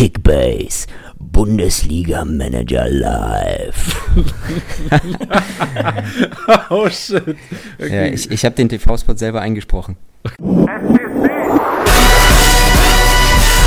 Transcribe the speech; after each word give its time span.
Kickbase 0.00 0.86
Bundesliga 1.18 2.24
Manager 2.24 2.88
Live. 2.88 4.00
oh 6.70 6.88
shit. 6.88 7.36
Okay. 7.78 8.06
Ja, 8.06 8.06
ich, 8.06 8.30
ich 8.30 8.42
habe 8.46 8.54
den 8.54 8.70
TV-Spot 8.70 9.14
selber 9.14 9.42
eingesprochen. 9.42 9.98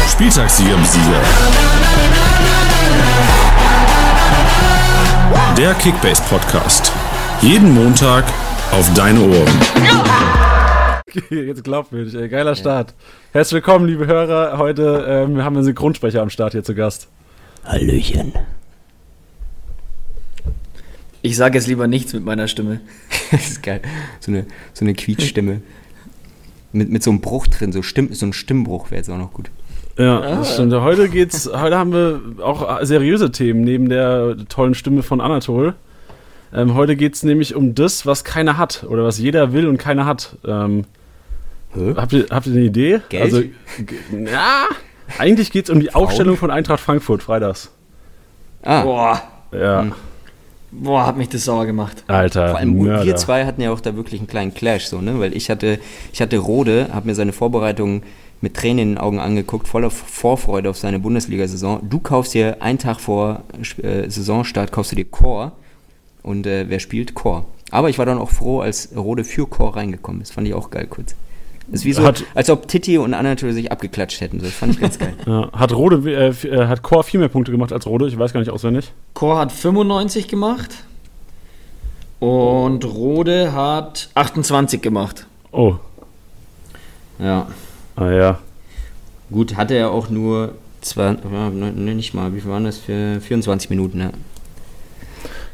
Spieltagssieger 0.10 0.73
im 0.73 0.86
Sieger. 0.86 1.21
Der 5.55 5.75
Kickbase 5.75 6.23
Podcast. 6.23 6.91
Jeden 7.41 7.75
Montag 7.75 8.23
auf 8.71 8.91
deine 8.95 9.21
Ohren. 9.21 10.53
Jetzt 11.30 11.64
glaubwürdig, 11.64 12.16
ey. 12.16 12.27
Geiler 12.27 12.55
Start. 12.55 12.96
Herzlich 13.34 13.54
willkommen, 13.54 13.86
liebe 13.86 14.07
Hörer. 14.07 14.57
Heute 14.57 15.05
ähm, 15.07 15.43
haben 15.43 15.54
wir 15.54 15.59
einen 15.59 15.64
Synchronsprecher 15.64 16.21
am 16.21 16.32
Start 16.32 16.54
hier 16.54 16.64
zu 16.64 16.74
Gast. 16.74 17.07
Hallöchen. 17.64 18.33
Ich 21.21 21.38
sage 21.38 21.57
jetzt 21.57 21.68
lieber 21.68 21.88
nichts 21.88 22.14
mit 22.14 22.25
meiner 22.25 22.47
Stimme. 22.47 22.82
das 23.32 23.47
ist 23.47 23.64
geil. 23.64 23.82
So 24.19 24.32
eine, 24.32 24.46
so 24.74 24.86
eine 24.86 24.96
Quietschstimme. 24.96 25.61
mit, 26.71 26.89
mit 26.89 27.04
so 27.04 27.11
einem 27.11 27.21
Bruch 27.21 27.46
drin, 27.46 27.71
so, 27.71 27.83
Stimm, 27.83 28.11
so 28.14 28.25
ein 28.25 28.33
Stimmbruch 28.33 28.89
wäre 28.89 28.97
jetzt 28.97 29.10
auch 29.10 29.18
noch 29.18 29.33
gut. 29.33 29.52
Ja, 30.00 30.19
ah. 30.19 30.36
das 30.38 30.55
stimmt. 30.55 30.74
Heute 30.74 31.10
geht's, 31.10 31.47
heute 31.54 31.77
haben 31.77 31.93
wir 31.93 32.22
auch 32.44 32.83
seriöse 32.83 33.31
Themen 33.31 33.61
neben 33.61 33.88
der 33.88 34.36
tollen 34.50 34.73
Stimme 34.73 35.03
von 35.03 35.22
Anatol. 35.22 35.75
Ähm, 36.52 36.73
heute 36.73 36.95
geht 36.95 37.14
es 37.14 37.22
nämlich 37.22 37.53
um 37.53 37.75
das, 37.75 38.08
was 38.08 38.23
keiner 38.23 38.58
hat 38.58 38.83
oder 38.89 39.03
was 39.03 39.19
jeder 39.19 39.53
will 39.53 39.67
und 39.67 39.77
keiner 39.77 40.08
hat. 40.08 40.38
Ähm, 40.45 40.86
Habt 41.95 42.13
ihr, 42.13 42.25
habt 42.30 42.47
ihr 42.47 42.53
eine 42.53 42.61
Idee? 42.61 43.02
Geld? 43.09 43.23
Also, 43.23 43.41
ja, 44.11 44.66
eigentlich 45.17 45.52
geht 45.52 45.66
es 45.66 45.69
um 45.69 45.80
die 45.80 45.88
Frauen? 45.88 46.05
Aufstellung 46.05 46.38
von 46.38 46.52
Eintracht 46.52 46.80
Frankfurt, 46.80 47.23
freitags. 47.23 47.72
Ah. 48.61 48.83
Boah. 48.83 49.21
Ja. 49.52 49.81
Hm. 49.81 49.93
Boah, 50.71 51.05
hat 51.05 51.17
mich 51.17 51.30
das 51.30 51.45
sauer 51.45 51.65
gemacht. 51.65 52.03
Alter. 52.07 52.49
Vor 52.49 52.57
allem 52.57 52.77
Mörder. 52.77 53.05
wir 53.05 53.15
zwei 53.15 53.45
hatten 53.45 53.61
ja 53.61 53.71
auch 53.71 53.80
da 53.80 53.95
wirklich 53.95 54.19
einen 54.19 54.27
kleinen 54.27 54.53
Clash, 54.53 54.85
so, 54.85 55.02
ne? 55.02 55.19
Weil 55.19 55.35
ich 55.35 55.49
hatte, 55.49 55.80
ich 56.11 56.21
hatte 56.21 56.38
Rode, 56.38 56.89
habe 56.91 57.07
mir 57.07 57.15
seine 57.15 57.31
Vorbereitung 57.31 58.02
mit 58.41 58.55
Tränen 58.55 58.80
in 58.80 58.89
den 58.89 58.97
Augen 58.97 59.19
angeguckt, 59.19 59.67
voller 59.67 59.91
Vorfreude 59.91 60.69
auf 60.69 60.77
seine 60.77 60.99
Bundesliga-Saison. 60.99 61.80
Du 61.89 61.99
kaufst 61.99 62.33
dir 62.33 62.61
einen 62.61 62.80
Tag 62.80 62.99
vor 62.99 63.43
äh, 63.81 64.09
Saisonstart, 64.09 64.71
kaufst 64.71 64.91
du 64.91 64.95
dir 64.95 65.05
Core. 65.05 65.52
Und 66.23 66.47
äh, 66.47 66.65
wer 66.67 66.80
spielt? 66.80 67.13
Core. 67.13 67.45
Aber 67.69 67.89
ich 67.89 67.99
war 67.99 68.05
dann 68.05 68.17
auch 68.17 68.31
froh, 68.31 68.61
als 68.61 68.89
Rode 68.95 69.23
für 69.23 69.47
Core 69.47 69.75
reingekommen 69.75 70.21
ist. 70.21 70.33
Fand 70.33 70.47
ich 70.47 70.53
auch 70.53 70.71
geil 70.71 70.87
kurz. 70.89 71.15
Das 71.67 71.80
ist 71.80 71.86
wie 71.86 71.94
so, 71.94 72.03
hat, 72.03 72.23
als 72.36 72.50
ob 72.50 72.67
Titi 72.67 72.97
und 72.97 73.14
Anatol 73.14 73.53
sich 73.53 73.72
abgeklatscht 73.72 74.19
hätten. 74.22 74.39
Das 74.39 74.52
fand 74.52 74.73
ich 74.73 74.81
ganz 74.81 75.00
geil. 75.00 75.14
Ja, 75.25 75.50
hat 75.53 75.73
Rode, 75.73 76.11
äh, 76.11 76.47
äh, 76.47 76.67
hat 76.67 76.81
Core 76.83 77.03
viel 77.03 77.20
mehr 77.20 77.30
Punkte 77.30 77.52
gemacht 77.52 77.72
als 77.72 77.86
Rode? 77.86 78.08
Ich 78.08 78.17
weiß 78.17 78.33
gar 78.33 78.42
nicht 78.42 78.50
auswendig. 78.50 78.92
Core 79.14 79.39
hat 79.39 79.52
95 79.52 80.28
gemacht. 80.28 80.75
Und 82.20 82.86
Rode 82.86 83.53
hat 83.53 84.09
28 84.14 84.81
gemacht. 84.81 85.25
Oh. 85.52 85.75
Ja. 87.20 87.47
Ah 87.95 88.11
ja. 88.11 88.39
Gut, 89.31 89.55
hatte 89.55 89.75
er 89.75 89.92
auch 89.92 90.09
nur 90.09 90.55
zwei, 90.81 91.16
ja, 91.31 91.50
nicht 91.50 92.14
mal, 92.14 92.33
wie 92.33 92.42
viel 92.42 92.52
waren 92.52 92.66
das? 92.66 92.77
Für 92.77 93.20
24 93.22 93.70
Minuten, 93.70 94.00
ja. 94.00 94.09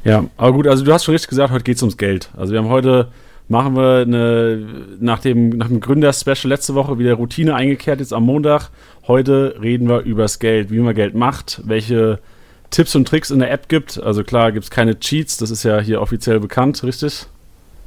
Ja, 0.04 0.26
aber 0.38 0.54
gut, 0.54 0.68
also 0.68 0.84
du 0.84 0.94
hast 0.94 1.04
schon 1.04 1.14
richtig 1.14 1.30
gesagt, 1.30 1.52
heute 1.52 1.64
geht 1.64 1.76
es 1.76 1.84
ums 1.84 1.98
Geld. 1.98 2.30
Also 2.36 2.54
wir 2.54 2.60
haben 2.60 2.70
heute 2.70 3.12
machen 3.50 3.76
wir 3.76 4.02
eine, 4.02 4.66
nach 5.00 5.20
dem, 5.20 5.50
nach 5.50 5.68
dem 5.68 5.82
Gründer-Special 5.82 6.48
letzte 6.48 6.76
Woche 6.76 6.98
wieder 7.00 7.16
Routine 7.16 7.56
eingekehrt, 7.56 8.00
jetzt 8.00 8.14
am 8.14 8.24
Montag. 8.24 8.70
Heute 9.08 9.56
reden 9.62 9.90
wir 9.90 10.02
über 10.02 10.22
das 10.22 10.40
Geld, 10.40 10.72
wie 10.72 10.80
man 10.80 10.96
Geld 10.96 11.16
macht, 11.16 11.62
welche 11.66 12.20
Tipps 12.70 12.96
und 12.96 13.08
Tricks 13.08 13.32
in 13.32 13.40
der 13.40 13.52
App 13.52 13.68
gibt. 13.68 14.02
Also 14.02 14.24
klar, 14.24 14.52
gibt 14.52 14.66
es 14.66 14.70
keine 14.72 15.00
Cheats, 15.00 15.38
das 15.38 15.50
ist 15.50 15.64
ja 15.64 15.80
hier 15.80 16.02
offiziell 16.02 16.40
bekannt, 16.40 16.84
richtig? 16.84 17.26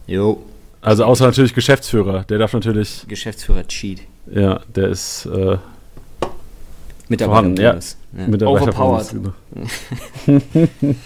Jo. 0.08 0.42
Also 0.80 1.04
außer 1.04 1.26
natürlich 1.26 1.54
Geschäftsführer, 1.54 2.24
der 2.24 2.38
darf 2.38 2.52
natürlich. 2.52 3.04
Geschäftsführer 3.06 3.66
Cheat. 3.68 4.00
Ja, 4.34 4.60
der 4.74 4.88
ist 4.88 5.26
äh, 5.26 5.58
Mitarbeiter. 7.08 7.62
Ja, 7.62 7.74
ja. 7.74 8.26
Mitarbeiter 8.26 8.80
Overpowered. 8.80 9.32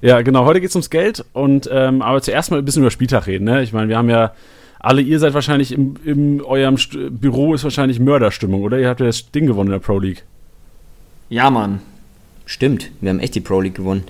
Ja, 0.00 0.22
genau. 0.22 0.44
Heute 0.44 0.60
geht 0.60 0.70
es 0.70 0.76
ums 0.76 0.90
Geld 0.90 1.24
und 1.32 1.68
ähm, 1.72 2.02
aber 2.02 2.22
zuerst 2.22 2.50
mal 2.50 2.58
ein 2.58 2.64
bisschen 2.64 2.82
über 2.82 2.90
Spieltag 2.90 3.26
reden. 3.26 3.44
Ne? 3.44 3.62
Ich 3.62 3.72
meine, 3.72 3.88
wir 3.88 3.96
haben 3.96 4.10
ja 4.10 4.32
alle, 4.78 5.02
ihr 5.02 5.18
seid 5.18 5.34
wahrscheinlich 5.34 5.72
im, 5.72 5.96
in 6.04 6.40
eurem 6.40 6.78
St 6.78 6.96
Büro 7.10 7.54
ist 7.54 7.64
wahrscheinlich 7.64 7.98
Mörderstimmung, 7.98 8.62
oder? 8.62 8.78
Ihr 8.78 8.88
habt 8.88 9.00
ja 9.00 9.06
das 9.06 9.30
Ding 9.32 9.46
gewonnen 9.46 9.68
in 9.68 9.72
der 9.72 9.80
Pro 9.80 9.98
League. 9.98 10.24
Ja, 11.28 11.50
Mann. 11.50 11.80
Stimmt, 12.46 12.90
wir 13.00 13.10
haben 13.10 13.18
echt 13.18 13.34
die 13.34 13.40
Pro 13.40 13.60
League 13.60 13.74
gewonnen. 13.74 14.04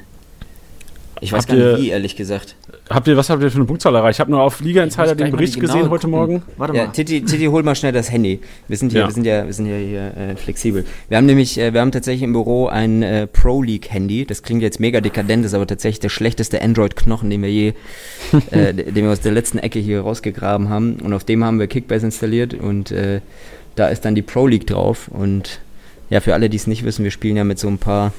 Ich 1.21 1.33
weiß 1.33 1.49
habt 1.49 1.49
gar 1.49 1.73
nicht 1.73 1.83
wie, 1.83 1.89
ehrlich 1.89 2.17
gesagt. 2.17 2.55
Habt 2.91 3.07
ihr, 3.07 3.17
was 3.17 3.29
habt 3.29 3.43
ihr 3.43 3.51
für 3.51 3.57
eine 3.57 3.67
Punktzahl 3.67 3.95
erreicht? 3.95 4.17
Ich 4.17 4.21
habe 4.21 4.31
nur 4.31 4.43
auf 4.43 4.61
Liga 4.61 4.83
Insider 4.83 5.15
den 5.15 5.31
Bericht 5.31 5.55
genau 5.61 5.75
gesehen 5.75 5.91
heute 5.91 6.09
Morgen. 6.09 6.43
Warte 6.57 6.73
mal. 6.73 6.79
Ja, 6.81 6.87
Titi, 6.87 7.23
Titi, 7.23 7.45
hol 7.47 7.63
mal 7.63 7.75
schnell 7.75 7.93
das 7.93 8.11
Handy. 8.11 8.41
Wir 8.67 8.77
sind 8.79 8.93
hier, 8.93 9.03
ja. 9.03 9.07
wir 9.07 9.13
sind 9.13 9.27
ja, 9.27 9.45
wir 9.45 9.53
sind 9.53 9.67
ja 9.67 9.77
hier 9.77 10.17
äh, 10.17 10.37
flexibel. 10.37 10.87
Wir 11.09 11.19
haben 11.19 11.27
nämlich, 11.27 11.59
äh, 11.59 11.75
wir 11.75 11.83
haben 11.83 11.93
tatsächlich 11.93 12.23
im 12.23 12.33
Büro 12.33 12.67
ein 12.67 13.03
äh, 13.03 13.27
Pro 13.27 13.63
League 13.63 13.91
Handy. 13.91 14.25
Das 14.25 14.43
klingt 14.43 14.63
jetzt 14.63 14.81
mega 14.81 15.03
dekadent, 15.03 15.45
ist 15.45 15.53
aber 15.53 15.67
tatsächlich 15.67 16.01
der 16.01 16.09
schlechteste 16.09 16.63
Android-Knochen, 16.63 17.29
den 17.29 17.43
wir 17.43 17.51
je, 17.51 17.75
äh, 18.51 18.73
den 18.73 19.05
wir 19.05 19.11
aus 19.11 19.21
der 19.21 19.33
letzten 19.33 19.59
Ecke 19.59 19.79
hier 19.79 20.01
rausgegraben 20.01 20.71
haben. 20.71 20.97
Und 21.01 21.13
auf 21.13 21.25
dem 21.25 21.45
haben 21.45 21.59
wir 21.59 21.67
Kickbase 21.67 22.07
installiert 22.07 22.55
und 22.55 22.91
äh, 22.91 23.21
da 23.77 23.89
ist 23.89 24.07
dann 24.07 24.15
die 24.15 24.23
Pro 24.23 24.47
League 24.47 24.67
drauf. 24.67 25.09
Und 25.09 25.61
ja, 26.09 26.21
für 26.21 26.33
alle, 26.33 26.49
die 26.49 26.57
es 26.57 26.67
nicht 26.67 26.85
wissen, 26.85 27.05
wir 27.05 27.11
spielen 27.11 27.37
ja 27.37 27.45
mit 27.45 27.59
so 27.59 27.69
ein 27.69 27.79
paar 27.79 28.13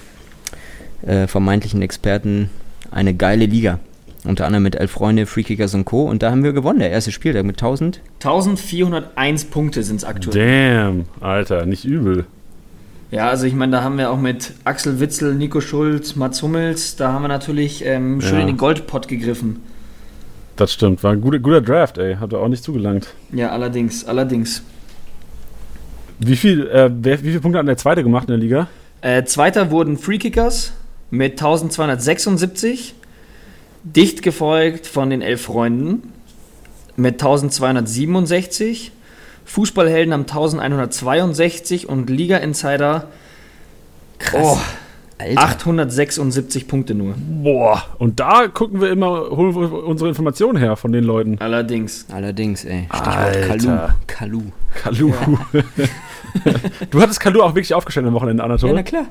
äh, 1.02 1.26
vermeintlichen 1.26 1.82
Experten 1.82 2.52
eine 2.92 3.16
geile 3.16 3.46
Liga. 3.46 3.80
Unter 4.26 4.46
anderem 4.46 4.64
mit 4.64 4.76
Elf 4.76 4.92
Freunde, 4.92 5.26
Freekickers 5.26 5.74
und 5.74 5.86
Co. 5.86 6.04
Und 6.04 6.24
da 6.24 6.32
haben 6.32 6.44
wir 6.44 6.52
gewonnen, 6.52 6.80
der 6.80 6.92
erste 6.92 7.12
Spieltag 7.12 7.46
mit 7.46 7.56
1000. 7.56 8.02
1401 8.16 9.46
Punkte 9.46 9.84
sind 9.84 9.98
es 9.98 10.04
aktuell. 10.04 10.84
Damn, 10.84 11.06
Alter, 11.22 11.66
nicht 11.66 11.86
übel. 11.86 12.26
Ja, 13.12 13.30
also 13.30 13.46
ich 13.46 13.54
meine, 13.54 13.72
da 13.72 13.84
haben 13.84 13.98
wir 13.98 14.12
auch 14.12 14.20
mit 14.20 14.54
Axel 14.66 15.00
Witzel, 15.00 15.34
Nico 15.34 15.62
Schulz, 15.62 16.16
Mats 16.16 16.44
Hummels, 16.44 16.96
da 16.96 17.12
haben 17.12 17.24
wir 17.24 17.28
natürlich 17.28 17.84
ähm, 17.84 18.22
schön 18.22 18.36
ja. 18.36 18.42
in 18.42 18.48
den 18.48 18.58
Goldpott 18.58 19.08
gegriffen. 19.08 19.62
Das 20.58 20.74
stimmt, 20.74 21.04
war 21.04 21.14
ein 21.14 21.22
guter, 21.22 21.40
guter 21.40 21.62
Draft, 21.62 21.98
ey. 21.98 22.18
Hat 22.18 22.34
er 22.34 22.40
auch 22.40 22.50
nicht 22.50 22.64
zugelangt. 22.64 23.08
Ja, 23.32 23.50
allerdings, 23.52 24.06
allerdings. 24.06 24.62
Wie, 26.20 26.36
viel, 26.36 26.68
äh, 26.68 26.92
wer, 26.94 27.24
wie 27.24 27.30
viele 27.30 27.40
Punkte 27.40 27.60
hat 27.60 27.68
der 27.68 27.78
Zweite 27.78 28.04
gemacht 28.04 28.24
in 28.24 28.34
der 28.34 28.38
Liga? 28.38 28.68
Äh, 29.02 29.24
Zweiter 29.24 29.72
wurden 29.72 29.98
Freekickers 29.98 30.74
mit 31.10 31.34
1276, 31.34 32.94
dicht 33.84 34.22
gefolgt 34.22 34.88
von 34.88 35.10
den 35.10 35.22
Elf 35.22 35.44
Freunden 35.44 36.14
mit 36.96 37.16
1267, 37.16 38.92
Fußballhelden 39.46 40.14
haben 40.14 40.22
1162 40.22 41.90
und 41.90 42.10
Liga 42.10 42.38
Insider 42.38 43.08
krass. 44.20 44.58
Oh, 44.58 44.60
876 45.36 46.68
Punkte 46.68 46.96
nur. 46.96 47.14
Boah, 47.18 47.84
und 47.98 48.20
da 48.20 48.48
gucken 48.48 48.80
wir 48.80 48.90
immer, 48.90 49.30
holen 49.30 49.54
wir 49.54 49.86
unsere 49.86 50.10
Informationen 50.10 50.58
her 50.58 50.78
von 50.78 50.94
den 50.94 51.04
Leuten. 51.04 51.38
Allerdings. 51.40 52.06
Allerdings, 52.12 52.64
ey. 52.64 52.88
Stichwort 52.94 53.42
Kalu. 53.42 53.78
Kalu. 54.08 54.42
Kalu. 54.76 55.10
Ja. 55.10 55.62
du 56.92 57.02
hattest 57.02 57.20
Kalu 57.20 57.42
auch 57.42 57.54
wirklich 57.56 57.74
aufgestellt 57.74 58.08
am 58.08 58.14
Wochenende, 58.14 58.44
Anatole? 58.44 58.72
Ja, 58.72 58.78
na 58.78 58.84
klar. 58.84 59.06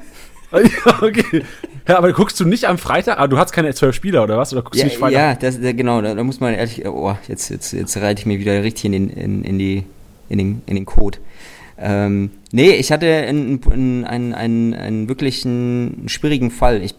Ja, 0.52 1.02
okay. 1.02 1.42
Ja, 1.86 1.98
aber 1.98 2.12
guckst 2.12 2.38
du 2.38 2.44
nicht 2.44 2.66
am 2.66 2.78
Freitag? 2.78 3.18
Ah, 3.18 3.26
du 3.26 3.38
hast 3.38 3.52
keine 3.52 3.72
zwölf 3.74 3.94
Spieler 3.94 4.22
oder 4.22 4.36
was? 4.36 4.52
Oder 4.52 4.62
guckst 4.62 4.78
ja, 4.78 4.84
du 4.84 4.90
nicht 4.90 4.98
Freitag? 4.98 5.42
Ja, 5.42 5.50
das, 5.50 5.58
genau. 5.60 6.02
Da, 6.02 6.14
da, 6.14 6.22
muss 6.22 6.40
man 6.40 6.54
ehrlich. 6.54 6.86
Oh, 6.86 7.14
jetzt, 7.28 7.50
jetzt, 7.50 7.72
jetzt 7.72 7.96
reite 7.96 8.20
ich 8.20 8.26
mir 8.26 8.38
wieder 8.38 8.62
richtig 8.62 8.86
in 8.86 8.92
den, 8.92 9.10
in, 9.10 9.44
in 9.44 9.58
die, 9.58 9.84
in 10.28 10.38
den, 10.38 10.62
in 10.66 10.74
den 10.74 10.84
Code. 10.84 11.18
Ähm, 11.80 12.30
nee, 12.50 12.72
ich 12.72 12.90
hatte 12.90 13.06
einen, 13.06 13.60
einen, 14.04 14.34
einen, 14.34 14.74
einen 14.74 15.08
wirklich 15.08 15.44
einen 15.46 16.08
schwierigen 16.08 16.50
Fall. 16.50 16.82
Ich, 16.82 16.94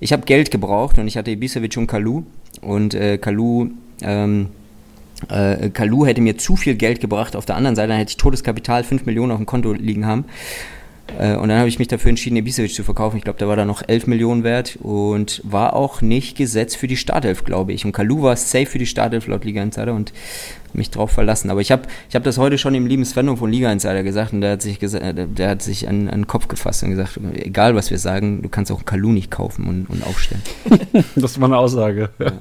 ich 0.00 0.12
habe 0.12 0.24
Geld 0.24 0.50
gebraucht 0.50 0.98
und 0.98 1.06
ich 1.06 1.16
hatte 1.16 1.30
Ibisevic 1.30 1.76
und 1.76 1.86
Kalu. 1.86 2.22
Und 2.60 2.94
äh, 2.94 3.18
Kalu. 3.18 3.70
Ähm, 4.02 4.48
äh, 5.28 5.70
Kalu 5.70 6.06
hätte 6.06 6.20
mir 6.20 6.38
zu 6.38 6.56
viel 6.56 6.74
Geld 6.74 7.00
gebracht. 7.00 7.36
Auf 7.36 7.46
der 7.46 7.56
anderen 7.56 7.76
Seite 7.76 7.94
hätte 7.94 8.10
ich 8.10 8.16
Todeskapital 8.16 8.82
5 8.82 9.06
Millionen 9.06 9.32
auf 9.32 9.38
dem 9.38 9.46
Konto 9.46 9.72
liegen 9.72 10.06
haben. 10.06 10.24
Äh, 11.18 11.36
und 11.36 11.48
dann 11.48 11.58
habe 11.58 11.68
ich 11.68 11.78
mich 11.78 11.88
dafür 11.88 12.10
entschieden, 12.10 12.36
Ibisevic 12.36 12.74
zu 12.74 12.82
verkaufen. 12.82 13.16
Ich 13.16 13.24
glaube, 13.24 13.38
der 13.38 13.48
war 13.48 13.56
da 13.56 13.64
noch 13.64 13.82
11 13.86 14.06
Millionen 14.06 14.44
wert 14.44 14.78
und 14.80 15.40
war 15.44 15.74
auch 15.74 16.02
nicht 16.02 16.36
gesetzt 16.36 16.76
für 16.76 16.86
die 16.86 16.96
Startelf, 16.96 17.44
glaube 17.44 17.72
ich. 17.72 17.84
Und 17.84 17.92
Kalu 17.92 18.22
war 18.22 18.36
safe 18.36 18.66
für 18.66 18.78
die 18.78 18.86
Startelf 18.86 19.26
laut 19.26 19.44
Liga 19.44 19.62
Insider 19.62 19.94
und 19.94 20.12
mich 20.74 20.90
drauf 20.90 21.10
verlassen. 21.10 21.50
Aber 21.50 21.60
ich 21.60 21.70
habe 21.72 21.82
ich 22.08 22.14
hab 22.16 22.24
das 22.24 22.38
heute 22.38 22.58
schon 22.58 22.74
dem 22.74 22.86
lieben 22.86 23.04
Svenno 23.04 23.36
von 23.36 23.50
Liga 23.50 23.70
Insider 23.72 24.02
gesagt 24.02 24.32
und 24.32 24.40
der 24.40 24.52
hat 24.52 24.62
sich, 24.62 24.78
gesa 24.80 24.98
äh, 24.98 25.26
der 25.26 25.48
hat 25.50 25.62
sich 25.62 25.88
an, 25.88 26.08
an 26.08 26.20
den 26.22 26.26
Kopf 26.26 26.48
gefasst 26.48 26.82
und 26.82 26.90
gesagt, 26.90 27.18
egal 27.34 27.74
was 27.74 27.90
wir 27.90 27.98
sagen, 27.98 28.42
du 28.42 28.48
kannst 28.48 28.70
auch 28.72 28.84
Kalu 28.84 29.12
nicht 29.12 29.30
kaufen 29.30 29.66
und, 29.66 29.86
und 29.88 30.04
aufstellen. 30.06 30.42
das 31.16 31.40
war 31.40 31.48
eine 31.48 31.58
Aussage. 31.58 32.10
Ja. 32.18 32.32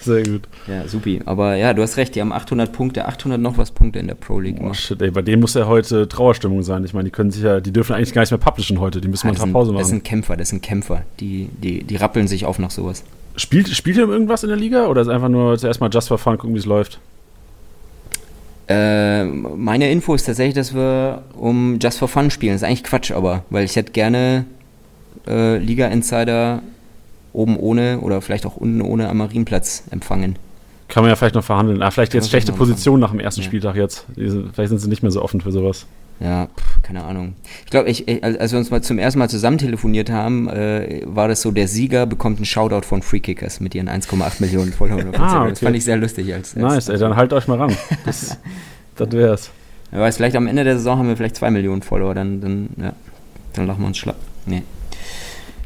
Sehr 0.00 0.24
gut. 0.24 0.42
Ja, 0.66 0.88
supi. 0.88 1.20
Aber 1.26 1.54
ja, 1.54 1.74
du 1.74 1.82
hast 1.82 1.96
recht, 1.96 2.14
die 2.16 2.20
haben 2.20 2.32
800 2.32 2.72
Punkte, 2.72 3.06
800 3.06 3.40
noch 3.40 3.56
was 3.56 3.70
Punkte 3.70 4.00
in 4.00 4.08
der 4.08 4.16
Pro 4.16 4.40
League 4.40 4.56
Oh, 4.58 4.62
gemacht. 4.62 4.80
shit, 4.80 5.00
ey, 5.00 5.12
bei 5.12 5.22
denen 5.22 5.40
muss 5.40 5.54
ja 5.54 5.66
heute 5.68 6.08
Trauerstimmung 6.08 6.62
sein. 6.64 6.84
Ich 6.84 6.92
meine, 6.92 7.04
die 7.04 7.10
können 7.12 7.30
sich 7.30 7.42
ja, 7.44 7.60
die 7.60 7.72
dürfen 7.72 7.94
eigentlich 7.94 8.12
gar 8.12 8.22
nicht 8.22 8.32
mehr 8.32 8.38
publishen 8.38 8.80
heute. 8.80 9.00
Die 9.00 9.06
müssen 9.08 9.28
mal 9.28 9.30
Ah, 9.30 9.34
das, 9.34 9.38
Tag 9.40 9.46
sind, 9.46 9.52
Pause 9.52 9.72
das 9.72 9.82
machen. 9.82 9.88
sind 9.90 10.04
Kämpfer, 10.04 10.36
das 10.36 10.48
sind 10.48 10.60
Kämpfer. 10.62 11.02
Die, 11.20 11.48
die, 11.62 11.84
die 11.84 11.96
rappeln 11.96 12.26
sich 12.26 12.44
auf 12.44 12.58
nach 12.58 12.70
sowas. 12.72 13.04
Spielt, 13.36 13.68
spielt 13.68 13.96
ihr 13.96 14.08
irgendwas 14.08 14.42
in 14.42 14.48
der 14.48 14.58
Liga 14.58 14.88
oder 14.88 15.02
ist 15.02 15.08
einfach 15.08 15.28
nur 15.28 15.56
zuerst 15.56 15.80
mal 15.80 15.88
just 15.92 16.08
for 16.08 16.18
fun, 16.18 16.36
gucken, 16.36 16.54
wie 16.54 16.58
es 16.58 16.66
läuft? 16.66 16.98
Äh, 18.68 19.24
meine 19.24 19.90
Info 19.90 20.14
ist 20.14 20.24
tatsächlich, 20.24 20.54
dass 20.54 20.74
wir 20.74 21.22
um 21.36 21.78
Just 21.80 21.98
for 21.98 22.08
Fun 22.08 22.30
spielen. 22.30 22.54
Das 22.54 22.62
ist 22.62 22.68
eigentlich 22.68 22.84
Quatsch, 22.84 23.10
aber, 23.10 23.44
weil 23.50 23.64
ich 23.64 23.76
hätte 23.76 23.92
gerne 23.92 24.44
äh, 25.26 25.58
Liga 25.58 25.86
Insider 25.88 26.62
oben 27.32 27.56
ohne 27.56 28.00
oder 28.00 28.20
vielleicht 28.20 28.46
auch 28.46 28.56
unten 28.56 28.82
ohne 28.82 29.08
am 29.08 29.18
Marienplatz 29.18 29.84
empfangen. 29.90 30.36
Kann 30.88 31.02
man 31.02 31.10
ja 31.10 31.16
vielleicht 31.16 31.34
noch 31.34 31.44
verhandeln. 31.44 31.82
Ah, 31.82 31.90
vielleicht 31.90 32.12
Kann 32.12 32.20
jetzt 32.20 32.28
schlechte 32.30 32.52
Position 32.52 33.00
nach 33.00 33.10
dem 33.10 33.20
ersten 33.20 33.40
Ja. 33.40 33.46
Spieltag 33.46 33.76
jetzt. 33.76 34.06
Vielleicht 34.14 34.68
sind 34.68 34.78
sie 34.78 34.88
nicht 34.88 35.02
mehr 35.02 35.10
so 35.10 35.22
offen 35.22 35.40
für 35.40 35.50
sowas. 35.50 35.86
Ja, 36.20 36.46
pff, 36.46 36.82
keine 36.82 37.04
Ahnung. 37.04 37.34
Ich 37.64 37.70
glaube, 37.70 37.88
als 37.88 38.52
wir 38.52 38.58
uns 38.58 38.70
mal 38.70 38.82
zum 38.82 38.98
ersten 38.98 39.18
Mal 39.18 39.28
zusammen 39.28 39.58
telefoniert 39.58 40.10
haben, 40.10 40.48
äh, 40.48 41.02
war 41.04 41.28
das 41.28 41.42
so, 41.42 41.50
der 41.50 41.68
Sieger 41.68 42.06
bekommt 42.06 42.38
einen 42.38 42.44
Shoutout 42.44 42.86
von 42.86 43.02
Free 43.02 43.20
Kickers 43.20 43.60
mit 43.60 43.74
ihren 43.74 43.88
1,8 43.88 44.40
Millionen 44.40 44.72
Followern 44.72 45.08
auf 45.08 45.14
Instagram. 45.14 45.48
Das 45.48 45.58
okay. 45.58 45.64
fand 45.66 45.76
ich 45.76 45.84
sehr 45.84 45.96
lustig. 45.96 46.32
Als, 46.32 46.54
als 46.54 46.62
Nice, 46.62 46.88
ey, 46.88 46.98
dann 46.98 47.16
halt 47.16 47.32
euch 47.32 47.48
mal 47.48 47.58
ran. 47.58 47.76
Das, 48.04 48.38
das 48.96 49.12
wär's. 49.12 49.50
Wer 49.90 50.00
weiß, 50.00 50.16
vielleicht 50.16 50.36
am 50.36 50.46
Ende 50.46 50.64
der 50.64 50.76
Saison 50.76 50.98
haben 50.98 51.08
wir 51.08 51.16
vielleicht 51.16 51.36
2 51.36 51.50
Millionen 51.50 51.82
Follower, 51.82 52.14
dann, 52.14 52.40
dann, 52.40 52.68
ja, 52.80 52.92
dann 53.52 53.66
lachen 53.66 53.80
wir 53.80 53.86
uns 53.88 53.98
schlapp. 53.98 54.16
Nee. 54.46 54.62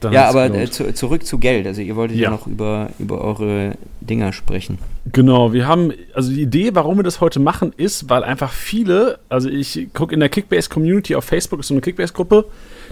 Dann 0.01 0.13
Ja, 0.13 0.29
aber 0.29 0.53
äh, 0.55 0.71
zu, 0.71 0.93
zurück 0.95 1.25
zu 1.25 1.39
Geld. 1.39 1.67
Also 1.67 1.81
ihr 1.83 1.97
wolltet 1.97 2.17
ja, 2.17 2.25
Ja. 2.25 2.31
noch 2.31 2.47
über, 2.47 2.91
über 2.99 3.21
eure 3.21 3.73
Dinger 4.01 4.33
sprechen. 4.33 4.79
Genau, 5.13 5.53
wir 5.53 5.67
haben, 5.67 5.93
also 6.15 6.33
die 6.33 6.43
Idee, 6.43 6.71
warum 6.75 6.99
wir 6.99 7.03
das 7.03 7.21
heute 7.21 7.41
machen, 7.41 7.73
ist, 7.77 8.11
weil 8.11 8.25
einfach 8.25 8.53
viele, 8.53 9.19
also 9.29 9.49
ich 9.49 9.89
gucke 9.95 10.13
in 10.15 10.21
der 10.21 10.29
Kickbase-Community 10.29 11.15
auf 11.15 11.25
Facebook, 11.25 11.61
ist 11.61 11.69
so 11.69 11.75
eine 11.75 11.81
Kickbase-Gruppe, 11.81 12.45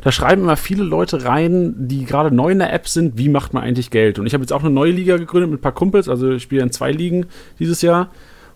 da 0.02 0.12
schreiben 0.12 0.42
immer 0.42 0.56
viele 0.56 0.84
Leute 0.84 1.24
rein, 1.24 1.74
die 1.76 2.04
gerade 2.04 2.34
neu 2.34 2.52
in 2.52 2.58
der 2.58 2.72
App 2.72 2.88
sind, 2.88 3.18
wie 3.18 3.28
macht 3.28 3.52
man 3.54 3.62
eigentlich 3.64 3.90
Geld? 3.90 4.18
Und 4.18 4.26
ich 4.26 4.34
habe 4.34 4.42
jetzt 4.42 4.52
auch 4.52 4.60
eine 4.60 4.70
neue 4.70 4.92
Liga 4.92 5.16
gegründet 5.16 5.50
mit 5.50 5.60
ein 5.60 5.62
paar 5.62 5.72
Kumpels, 5.72 6.08
also 6.08 6.32
ich 6.32 6.42
spiele 6.42 6.62
in 6.62 6.70
zwei 6.70 6.92
Ligen 6.92 7.26
dieses 7.58 7.82
Jahr 7.82 8.10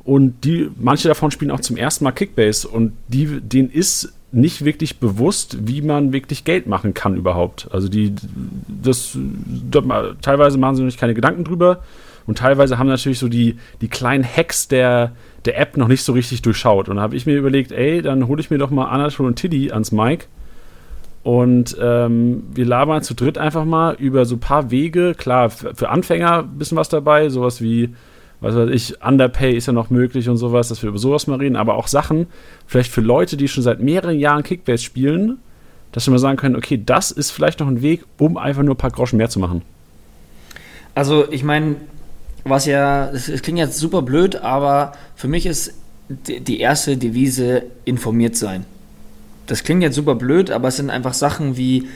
und 0.04 0.44
die, 0.44 0.70
manche 0.78 1.08
davon 1.08 1.30
spielen 1.30 1.50
auch 1.50 1.60
zum 1.60 1.76
ersten 1.76 2.04
Mal 2.04 2.12
Kickbase 2.12 2.66
und 2.68 2.92
die, 3.08 3.40
denen 3.40 3.70
ist 3.70 4.12
nicht 4.30 4.64
wirklich 4.64 4.98
bewusst, 4.98 5.56
wie 5.66 5.80
man 5.82 6.12
wirklich 6.12 6.44
Geld 6.44 6.66
machen 6.66 6.92
kann 6.94 7.16
überhaupt. 7.16 7.68
Also 7.72 7.88
die, 7.88 8.14
das, 8.68 9.16
da- 9.70 10.14
teilweise 10.20 10.58
machen 10.58 10.76
sie 10.76 10.84
sich 10.84 10.98
keine 10.98 11.14
Gedanken 11.14 11.44
drüber 11.44 11.80
und 12.26 12.38
teilweise 12.38 12.78
haben 12.78 12.88
natürlich 12.88 13.18
so 13.18 13.28
die, 13.28 13.56
die 13.80 13.88
kleinen 13.88 14.24
Hacks 14.24 14.68
der, 14.68 15.12
der 15.46 15.58
App 15.58 15.78
noch 15.78 15.88
nicht 15.88 16.02
so 16.02 16.12
richtig 16.12 16.42
durchschaut. 16.42 16.88
Und 16.90 16.96
da 16.96 17.02
habe 17.02 17.16
ich 17.16 17.24
mir 17.24 17.36
überlegt, 17.38 17.72
ey, 17.72 18.02
dann 18.02 18.28
hole 18.28 18.40
ich 18.40 18.50
mir 18.50 18.58
doch 18.58 18.70
mal 18.70 18.86
Anatol 18.86 19.26
und 19.26 19.36
Tiddy 19.36 19.72
ans 19.72 19.92
Mic 19.92 20.26
und 21.22 21.76
ähm, 21.80 22.42
wir 22.54 22.64
labern 22.66 23.02
zu 23.02 23.14
dritt 23.14 23.38
einfach 23.38 23.64
mal 23.64 23.94
über 23.98 24.24
so 24.24 24.36
ein 24.36 24.40
paar 24.40 24.70
Wege. 24.70 25.14
Klar, 25.16 25.50
für 25.50 25.88
Anfänger 25.88 26.40
ein 26.40 26.58
bisschen 26.58 26.76
was 26.76 26.88
dabei, 26.90 27.28
sowas 27.28 27.60
wie, 27.60 27.94
was 28.40 28.54
weiß 28.54 28.70
ich, 28.70 29.02
Underpay 29.04 29.56
ist 29.56 29.66
ja 29.66 29.72
noch 29.72 29.90
möglich 29.90 30.28
und 30.28 30.36
sowas, 30.36 30.68
dass 30.68 30.82
wir 30.82 30.90
über 30.90 30.98
sowas 30.98 31.26
mal 31.26 31.38
reden, 31.38 31.56
aber 31.56 31.74
auch 31.74 31.88
Sachen, 31.88 32.26
vielleicht 32.66 32.92
für 32.92 33.00
Leute, 33.00 33.36
die 33.36 33.48
schon 33.48 33.64
seit 33.64 33.80
mehreren 33.80 34.18
Jahren 34.18 34.42
Kickbase 34.42 34.82
spielen, 34.82 35.38
dass 35.92 36.06
wir 36.06 36.12
mal 36.12 36.18
sagen 36.18 36.36
können, 36.36 36.56
okay, 36.56 36.80
das 36.84 37.10
ist 37.10 37.30
vielleicht 37.30 37.60
noch 37.60 37.66
ein 37.66 37.82
Weg, 37.82 38.04
um 38.18 38.36
einfach 38.36 38.62
nur 38.62 38.74
ein 38.74 38.78
paar 38.78 38.90
Groschen 38.90 39.16
mehr 39.16 39.28
zu 39.28 39.40
machen. 39.40 39.62
Also, 40.94 41.30
ich 41.30 41.44
meine, 41.44 41.76
was 42.44 42.66
ja, 42.66 43.10
es, 43.10 43.42
klingt 43.42 43.58
jetzt 43.58 43.78
super 43.78 44.02
blöd, 44.02 44.36
aber 44.36 44.92
für 45.16 45.28
mich 45.28 45.46
ist 45.46 45.74
die 46.08 46.60
erste 46.60 46.96
Devise 46.96 47.64
informiert 47.84 48.36
sein. 48.36 48.64
Das 49.46 49.64
klingt 49.64 49.82
jetzt 49.82 49.94
super 49.94 50.14
blöd, 50.14 50.50
aber 50.50 50.68
es 50.68 50.76
sind 50.76 50.90
einfach 50.90 51.14
Sachen 51.14 51.56
wie. 51.56 51.88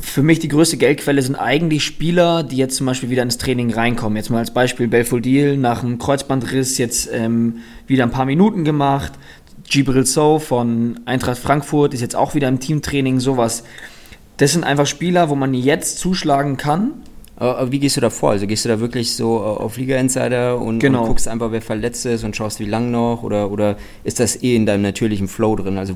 Für 0.00 0.22
mich 0.22 0.38
die 0.38 0.48
größte 0.48 0.78
Geldquelle 0.78 1.20
sind 1.20 1.34
eigentlich 1.36 1.84
Spieler, 1.84 2.42
die 2.42 2.56
jetzt 2.56 2.76
zum 2.76 2.86
Beispiel 2.86 3.10
wieder 3.10 3.22
ins 3.22 3.36
Training 3.36 3.70
reinkommen. 3.72 4.16
Jetzt 4.16 4.30
mal 4.30 4.38
als 4.38 4.52
Beispiel 4.52 4.88
Belfodil 4.88 5.56
nach 5.58 5.82
einem 5.82 5.98
Kreuzbandriss 5.98 6.78
jetzt 6.78 7.10
ähm, 7.12 7.56
wieder 7.86 8.04
ein 8.04 8.10
paar 8.10 8.24
Minuten 8.24 8.64
gemacht. 8.64 9.12
Gibril 9.68 10.06
So 10.06 10.38
von 10.38 11.00
Eintracht 11.04 11.38
Frankfurt 11.38 11.92
ist 11.92 12.00
jetzt 12.00 12.16
auch 12.16 12.34
wieder 12.34 12.48
im 12.48 12.60
Teamtraining, 12.60 13.20
sowas. 13.20 13.64
Das 14.38 14.52
sind 14.52 14.64
einfach 14.64 14.86
Spieler, 14.86 15.28
wo 15.28 15.34
man 15.34 15.52
jetzt 15.52 15.98
zuschlagen 15.98 16.56
kann, 16.56 16.92
Aber, 17.36 17.70
wie 17.70 17.78
gehst 17.78 17.96
du 17.96 18.00
da 18.00 18.08
vor? 18.08 18.30
Also 18.30 18.46
gehst 18.46 18.64
du 18.64 18.68
da 18.70 18.80
wirklich 18.80 19.14
so 19.14 19.36
äh, 19.36 19.40
auf 19.42 19.76
Liga 19.76 19.96
Insider 19.98 20.58
und, 20.60 20.78
Genau. 20.78 21.02
und 21.02 21.08
guckst 21.08 21.28
einfach, 21.28 21.52
wer 21.52 21.60
verletzt 21.60 22.06
ist 22.06 22.24
und 22.24 22.34
schaust, 22.34 22.58
wie 22.58 22.64
lang 22.64 22.90
noch? 22.90 23.22
Oder, 23.22 23.50
oder 23.50 23.76
ist 24.04 24.18
das 24.18 24.42
eh 24.42 24.56
in 24.56 24.64
deinem 24.64 24.82
natürlichen 24.82 25.28
Flow 25.28 25.54
drin? 25.56 25.76
Also, 25.76 25.94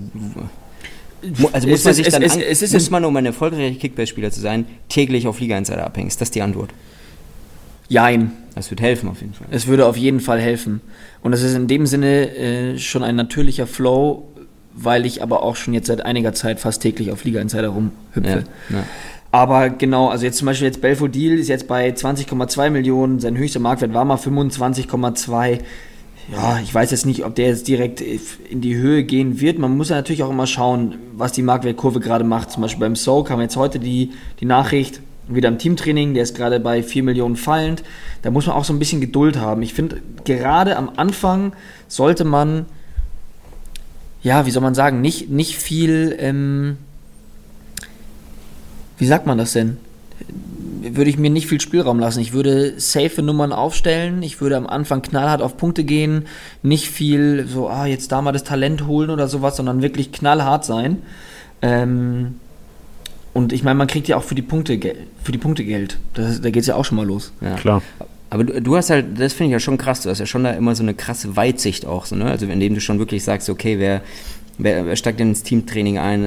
also 1.53 1.69
muss 1.69 1.81
Es 1.81 1.85
man 1.85 1.91
ist- 1.93 1.97
sich 1.97 2.07
es- 2.07 2.13
dann 2.13 2.23
es- 2.23 2.37
es 2.37 2.63
ist 2.63 2.73
muss 2.75 2.91
man, 2.91 3.05
um 3.05 3.17
ein 3.17 3.27
erfolgreicher 3.27 3.79
Kickbase-Spieler 3.79 4.31
zu 4.31 4.41
sein, 4.41 4.65
täglich 4.89 5.27
auf 5.27 5.41
Liga 5.41 5.57
Insider 5.57 5.85
abhängen? 5.87 6.09
Ist 6.09 6.21
das 6.21 6.31
die 6.31 6.43
Antwort? 6.43 6.71
jein. 7.89 8.33
Das 8.55 8.71
wird 8.71 8.81
helfen 8.81 9.09
auf 9.09 9.21
jeden 9.21 9.35
Fall. 9.35 9.47
Es 9.51 9.67
würde 9.67 9.87
auf 9.87 9.97
jeden 9.97 10.21
Fall 10.21 10.41
helfen. 10.41 10.81
Und 11.23 11.33
es 11.33 11.43
ist 11.43 11.55
in 11.55 11.67
dem 11.69 11.87
Sinne 11.87 12.35
äh, 12.37 12.79
schon 12.79 13.03
ein 13.03 13.17
natürlicher 13.17 13.67
Flow, 13.67 14.29
weil 14.75 15.05
ich 15.07 15.23
aber 15.23 15.43
auch 15.43 15.57
schon 15.57 15.73
jetzt 15.75 15.87
seit 15.89 16.05
einiger 16.05 16.33
Zeit 16.35 16.59
fast 16.61 16.81
täglich 16.83 17.11
auf 17.13 17.25
Liga 17.25 17.41
Insider 17.41 17.69
rumhüpfe. 17.69 18.45
Ja, 18.71 18.77
ja. 18.77 18.85
Aber 19.31 19.71
genau, 19.71 20.09
also 20.09 20.25
jetzt 20.27 20.37
zum 20.39 20.47
Beispiel 20.47 20.67
jetzt 20.67 20.81
Belfodil 20.83 21.39
ist 21.39 21.49
jetzt 21.49 21.67
bei 21.69 21.89
20,2 21.93 22.69
Millionen, 22.71 23.21
sein 23.21 23.37
höchster 23.39 23.61
Marktwert 23.61 23.93
war 23.95 24.05
mal 24.05 24.17
25,2. 24.19 25.59
Ja, 26.31 26.61
ich 26.61 26.73
weiß 26.73 26.93
jetzt 26.93 27.05
nicht, 27.05 27.25
ob 27.25 27.35
der 27.35 27.49
jetzt 27.49 27.67
direkt 27.67 28.01
in 28.01 28.61
die 28.61 28.77
Höhe 28.77 29.03
gehen 29.05 29.41
wird. 29.41 29.59
Man 29.59 29.77
muss 29.77 29.89
ja 29.89 29.97
natürlich 29.97 30.23
auch 30.23 30.31
immer 30.31 30.47
schauen, 30.47 30.95
was 31.15 31.33
die 31.33 31.43
Marktwertkurve 31.43 32.01
gerade 32.01 32.25
macht. 32.25 32.53
Zum 32.53 32.63
Beispiel 32.63 32.81
beim 32.81 32.97
Soak 32.97 33.31
haben 33.31 33.39
wir 33.39 33.45
jetzt 33.45 33.57
heute 33.57 33.79
die, 33.79 34.13
die 34.41 34.45
Nachricht, 34.45 35.01
wieder 35.29 35.49
im 35.49 35.59
Teamtraining, 35.59 36.15
der 36.15 36.23
ist 36.25 36.37
gerade 36.37 36.61
bei 36.61 36.83
4 36.83 37.03
Millionen 37.03 37.37
fallend. 37.37 37.83
Da 38.23 38.31
muss 38.31 38.47
man 38.47 38.57
auch 38.57 38.65
so 38.65 38.73
ein 38.73 38.79
bisschen 38.79 39.01
Geduld 39.01 39.37
haben. 39.37 39.63
Ich 39.63 39.75
finde, 39.75 40.01
gerade 40.25 40.77
am 40.77 40.91
Anfang 40.97 41.53
sollte 41.89 42.25
man, 42.25 42.67
ja, 44.23 44.47
wie 44.47 44.51
soll 44.51 44.63
man 44.63 44.75
sagen, 44.75 45.01
nicht, 45.01 45.31
nicht 45.31 45.57
viel, 45.57 46.17
ähm, 46.19 46.77
wie 48.99 49.07
sagt 49.07 49.27
man 49.27 49.39
das 49.39 49.53
denn? 49.53 49.79
Würde 50.85 51.11
ich 51.11 51.17
mir 51.19 51.31
nicht 51.31 51.47
viel 51.47 51.61
Spielraum 51.61 52.01
lassen. 52.01 52.21
Ich 52.21 52.33
würde 52.33 52.75
safe 52.79 53.23
Nummern 53.23 53.53
aufstellen. 53.53 54.23
Ich 54.23 54.41
würde 54.41 54.57
am 54.57 54.67
Anfang 54.67 55.01
knallhart 55.03 55.41
auf 55.41 55.57
Punkte 55.57 55.85
gehen. 55.85 56.27
Nicht 56.63 56.89
viel 56.91 57.47
so, 57.47 57.69
ah, 57.69 57.87
jetzt 57.87 58.11
da 58.11 58.21
mal 58.21 58.33
das 58.33 58.43
Talent 58.43 58.87
holen 58.87 59.11
oder 59.11 59.29
sowas, 59.29 59.57
sondern 59.57 59.81
wirklich 59.81 60.11
knallhart 60.11 60.65
sein. 60.65 60.99
Ähm, 61.63 62.35
und 63.33 63.53
ich 63.53 63.63
meine, 63.63 63.77
man 63.77 63.87
kriegt 63.87 64.09
ja 64.09 64.17
auch 64.17 64.25
für 64.25 64.35
die 64.35 64.43
Punkte, 64.43 64.77
Gel- 64.79 64.97
für 65.23 65.33
die 65.33 65.39
Punkte 65.39 65.65
Geld. 65.65 65.99
Das, 66.15 66.41
da 66.41 66.51
geht 66.51 66.63
es 66.63 66.67
ja 66.67 66.75
auch 66.75 66.85
schon 66.85 66.97
mal 66.97 67.07
los. 67.07 67.33
Ja. 67.41 67.55
Klar. 67.55 67.83
Aber 68.29 68.45
du, 68.45 68.61
du 68.61 68.77
hast 68.77 68.91
halt, 68.91 69.21
das 69.21 69.33
finde 69.35 69.49
ich 69.51 69.53
ja 69.53 69.61
schon 69.61 69.79
krass, 69.79 70.03
du 70.03 70.11
hast 70.11 70.19
ja 70.19 70.27
schon 70.27 70.43
da 70.45 70.51
immer 70.51 70.75
so 70.75 70.83
eine 70.83 70.95
krasse 70.95 71.37
Weitsicht 71.37 71.87
auch, 71.87 72.07
so, 72.07 72.17
ne? 72.17 72.25
Also 72.27 72.47
indem 72.47 72.75
du 72.75 72.81
schon 72.81 72.99
wirklich 72.99 73.23
sagst, 73.25 73.49
okay, 73.51 73.79
wer, 73.79 74.01
wer, 74.59 74.87
wer 74.87 74.97
steigt 74.97 75.21
denn 75.21 75.29
ins 75.29 75.43
Teamtraining 75.43 75.99
ein? 75.99 76.25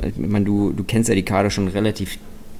Äh, 0.00 0.08
Ich 0.08 0.18
meine, 0.18 0.44
du, 0.44 0.72
du 0.72 0.84
kennst 0.84 1.08
ja 1.08 1.14
die 1.14 1.22
Kader 1.22 1.50
schon 1.50 1.68
relativ, 1.68 2.18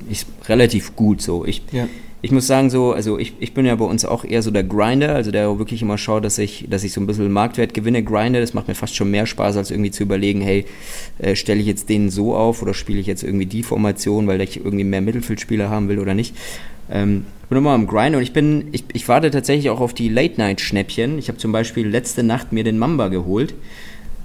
ich, 0.08 0.26
relativ 0.48 0.96
gut 0.96 1.20
so. 1.22 1.44
Ich, 1.44 1.62
Ja. 1.72 1.88
ich 2.22 2.32
muss 2.32 2.46
sagen, 2.46 2.70
so, 2.70 2.92
also 2.92 3.18
ich, 3.18 3.34
ich 3.38 3.54
bin 3.54 3.66
ja 3.66 3.74
bei 3.74 3.84
uns 3.84 4.04
auch 4.04 4.24
eher 4.24 4.42
so 4.42 4.50
der 4.50 4.64
Grinder, 4.64 5.14
also 5.14 5.30
der 5.30 5.58
wirklich 5.58 5.82
immer 5.82 5.98
schaut, 5.98 6.24
dass 6.24 6.38
ich, 6.38 6.66
dass 6.68 6.84
ich 6.84 6.92
so 6.92 7.00
ein 7.00 7.06
bisschen 7.06 7.30
Marktwert 7.30 7.74
gewinne, 7.74 8.02
grinde. 8.02 8.40
Das 8.40 8.54
macht 8.54 8.68
mir 8.68 8.74
fast 8.74 8.96
schon 8.96 9.10
mehr 9.10 9.26
Spaß, 9.26 9.56
als 9.56 9.70
irgendwie 9.70 9.90
zu 9.90 10.02
überlegen, 10.02 10.40
hey, 10.40 10.64
äh, 11.18 11.36
stelle 11.36 11.60
ich 11.60 11.66
jetzt 11.66 11.88
den 11.88 12.10
so 12.10 12.34
auf 12.34 12.62
oder 12.62 12.74
spiele 12.74 12.98
ich 12.98 13.06
jetzt 13.06 13.22
irgendwie 13.22 13.46
die 13.46 13.62
Formation, 13.62 14.26
weil 14.26 14.40
ich 14.40 14.64
irgendwie 14.64 14.84
mehr 14.84 15.00
Mittelfeldspieler 15.00 15.70
haben 15.70 15.88
will 15.88 15.98
oder 15.98 16.14
nicht. 16.14 16.34
Ähm, 16.90 17.26
ich 17.42 17.48
bin 17.48 17.58
immer 17.58 17.70
am 17.72 17.86
Grind 17.86 18.16
und 18.16 18.22
ich 18.22 18.32
bin, 18.32 18.68
ich, 18.72 18.84
ich 18.92 19.06
warte 19.08 19.30
tatsächlich 19.30 19.70
auch 19.70 19.80
auf 19.80 19.94
die 19.94 20.08
Late-Night-Schnäppchen. 20.08 21.16
Ich 21.18 21.28
habe 21.28 21.38
zum 21.38 21.52
Beispiel 21.52 21.86
letzte 21.86 22.24
Nacht 22.24 22.52
mir 22.52 22.64
den 22.64 22.76
Mamba 22.76 23.06
geholt, 23.06 23.54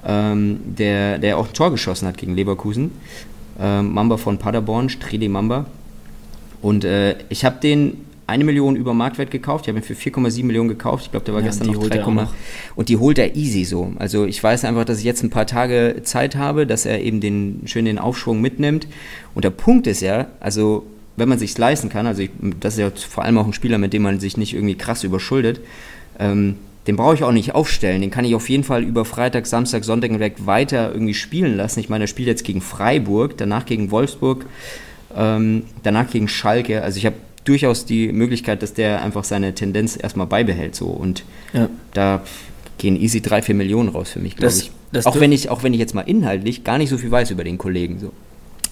ähm, 0.03 0.59
der, 0.65 1.19
der 1.19 1.37
auch 1.37 1.47
ein 1.47 1.53
Tor 1.53 1.69
geschossen 1.69 2.07
hat 2.07 2.17
gegen 2.17 2.35
Leverkusen. 2.35 2.89
Ähm, 3.61 3.93
Mamba 3.93 4.17
von 4.17 4.37
Paderborn, 4.39 4.89
Streli 4.89 5.29
Mamba. 5.29 5.65
Und 6.61 6.83
äh, 6.83 7.15
ich 7.29 7.45
habe 7.45 7.59
den 7.61 7.97
eine 8.27 8.43
Million 8.45 8.75
über 8.77 8.93
Marktwert 8.93 9.29
gekauft. 9.29 9.65
Ich 9.65 9.69
habe 9.69 9.79
ihn 9.79 9.83
für 9.83 9.93
4,7 9.93 10.45
Millionen 10.45 10.69
gekauft. 10.69 11.05
Ich 11.05 11.11
glaube, 11.11 11.25
der 11.25 11.33
war 11.33 11.41
Ja, 11.41 11.47
gestern 11.47 11.67
noch 11.67 11.75
holt 11.81 11.93
er 11.93 12.03
3, 12.03 12.05
auch 12.07 12.13
noch. 12.13 12.33
und 12.75 12.87
die 12.87 12.95
holt 12.97 13.17
er 13.19 13.35
easy 13.35 13.65
so. 13.65 13.91
Also 13.99 14.25
ich 14.25 14.41
weiß 14.41 14.63
einfach, 14.63 14.85
dass 14.85 14.99
ich 14.99 15.03
jetzt 15.03 15.21
ein 15.23 15.29
paar 15.29 15.45
Tage 15.45 15.97
Zeit 16.03 16.35
habe, 16.37 16.65
dass 16.65 16.85
er 16.85 17.01
eben 17.01 17.19
den 17.19 17.63
schön 17.65 17.85
den 17.85 17.99
Aufschwung 17.99 18.39
mitnimmt. 18.39 18.87
Und 19.35 19.43
der 19.43 19.49
Punkt 19.49 19.85
ist 19.85 20.01
ja, 20.01 20.27
also 20.39 20.85
wenn 21.17 21.27
man 21.27 21.39
sich 21.39 21.57
leisten 21.57 21.89
kann, 21.89 22.07
also 22.07 22.21
ich, 22.21 22.29
das 22.59 22.75
ist 22.75 22.79
ja 22.79 22.89
vor 23.09 23.25
allem 23.25 23.37
auch 23.37 23.45
ein 23.45 23.53
Spieler, 23.53 23.77
mit 23.77 23.91
dem 23.91 24.01
man 24.03 24.19
sich 24.21 24.37
nicht 24.37 24.53
irgendwie 24.53 24.75
krass 24.75 25.03
überschuldet, 25.03 25.59
ähm, 26.17 26.55
den 26.87 26.95
brauche 26.95 27.13
ich 27.15 27.23
auch 27.23 27.31
nicht 27.31 27.53
aufstellen. 27.53 28.01
Den 28.01 28.09
kann 28.11 28.25
ich 28.25 28.33
auf 28.33 28.49
jeden 28.49 28.63
Fall 28.63 28.83
über 28.83 29.05
Freitag, 29.05 29.45
Samstag, 29.45 29.83
Sonntag 29.83 30.11
hinweg 30.11 30.45
weiter 30.45 30.91
irgendwie 30.91 31.13
spielen 31.13 31.55
lassen. 31.57 31.79
Ich 31.79 31.89
meine, 31.89 32.05
er 32.05 32.07
spielt 32.07 32.27
jetzt 32.27 32.43
gegen 32.43 32.61
Freiburg, 32.61 33.37
danach 33.37 33.65
gegen 33.65 33.91
Wolfsburg, 33.91 34.45
ähm, 35.15 35.63
danach 35.83 36.09
gegen 36.09 36.27
Schalke. 36.27 36.81
Also 36.81 36.97
ich 36.97 37.05
habe 37.05 37.15
durchaus 37.43 37.85
die 37.85 38.11
Möglichkeit, 38.11 38.61
dass 38.63 38.73
der 38.73 39.01
einfach 39.01 39.23
seine 39.23 39.53
Tendenz 39.53 39.97
erstmal 40.01 40.27
beibehält. 40.27 40.75
So. 40.75 40.87
Und 40.87 41.23
Ja. 41.53 41.69
da 41.93 42.21
gehen 42.77 42.99
easy 42.99 43.21
drei, 43.21 43.41
vier 43.41 43.55
Millionen 43.55 43.89
raus 43.89 44.09
für 44.09 44.19
mich, 44.19 44.35
glaube 44.35 44.53
ich. 44.55 44.71
das 44.91 45.05
auch, 45.05 45.19
wenn 45.19 45.31
ich. 45.31 45.49
auch 45.49 45.63
wenn 45.63 45.73
ich 45.73 45.79
jetzt 45.79 45.93
mal 45.93 46.01
inhaltlich 46.01 46.63
gar 46.63 46.77
nicht 46.77 46.89
so 46.89 46.97
viel 46.97 47.11
weiß 47.11 47.29
über 47.31 47.43
den 47.43 47.57
Kollegen. 47.57 47.99
So. 47.99 48.11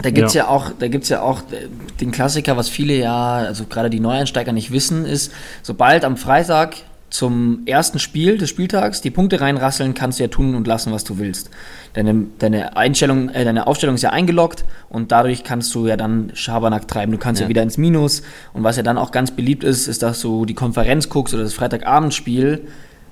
Da 0.01 0.09
gibt's 0.11 0.33
Ja. 0.33 0.43
ja. 0.43 0.49
auch, 0.49 0.71
da 0.77 0.87
gibt's 0.87 1.09
ja 1.09 1.21
auch 1.21 1.41
äh, 1.51 1.67
den 1.99 2.11
Klassiker, 2.11 2.57
was 2.57 2.69
viele 2.69 2.95
ja, 2.95 3.33
also 3.35 3.65
gerade 3.65 3.89
die 3.89 3.99
Neueinsteiger 3.99 4.51
nicht 4.51 4.71
wissen, 4.71 5.05
ist, 5.05 5.31
sobald 5.61 6.05
am 6.05 6.17
Freitag 6.17 6.75
zum 7.09 7.61
ersten 7.65 7.97
Spiel 7.99 8.37
des 8.37 8.49
Spieltags 8.49 9.01
die 9.01 9.09
Punkte 9.09 9.41
reinrasseln, 9.41 9.93
kannst 9.93 10.19
du 10.19 10.23
ja 10.23 10.27
tun 10.29 10.53
und 10.55 10.67
lassen, 10.67 10.91
was 10.93 11.03
du 11.03 11.17
willst. 11.17 11.49
Deine, 11.93 12.25
deine 12.37 12.77
Einstellung, 12.77 13.29
äh, 13.29 13.43
deine 13.43 13.65
Aufstellung 13.67 13.95
ist 13.95 14.03
ja 14.03 14.11
eingeloggt 14.11 14.63
und 14.89 15.11
dadurch 15.11 15.43
kannst 15.43 15.73
du 15.73 15.87
ja 15.87 15.97
dann 15.97 16.31
Schabernack 16.35 16.87
treiben. 16.87 17.11
Du 17.11 17.17
kannst 17.17 17.41
ja. 17.41 17.45
Ja. 17.45 17.49
wieder 17.49 17.63
ins 17.63 17.77
Minus. 17.77 18.21
Und 18.53 18.63
was 18.63 18.77
ja 18.77 18.83
dann 18.83 18.97
auch 18.97 19.11
ganz 19.11 19.31
beliebt 19.31 19.63
ist, 19.63 19.87
ist, 19.87 20.03
dass 20.03 20.21
du 20.21 20.45
die 20.45 20.53
Konferenz 20.53 21.09
guckst 21.09 21.33
oder 21.33 21.43
das 21.43 21.53
Freitagabendspiel 21.53 22.67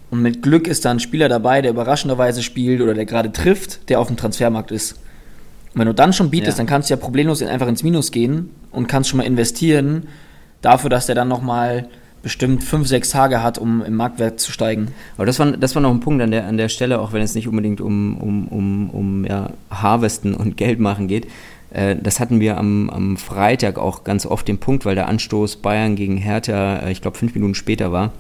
und 0.10 0.22
mit 0.22 0.42
Glück 0.42 0.68
ist 0.68 0.86
da 0.86 0.92
ein 0.92 1.00
Spieler 1.00 1.28
dabei, 1.28 1.62
der 1.62 1.72
überraschenderweise 1.72 2.42
spielt 2.44 2.82
oder 2.82 2.94
der 2.94 3.06
gerade 3.06 3.32
trifft, 3.32 3.90
der 3.90 4.00
auf 4.00 4.08
dem 4.08 4.16
Transfermarkt 4.16 4.72
ist. 4.72 4.94
Und 5.74 5.82
wenn 5.82 5.88
du 5.88 5.94
dann 5.94 6.14
schon 6.14 6.30
bietest, 6.30 6.58
Ja. 6.58 6.64
dann 6.64 6.68
kannst 6.68 6.90
du 6.90 6.94
ja 6.94 7.00
problemlos 7.00 7.42
einfach 7.42 7.68
ins 7.68 7.84
Minus 7.84 8.12
gehen 8.12 8.52
und 8.72 8.88
kannst 8.88 9.10
schon 9.10 9.18
mal 9.18 9.26
investieren 9.26 10.08
dafür, 10.62 10.90
dass 10.90 11.08
der 11.08 11.16
dann 11.16 11.28
nochmal 11.28 11.88
bestimmt 12.28 12.62
fünf, 12.62 12.90
sechs 12.90 13.12
Tage 13.12 13.42
hat, 13.42 13.58
um 13.58 13.82
im 13.82 13.96
Marktwert 13.96 14.42
zu 14.42 14.52
steigen. 14.52 14.90
Aber 15.16 15.26
das 15.26 15.40
war, 15.40 15.50
das 15.54 15.76
war 15.76 15.82
noch 15.82 15.92
ein 15.92 16.02
Punkt 16.02 16.22
an 16.22 16.32
der, 16.32 16.46
an 16.46 16.58
der 16.58 16.68
Stelle, 16.68 17.00
auch 17.00 17.14
wenn 17.14 17.22
es 17.22 17.36
nicht 17.36 17.48
unbedingt 17.48 17.80
um, 17.80 18.18
um, 18.18 18.50
um, 18.50 18.90
um 18.90 19.26
ja, 19.26 19.52
Harvesten 19.72 20.34
und 20.34 20.58
Geld 20.58 20.78
machen 20.82 21.08
geht. 21.08 21.28
Äh, 21.70 21.96
das 21.96 22.20
hatten 22.20 22.42
wir 22.42 22.58
am, 22.58 22.90
am 22.90 23.16
Freitag 23.16 23.80
auch 23.80 24.04
ganz 24.04 24.26
oft 24.26 24.46
den 24.46 24.58
Punkt, 24.58 24.84
weil 24.84 24.96
der 24.96 25.08
Anstoß 25.08 25.56
Bayern 25.56 25.96
gegen 25.96 26.18
Hertha, 26.18 26.80
äh, 26.80 26.92
ich 26.92 27.02
glaube, 27.02 27.18
fünf 27.18 27.34
Minuten 27.34 27.56
später 27.56 27.94
war. 27.94 28.12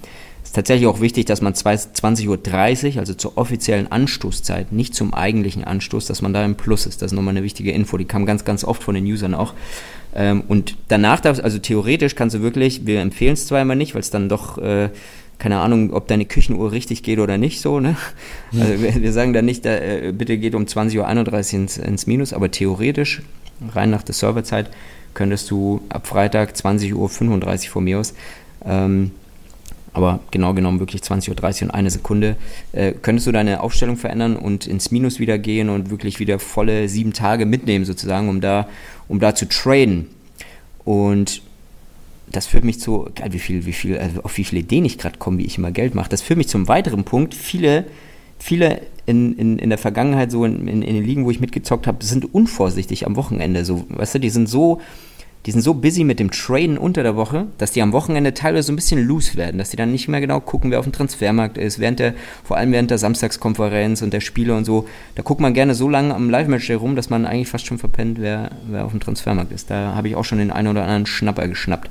Es 0.47 0.51
ist 0.51 0.55
tatsächlich 0.55 0.87
auch 0.87 1.01
wichtig, 1.01 1.25
dass 1.25 1.41
man 1.41 1.53
20.30 1.53 2.93
Uhr, 2.93 2.99
also 2.99 3.13
zur 3.13 3.37
offiziellen 3.37 3.91
Anstoßzeit, 3.91 4.71
nicht 4.71 4.95
zum 4.95 5.13
eigentlichen 5.13 5.65
Anstoß, 5.65 6.05
dass 6.05 6.21
man 6.21 6.33
da 6.33 6.45
im 6.45 6.55
Plus 6.55 6.85
ist. 6.85 7.01
Das 7.01 7.11
ist 7.11 7.15
nochmal 7.17 7.33
eine 7.33 7.43
wichtige 7.43 7.71
Info, 7.71 7.97
die 7.97 8.05
kam 8.05 8.25
ganz, 8.25 8.45
ganz 8.45 8.63
oft 8.63 8.81
von 8.81 8.95
den 8.95 9.03
Usern 9.03 9.33
auch. 9.33 9.53
Ähm, 10.15 10.43
und 10.47 10.77
danach 10.87 11.19
darfst, 11.19 11.43
also 11.43 11.59
theoretisch 11.59 12.15
kannst 12.15 12.33
du 12.33 12.41
wirklich, 12.41 12.85
wir 12.85 13.01
empfehlen 13.01 13.33
es 13.33 13.45
zwar 13.45 13.61
immer 13.61 13.75
nicht, 13.75 13.93
weil 13.93 13.99
es 13.99 14.09
dann 14.09 14.29
doch, 14.29 14.57
äh, 14.57 14.87
keine 15.37 15.59
Ahnung, 15.59 15.91
ob 15.91 16.07
deine 16.07 16.23
Küchenuhr 16.23 16.71
richtig 16.71 17.03
geht 17.03 17.19
oder 17.19 17.37
nicht 17.37 17.59
so, 17.59 17.81
ne? 17.81 17.97
Also 18.57 18.81
wir, 18.81 19.01
wir 19.01 19.11
sagen 19.11 19.33
dann 19.33 19.43
nicht, 19.43 19.65
da, 19.65 19.75
äh, 19.75 20.13
bitte 20.17 20.37
geht 20.37 20.55
um 20.55 20.63
20.31 20.63 21.55
Uhr 21.55 21.59
ins, 21.59 21.77
ins 21.77 22.07
Minus, 22.07 22.31
aber 22.31 22.49
theoretisch, 22.51 23.21
rein 23.73 23.89
nach 23.89 24.03
der 24.03 24.15
Serverzeit, 24.15 24.69
könntest 25.13 25.51
du 25.51 25.81
ab 25.89 26.07
Freitag 26.07 26.53
20.35 26.53 26.93
Uhr 26.93 27.09
von 27.09 27.83
mir 27.83 27.99
aus, 27.99 28.13
ähm, 28.65 29.11
aber 29.97 30.19
genau 30.29 30.53
genommen 30.53 30.79
wirklich 30.79 31.01
20.30 31.01 31.31
Uhr 31.31 31.63
und 31.63 31.71
eine 31.71 31.89
Sekunde, 31.89 32.35
äh, 32.71 32.91
könntest 32.93 33.25
du 33.25 33.31
deine 33.31 33.61
Aufstellung 33.61 33.97
verändern 33.97 34.35
und 34.35 34.67
ins 34.67 34.91
Minus 34.91 35.19
wieder 35.19 35.39
gehen 35.39 35.69
und 35.69 35.89
wirklich 35.89 36.19
wieder 36.19 36.37
volle 36.37 36.87
sieben 36.87 37.13
Tage 37.13 37.47
mitnehmen 37.47 37.83
sozusagen, 37.83 38.29
um 38.29 38.39
da, 38.39 38.69
um 39.07 39.19
da 39.19 39.33
zu 39.33 39.47
traden. 39.47 40.07
Und 40.85 41.41
das 42.27 42.45
führt 42.45 42.63
mich 42.63 42.79
zu, 42.79 43.09
geil, 43.15 43.33
wie 43.33 43.39
viel, 43.39 43.65
wie 43.65 43.73
viel, 43.73 43.97
also 43.97 44.21
auf 44.21 44.37
wie 44.37 44.43
viele 44.43 44.61
Ideen 44.61 44.85
ich 44.85 44.99
gerade 44.99 45.17
komme, 45.17 45.39
wie 45.39 45.45
ich 45.45 45.57
immer 45.57 45.71
Geld 45.71 45.95
mache. 45.95 46.09
Das 46.09 46.21
führt 46.21 46.37
mich 46.37 46.47
zum 46.47 46.67
weiteren 46.67 47.03
Punkt. 47.03 47.33
Viele, 47.33 47.85
viele 48.37 48.81
in, 49.07 49.35
in, 49.35 49.57
in 49.57 49.69
der 49.69 49.79
Vergangenheit, 49.79 50.29
so 50.29 50.45
in, 50.45 50.67
in, 50.67 50.83
in 50.83 50.93
den 50.93 51.03
Ligen, 51.03 51.25
wo 51.25 51.31
ich 51.31 51.39
mitgezockt 51.39 51.87
habe, 51.87 52.05
sind 52.05 52.35
unvorsichtig 52.35 53.07
am 53.07 53.15
Wochenende. 53.15 53.65
So, 53.65 53.87
weißt 53.89 54.15
du, 54.15 54.19
die 54.19 54.29
sind 54.29 54.47
so, 54.47 54.79
die 55.47 55.51
sind 55.53 55.61
so 55.61 55.73
busy 55.73 56.03
mit 56.03 56.19
dem 56.19 56.29
Traden 56.29 56.77
unter 56.77 57.03
der 57.03 57.15
Woche, 57.15 57.47
dass 57.57 57.71
die 57.71 57.81
am 57.81 57.93
Wochenende 57.93 58.33
teilweise 58.33 58.67
so 58.67 58.73
ein 58.73 58.75
bisschen 58.75 59.01
loose 59.07 59.37
werden, 59.37 59.57
dass 59.57 59.69
die 59.69 59.77
dann 59.77 59.93
nicht 59.93 60.09
mehr 60.09 60.19
genau 60.19 60.41
gucken, 60.41 60.71
wer 60.71 60.79
auf 60.79 60.85
dem 60.85 60.91
Transfermarkt 60.91 61.57
ist, 61.57 61.79
während 61.79 61.99
der, 61.99 62.15
vor 62.43 62.57
allem 62.57 62.73
während 62.73 62.91
der 62.91 62.97
Samstagskonferenz 62.97 64.01
und 64.01 64.11
der 64.11 64.19
Spiele 64.19 64.53
und 64.53 64.65
so, 64.65 64.89
da 65.15 65.23
guckt 65.23 65.39
man 65.39 65.53
gerne 65.53 65.73
so 65.73 65.87
lange 65.87 66.13
am 66.13 66.29
Live-Match 66.29 66.67
herum, 66.67 66.97
dass 66.97 67.09
man 67.09 67.25
eigentlich 67.25 67.47
fast 67.47 67.65
schon 67.65 67.77
verpennt, 67.77 68.19
wer, 68.19 68.51
wer 68.69 68.83
auf 68.83 68.91
dem 68.91 68.99
Transfermarkt 68.99 69.53
ist. 69.53 69.71
Da 69.71 69.95
habe 69.95 70.09
ich 70.09 70.17
auch 70.17 70.25
schon 70.25 70.39
den 70.39 70.51
einen 70.51 70.67
oder 70.67 70.83
anderen 70.83 71.05
Schnapper 71.05 71.47
geschnappt. 71.47 71.89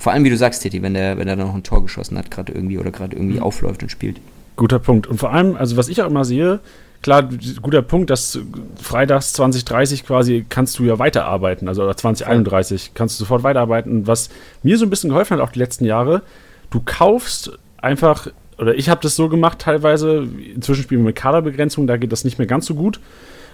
Vor 0.00 0.12
allem, 0.12 0.24
wie 0.24 0.30
du 0.30 0.36
sagst, 0.36 0.62
Titi, 0.62 0.82
wenn 0.82 0.94
der, 0.94 1.18
wenn 1.18 1.28
der 1.28 1.36
dann 1.36 1.46
noch 1.46 1.54
ein 1.54 1.62
Tor 1.62 1.84
geschossen 1.84 2.18
hat, 2.18 2.32
gerade 2.32 2.52
irgendwie 2.52 2.78
oder 2.78 2.90
gerade 2.90 3.14
irgendwie 3.14 3.38
aufläuft 3.38 3.84
und 3.84 3.90
spielt. 3.90 4.20
Guter 4.56 4.80
Punkt. 4.80 5.06
Und 5.06 5.18
vor 5.18 5.32
allem, 5.32 5.54
also 5.54 5.76
was 5.76 5.88
ich 5.88 6.02
auch 6.02 6.08
immer 6.08 6.24
sehe, 6.24 6.58
klar, 7.02 7.28
guter 7.60 7.82
Punkt, 7.82 8.10
dass 8.10 8.38
freitags 8.80 9.32
2030 9.34 10.06
quasi 10.06 10.46
kannst 10.48 10.78
du 10.78 10.84
ja 10.84 10.98
weiterarbeiten, 10.98 11.68
also 11.68 11.82
oder 11.82 11.96
2031 11.96 12.92
kannst 12.94 13.18
du 13.18 13.24
sofort 13.24 13.42
weiterarbeiten. 13.42 14.06
Was 14.06 14.30
mir 14.62 14.78
so 14.78 14.86
ein 14.86 14.90
bisschen 14.90 15.10
geholfen 15.10 15.36
hat, 15.36 15.42
auch 15.46 15.52
die 15.52 15.58
letzten 15.58 15.84
Jahre, 15.84 16.22
du 16.70 16.80
kaufst 16.84 17.58
einfach, 17.78 18.28
oder 18.58 18.74
ich 18.74 18.88
habe 18.88 19.00
das 19.02 19.16
so 19.16 19.28
gemacht 19.28 19.58
teilweise, 19.58 20.26
inzwischen 20.54 20.84
spielen 20.84 21.02
wir 21.02 21.08
mit 21.08 21.16
Kaderbegrenzung, 21.16 21.86
da 21.86 21.96
geht 21.96 22.12
das 22.12 22.24
nicht 22.24 22.38
mehr 22.38 22.46
ganz 22.46 22.66
so 22.66 22.74
gut. 22.74 23.00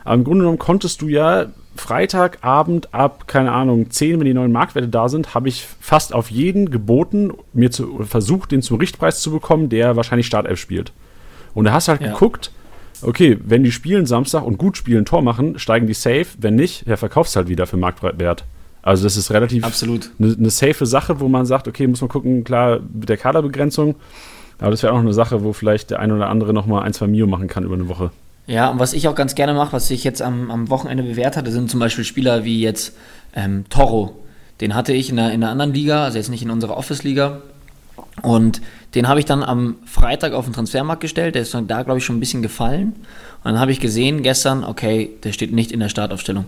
Aber 0.05 0.14
im 0.14 0.25
Grunde 0.25 0.40
genommen 0.40 0.59
konntest 0.59 1.02
du 1.02 1.09
ja 1.09 1.47
Freitagabend 1.76 2.95
ab, 2.95 3.26
keine 3.26 3.52
Ahnung, 3.52 3.90
10, 3.90 4.19
wenn 4.19 4.26
die 4.26 4.35
neuen 4.35 4.52
Marktwerte 4.52 4.88
da 4.88 5.09
sind, 5.09 5.35
habe 5.35 5.49
ich 5.49 5.67
fast 5.81 6.14
auf 6.14 6.31
jeden 6.31 6.71
geboten, 6.71 7.33
mir 7.52 7.71
zu, 7.71 8.02
versucht, 8.05 8.52
den 8.52 8.62
zum 8.62 8.78
Richtpreis 8.78 9.21
zu 9.21 9.31
bekommen, 9.31 9.69
der 9.69 9.97
wahrscheinlich 9.97 10.26
Startelf 10.26 10.59
spielt. 10.61 10.93
Und 11.55 11.64
da 11.64 11.73
hast 11.73 11.88
du 11.88 11.93
halt 11.93 12.00
Ja. 12.00 12.12
geguckt, 12.12 12.52
okay, 13.02 13.38
wenn 13.45 13.64
die 13.64 13.73
spielen 13.73 14.07
Samstag 14.07 14.45
und 14.45 14.59
gut 14.59 14.76
spielen, 14.76 15.05
Tor 15.05 15.23
machen, 15.23 15.59
steigen 15.59 15.87
die 15.87 15.95
safe. 15.95 16.26
Wenn 16.38 16.57
nicht, 16.57 16.87
ja, 16.87 16.97
verkaufst 16.97 17.37
halt 17.37 17.49
wieder 17.49 17.67
für 17.67 17.76
Marktwert. 17.76 18.45
Also 18.83 19.05
das 19.05 19.17
ist 19.17 19.31
relativ 19.31 19.64
Absolut. 19.64 20.11
eine, 20.19 20.35
eine 20.35 20.50
safe 20.50 20.87
Sache, 20.87 21.21
wo 21.21 21.28
man 21.28 21.47
sagt, 21.47 21.69
okay, 21.69 21.87
muss 21.87 22.00
man 22.00 22.09
gucken, 22.09 22.45
klar, 22.45 22.81
mit 22.93 23.09
der 23.09 23.17
Kaderbegrenzung. 23.17 23.97
Aber 24.59 24.71
das 24.71 24.83
wäre 24.83 24.93
auch 24.93 24.97
noch 24.97 25.05
eine 25.05 25.14
Sache, 25.14 25.45
wo 25.45 25.52
vielleicht 25.52 25.90
der 25.90 26.00
ein 26.00 26.11
oder 26.11 26.28
andere 26.28 26.52
nochmal 26.52 26.85
ein, 26.85 26.93
zwei 26.93 27.07
Mio 27.07 27.26
machen 27.26 27.49
kann 27.49 27.64
über 27.64 27.75
eine 27.75 27.88
Woche. 27.88 28.11
Ja, 28.47 28.71
und 28.71 28.78
was 28.78 28.95
ich 28.95 29.07
auch 29.09 29.14
ganz 29.14 29.35
gerne 29.35 29.52
mache, 29.52 29.75
was 29.75 29.88
sich 29.88 30.05
jetzt 30.05 30.23
am, 30.23 30.50
am 30.50 30.71
Wochenende 30.71 31.02
bewährt 31.02 31.37
hatte, 31.37 31.52
sind 31.52 31.71
zum 31.71 31.81
Beispiel 31.81 32.05
Spieler 32.05 32.45
wie 32.45 32.61
jetzt 32.61 32.97
ähm, 33.35 33.67
Toro. 33.69 34.25
Den 34.61 34.75
hatte 34.75 34.93
ich 34.93 35.11
in 35.11 35.17
der, 35.17 35.33
in 35.33 35.43
der 35.43 35.50
anderen 35.50 35.75
Liga, 35.75 36.05
also 36.05 36.17
jetzt 36.19 36.31
nicht 36.31 36.43
in 36.43 36.50
unserer 36.50 36.76
Office-Liga. 36.76 37.43
Und 38.23 38.61
den 38.95 39.09
habe 39.09 39.21
ich 39.21 39.26
dann 39.26 39.43
am 39.43 39.76
Freitag 39.85 40.33
auf 40.33 40.45
den 40.45 40.55
Transfermarkt 40.55 41.00
gestellt. 41.00 41.35
Der 41.35 41.43
ist 41.43 41.55
dann 41.55 41.67
da, 41.67 41.83
glaube 41.83 41.99
ich, 41.99 42.05
schon 42.05 42.17
ein 42.17 42.21
bisschen 42.21 42.43
gefallen. 42.43 42.95
Und 43.45 43.52
dann 43.52 43.61
habe 43.61 43.71
ich 43.73 43.81
gesehen 43.81 44.23
gestern, 44.23 44.64
okay, 44.64 45.11
der 45.25 45.33
steht 45.33 45.52
nicht 45.52 45.73
in 45.73 45.81
der 45.81 45.88
Startaufstellung. 45.88 46.47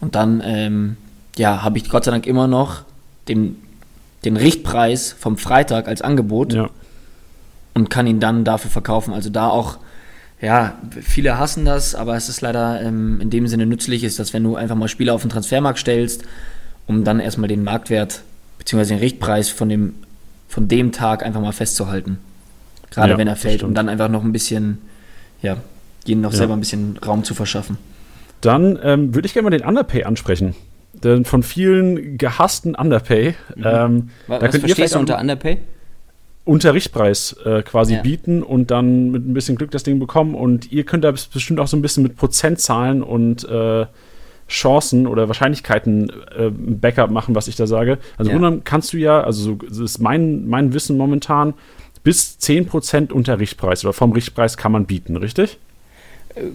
Und 0.00 0.14
dann, 0.14 0.42
ähm, 0.44 0.96
ja, 1.36 1.62
habe 1.62 1.78
ich 1.78 1.88
Gott 1.88 2.04
sei 2.04 2.10
Dank 2.10 2.26
immer 2.26 2.48
noch 2.48 2.82
den, 3.28 3.56
den 4.24 4.36
Richtpreis 4.36 5.14
vom 5.18 5.36
Freitag 5.38 5.88
als 5.88 6.02
Angebot 6.02 6.52
Ja. 6.52 6.70
und 7.74 7.88
kann 7.88 8.06
ihn 8.06 8.20
dann 8.20 8.44
dafür 8.44 8.70
verkaufen. 8.70 9.14
Also 9.14 9.30
da 9.30 9.48
auch, 9.48 9.78
ja, 10.40 10.76
viele 11.00 11.38
hassen 11.38 11.64
das, 11.64 11.94
aber 11.94 12.16
es 12.16 12.28
ist 12.28 12.40
leider 12.40 12.82
ähm, 12.82 13.20
in 13.20 13.30
dem 13.30 13.46
Sinne 13.46 13.64
nützlich, 13.66 14.02
ist, 14.02 14.18
dass 14.18 14.32
wenn 14.32 14.42
du 14.42 14.56
einfach 14.56 14.76
mal 14.76 14.88
Spieler 14.88 15.14
auf 15.14 15.22
den 15.22 15.30
Transfermarkt 15.30 15.78
stellst, 15.78 16.24
um 16.88 17.04
dann 17.04 17.20
erstmal 17.20 17.48
den 17.48 17.62
Marktwert 17.62 18.22
bzw. 18.58 18.86
den 18.86 18.98
Richtpreis 18.98 19.48
von 19.48 19.68
dem, 19.68 19.94
von 20.52 20.68
dem 20.68 20.92
Tag 20.92 21.24
einfach 21.24 21.40
mal 21.40 21.52
festzuhalten. 21.52 22.18
Gerade 22.90 23.12
Ja, 23.12 23.18
wenn 23.18 23.26
er 23.26 23.36
fällt, 23.36 23.62
um 23.62 23.68
stimmt. 23.68 23.78
dann 23.78 23.88
einfach 23.88 24.08
noch 24.10 24.22
ein 24.22 24.32
bisschen, 24.32 24.78
ja, 25.40 25.56
ihnen 26.06 26.20
noch 26.20 26.32
Ja. 26.32 26.36
selber 26.38 26.52
ein 26.52 26.60
bisschen 26.60 26.98
Raum 26.98 27.24
zu 27.24 27.32
verschaffen. 27.34 27.78
Dann 28.42 28.78
ähm, 28.82 29.14
würde 29.14 29.24
ich 29.26 29.32
gerne 29.32 29.48
mal 29.48 29.56
den 29.56 29.66
Underpay 29.66 30.04
ansprechen. 30.04 30.54
Den 30.92 31.24
von 31.24 31.42
vielen 31.42 32.18
gehassten 32.18 32.74
Underpay. 32.74 33.34
Ähm, 33.56 34.10
Was, 34.26 34.40
da 34.40 34.46
was 34.46 34.50
könnt 34.52 34.54
ihr 34.54 34.60
verstehst 34.60 34.94
du 34.94 34.98
unter 34.98 35.18
Underpay? 35.18 35.58
unter 36.44 36.74
Richtpreis 36.74 37.36
äh, 37.44 37.62
quasi 37.62 37.94
Ja. 37.94 38.02
bieten 38.02 38.42
und 38.42 38.70
dann 38.72 39.10
mit 39.12 39.26
ein 39.26 39.32
bisschen 39.32 39.56
Glück 39.56 39.70
das 39.70 39.84
Ding 39.84 39.98
bekommen. 40.00 40.34
Und 40.34 40.70
ihr 40.72 40.84
könnt 40.84 41.04
da 41.04 41.12
bestimmt 41.12 41.60
auch 41.60 41.68
so 41.68 41.76
ein 41.78 41.82
bisschen 41.82 42.02
mit 42.02 42.16
Prozentzahlen 42.16 43.02
und 43.02 43.48
äh, 43.48 43.86
Chancen 44.52 45.06
oder 45.06 45.28
Wahrscheinlichkeiten 45.28 46.10
äh, 46.36 46.46
ein 46.48 46.78
Backup 46.80 47.10
machen, 47.10 47.34
was 47.34 47.48
ich 47.48 47.56
da 47.56 47.66
sage. 47.66 47.98
Also 48.16 48.30
Ja. 48.30 48.38
Grunde 48.38 48.60
kannst 48.64 48.92
du 48.92 48.98
ja, 48.98 49.20
also 49.22 49.42
so 49.42 49.54
das 49.68 49.78
ist 49.78 49.98
mein, 49.98 50.48
mein 50.48 50.72
Wissen 50.74 50.96
momentan, 50.96 51.54
bis 52.04 52.36
10% 52.40 53.12
unter 53.12 53.38
Richtpreis 53.38 53.84
oder 53.84 53.92
vom 53.92 54.12
Richtpreis 54.12 54.56
kann 54.56 54.72
man 54.72 54.86
bieten, 54.86 55.16
richtig? 55.16 55.58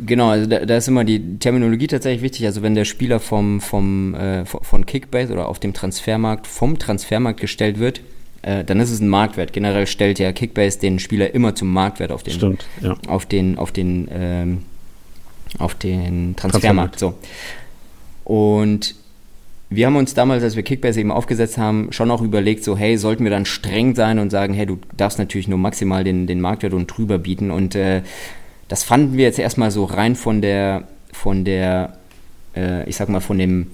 Genau, 0.05 0.29
also 0.29 0.49
da, 0.49 0.65
da 0.65 0.77
ist 0.77 0.87
immer 0.87 1.03
die 1.03 1.37
Terminologie 1.37 1.85
tatsächlich 1.87 2.23
wichtig. 2.23 2.45
Also 2.47 2.63
wenn 2.63 2.73
der 2.73 2.85
Spieler 2.85 3.19
vom, 3.19 3.61
vom, 3.61 4.15
äh, 4.15 4.43
von- 4.45 4.85
Kickbase 4.87 5.31
oder 5.31 5.47
auf 5.47 5.59
dem 5.59 5.73
Transfermarkt 5.73 6.47
vom 6.47 6.79
Transfermarkt 6.79 7.39
gestellt 7.39 7.77
wird, 7.79 8.01
äh, 8.41 8.63
dann 8.63 8.79
ist 8.79 8.89
es 8.89 8.99
ein 9.01 9.07
Marktwert. 9.07 9.53
Generell 9.53 9.85
stellt 9.85 10.17
ja 10.17 10.31
Kickbase 10.31 10.79
den 10.79 10.97
Spieler 10.99 11.33
immer 11.35 11.53
zum 11.53 11.71
Marktwert 11.71 12.11
auf 12.11 12.23
den, 12.23 12.33
Stimmt, 12.33 12.65
ja. 12.81 12.95
auf 13.07 13.27
den, 13.27 13.57
auf 13.59 13.71
den, 13.71 14.07
ähm, 14.11 14.63
auf 15.59 15.75
den 15.75 16.35
Transfermarkt. 16.35 16.97
So. 16.99 17.13
Und 18.27 18.95
wir 19.69 19.85
haben 19.85 19.95
uns 19.95 20.13
damals, 20.13 20.43
als 20.43 20.57
wir 20.57 20.63
Kickbase 20.63 20.99
eben 20.99 21.11
aufgesetzt 21.11 21.57
haben, 21.57 21.93
schon 21.93 22.11
auch 22.11 22.21
überlegt, 22.21 22.61
so, 22.61 22.77
hey, 22.77 22.97
sollten 22.97 23.23
wir 23.23 23.31
dann 23.31 23.45
streng 23.45 23.95
sein 23.95 24.19
und 24.19 24.31
sagen, 24.31 24.53
hey, 24.53 24.65
du 24.65 24.79
darfst 24.97 25.17
natürlich 25.17 25.47
nur 25.47 25.57
maximal 25.57 26.03
den, 26.03 26.27
den 26.27 26.41
Marktwert 26.41 26.73
und 26.73 26.87
drüber 26.87 27.19
bieten. 27.19 27.51
Und 27.51 27.73
äh, 27.73 28.01
das 28.67 28.83
fanden 28.83 29.15
wir 29.15 29.23
jetzt 29.23 29.39
erstmal 29.39 29.71
so 29.71 29.85
rein 29.85 30.17
von 30.17 30.41
der, 30.41 30.89
von 31.13 31.45
der, 31.45 31.99
äh, 32.53 32.83
ich 32.89 32.97
sag 32.97 33.07
mal, 33.07 33.21
von 33.21 33.37
dem 33.37 33.67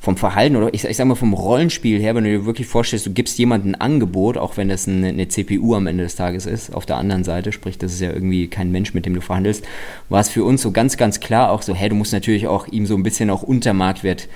vom 0.00 0.16
Verhalten 0.16 0.56
oder 0.56 0.72
ich, 0.72 0.84
ich 0.84 0.96
sag 0.96 1.06
mal 1.06 1.14
vom 1.14 1.34
Rollenspiel 1.34 2.00
her, 2.00 2.14
wenn 2.14 2.24
du 2.24 2.30
dir 2.30 2.46
wirklich 2.46 2.66
vorstellst, 2.66 3.04
du 3.04 3.12
gibst 3.12 3.38
jemandem 3.38 3.72
ein 3.72 3.80
Angebot, 3.80 4.38
auch 4.38 4.56
wenn 4.56 4.70
das 4.70 4.88
eine, 4.88 5.08
eine, 5.08 5.28
CPU 5.28 5.74
am 5.74 5.86
Ende 5.86 6.04
des 6.04 6.16
Tages 6.16 6.46
ist, 6.46 6.74
auf 6.74 6.86
der 6.86 6.96
anderen 6.96 7.22
Seite, 7.22 7.52
sprich, 7.52 7.76
das 7.76 7.92
ist 7.92 8.00
ja 8.00 8.10
irgendwie 8.10 8.48
kein 8.48 8.72
Mensch, 8.72 8.94
mit 8.94 9.04
dem 9.04 9.14
du 9.14 9.20
verhandelst, 9.20 9.64
war 10.08 10.20
es 10.20 10.30
für 10.30 10.42
uns 10.42 10.62
so 10.62 10.70
ganz, 10.70 10.96
ganz 10.96 11.20
klar 11.20 11.50
auch 11.50 11.60
so, 11.60 11.74
hey, 11.74 11.90
du 11.90 11.94
musst 11.94 12.14
natürlich 12.14 12.48
auch 12.48 12.66
ihm 12.66 12.86
so 12.86 12.96
ein 12.96 13.02
bisschen 13.02 13.28
auch 13.28 13.42
unter 13.42 13.74
Marktwert 13.74 14.28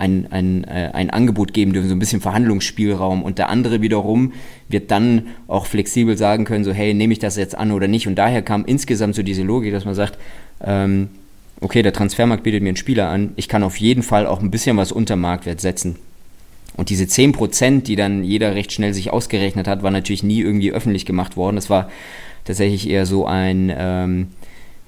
ein, 0.00 0.28
ein, 0.30 0.64
äh, 0.64 0.90
ein 0.94 1.10
Angebot 1.10 1.52
geben 1.52 1.74
dürfen, 1.74 1.90
so 1.90 1.94
ein 1.94 1.98
bisschen 1.98 2.22
Verhandlungsspielraum. 2.22 3.22
Und 3.22 3.36
der 3.36 3.50
andere 3.50 3.82
wiederum 3.82 4.32
wird 4.68 4.90
dann 4.90 5.26
auch 5.46 5.66
flexibel 5.66 6.16
sagen 6.16 6.46
können, 6.46 6.64
so 6.64 6.72
hey, 6.72 6.94
nehme 6.94 7.12
ich 7.12 7.18
das 7.18 7.36
jetzt 7.36 7.54
an 7.54 7.70
oder 7.70 7.86
nicht. 7.86 8.08
Und 8.08 8.14
daher 8.14 8.40
kam 8.40 8.64
insgesamt 8.64 9.14
so 9.14 9.22
diese 9.22 9.42
Logik, 9.42 9.72
dass 9.72 9.84
man 9.84 9.94
sagt, 9.94 10.18
ähm, 10.64 11.10
okay, 11.60 11.82
der 11.82 11.92
Transfermarkt 11.92 12.42
bietet 12.42 12.62
mir 12.62 12.70
einen 12.70 12.76
Spieler 12.76 13.08
an, 13.08 13.32
ich 13.36 13.48
kann 13.48 13.62
auf 13.62 13.76
jeden 13.76 14.02
Fall 14.02 14.26
auch 14.26 14.40
ein 14.40 14.50
bisschen 14.50 14.76
was 14.76 14.92
unter 14.92 15.16
Marktwert 15.16 15.60
setzen. 15.60 15.96
Und 16.76 16.88
diese 16.88 17.04
10%, 17.04 17.82
die 17.82 17.96
dann 17.96 18.24
jeder 18.24 18.54
recht 18.54 18.72
schnell 18.72 18.94
sich 18.94 19.12
ausgerechnet 19.12 19.68
hat, 19.68 19.82
war 19.82 19.90
natürlich 19.90 20.22
nie 20.22 20.40
irgendwie 20.40 20.72
öffentlich 20.72 21.04
gemacht 21.04 21.36
worden. 21.36 21.56
Das 21.56 21.68
war 21.68 21.90
tatsächlich 22.44 22.88
eher 22.88 23.06
so 23.06 23.26
ein, 23.26 23.72
ähm, 23.76 24.28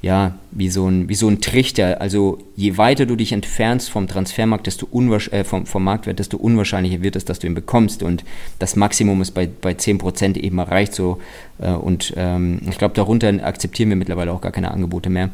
ja, 0.01 0.35
wie 0.53 0.69
so, 0.69 0.89
ein, 0.89 1.09
wie 1.09 1.15
so 1.15 1.29
ein 1.29 1.41
Trichter. 1.41 2.01
Also 2.01 2.39
je 2.57 2.79
weiter 2.79 3.05
du 3.05 3.15
dich 3.17 3.33
entfernst 3.33 3.91
vom 3.91 4.09
Transfermarkt, 4.09 4.67
desto 4.67 4.89
äh, 5.31 5.45
vom, 5.45 5.67
vom 5.67 5.85
Marktwert, 5.85 6.19
desto 6.19 6.39
unwahrscheinlicher 6.39 7.03
wird 7.03 7.17
es, 7.17 7.25
dass 7.25 7.41
du 7.41 7.47
ihn 7.47 7.55
bekommst. 7.55 8.03
Und 8.03 8.25
das 8.59 8.75
Maximum 8.75 9.21
ist 9.21 9.33
bei, 9.33 9.47
bei 9.47 9.73
10% 9.73 10.39
eben 10.39 10.59
erreicht 10.59 10.95
so. 10.95 11.21
Äh, 11.59 11.73
und 11.73 12.15
ähm, 12.17 12.61
ich 12.69 12.79
glaube, 12.79 12.95
darunter 12.95 13.29
akzeptieren 13.45 13.91
wir 13.91 13.97
mittlerweile 13.97 14.33
auch 14.33 14.41
gar 14.41 14.53
keine 14.53 14.71
Angebote 14.71 15.11
mehr. 15.11 15.31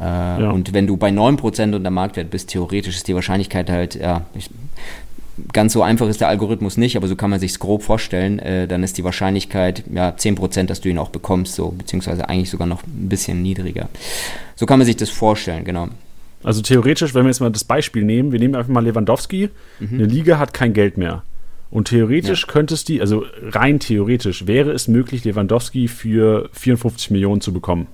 Äh, 0.00 0.04
ja. 0.04 0.50
Und 0.50 0.72
wenn 0.72 0.86
du 0.86 0.96
bei 0.96 1.10
9% 1.10 1.74
unter 1.74 1.90
Marktwert 1.90 2.30
bist, 2.30 2.48
theoretisch 2.48 2.96
ist 2.96 3.08
die 3.08 3.14
Wahrscheinlichkeit 3.14 3.68
halt, 3.68 3.96
ja, 3.96 4.22
ich, 4.34 4.50
ganz 5.52 5.72
so 5.72 5.82
einfach 5.82 6.08
ist 6.08 6.20
der 6.20 6.28
Algorithmus 6.28 6.76
nicht, 6.76 6.96
aber 6.96 7.06
so 7.06 7.16
kann 7.16 7.30
man 7.30 7.40
sich 7.40 7.58
grob 7.58 7.82
vorstellen, 7.82 8.38
äh, 8.38 8.66
dann 8.66 8.82
ist 8.82 8.98
die 8.98 9.04
Wahrscheinlichkeit 9.04 9.84
ja 9.92 10.10
10%, 10.10 10.64
dass 10.64 10.80
du 10.80 10.88
ihn 10.88 10.98
auch 10.98 11.10
bekommst, 11.10 11.54
so, 11.54 11.70
beziehungsweise 11.70 12.28
eigentlich 12.28 12.50
sogar 12.50 12.66
noch 12.66 12.82
ein 12.84 13.08
bisschen 13.08 13.42
niedriger. 13.42 13.88
So 14.56 14.66
kann 14.66 14.78
man 14.78 14.86
sich 14.86 14.96
das 14.96 15.10
vorstellen, 15.10 15.64
genau. 15.64 15.88
Also 16.42 16.62
theoretisch, 16.62 17.14
wenn 17.14 17.24
wir 17.24 17.28
jetzt 17.28 17.40
mal 17.40 17.50
das 17.50 17.64
Beispiel 17.64 18.04
nehmen, 18.04 18.32
wir 18.32 18.38
nehmen 18.38 18.54
einfach 18.54 18.72
mal 18.72 18.84
Lewandowski, 18.84 19.50
mhm. 19.78 19.88
eine 19.92 20.04
Liga 20.04 20.38
hat 20.38 20.54
kein 20.54 20.72
Geld 20.72 20.96
mehr. 20.96 21.22
Und 21.70 21.88
theoretisch 21.88 22.46
ja. 22.46 22.52
könntest 22.52 22.88
die, 22.88 23.00
also 23.00 23.24
rein 23.42 23.78
theoretisch, 23.78 24.46
wäre 24.46 24.72
es 24.72 24.88
möglich, 24.88 25.24
Lewandowski 25.24 25.86
für 25.86 26.48
54 26.52 27.10
Millionen 27.10 27.40
zu 27.40 27.52
bekommen, 27.52 27.86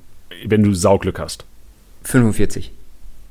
wenn 0.47 0.63
du 0.63 0.73
Sauglück 0.73 1.19
hast. 1.19 1.45
45. 2.07 2.73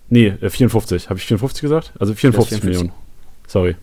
Nee, 0.10 0.34
54. 0.42 1.06
Äh, 1.06 1.10
Habe 1.10 1.20
ich 1.20 1.26
54 1.26 1.62
gesagt? 1.62 1.94
Also 2.00 2.14
54, 2.14 2.60
54. 2.60 2.64
Millionen. 2.64 2.92
Sorry. 3.48 3.76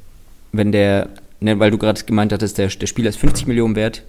Wenn 0.52 0.72
der, 0.72 1.08
ne, 1.40 1.58
weil 1.58 1.70
du 1.70 1.78
gerade 1.78 2.02
gemeint 2.04 2.32
hattest, 2.32 2.58
der, 2.58 2.68
der 2.68 2.86
Spieler 2.86 3.08
ist 3.08 3.16
50 3.16 3.46
Millionen 3.46 3.74
wert. 3.74 4.02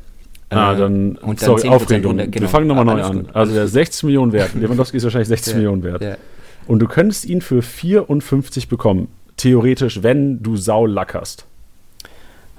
Ah, 0.49 0.73
äh, 0.73 0.77
dann, 0.77 1.15
und 1.17 1.41
dann 1.41 1.47
sorry, 1.47 1.67
Aufregung. 1.69 2.11
Runter, 2.11 2.27
genau. 2.27 2.41
Wir 2.41 2.49
fangen 2.49 2.67
nochmal 2.67 2.85
neu 2.85 3.01
an. 3.01 3.23
Gut. 3.23 3.35
Also 3.35 3.53
der 3.53 3.63
ist 3.63 3.73
60 3.73 4.03
Millionen 4.03 4.31
wert. 4.33 4.53
Lewandowski 4.53 4.97
ist 4.97 5.03
wahrscheinlich 5.03 5.29
60 5.29 5.47
ja, 5.53 5.57
Millionen 5.57 5.83
wert. 5.83 6.01
Ja. 6.01 6.17
Und 6.67 6.79
du 6.79 6.87
könntest 6.87 7.25
ihn 7.25 7.41
für 7.41 7.61
54 7.61 8.67
bekommen. 8.67 9.07
Theoretisch, 9.37 10.03
wenn 10.03 10.43
du 10.43 10.55
Sau 10.57 10.85
lackerst. 10.85 11.45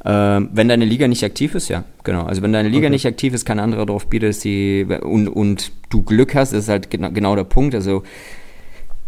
Ähm, 0.06 0.50
wenn 0.52 0.68
deine 0.68 0.84
Liga 0.84 1.08
nicht 1.08 1.24
aktiv 1.24 1.54
ist, 1.54 1.68
ja, 1.68 1.84
genau. 2.02 2.24
Also 2.24 2.42
wenn 2.42 2.52
deine 2.52 2.68
Liga 2.68 2.86
okay. 2.86 2.90
nicht 2.90 3.06
aktiv 3.06 3.32
ist, 3.32 3.46
kein 3.46 3.58
anderer 3.58 3.86
darauf 3.86 4.06
bietet, 4.06 4.30
dass 4.30 4.40
die 4.40 4.86
und, 5.02 5.28
und 5.28 5.72
du 5.88 6.02
Glück 6.02 6.34
hast, 6.34 6.52
ist 6.52 6.68
halt 6.68 6.90
genau, 6.90 7.10
genau 7.10 7.34
der 7.36 7.44
Punkt. 7.44 7.74
Also 7.74 8.02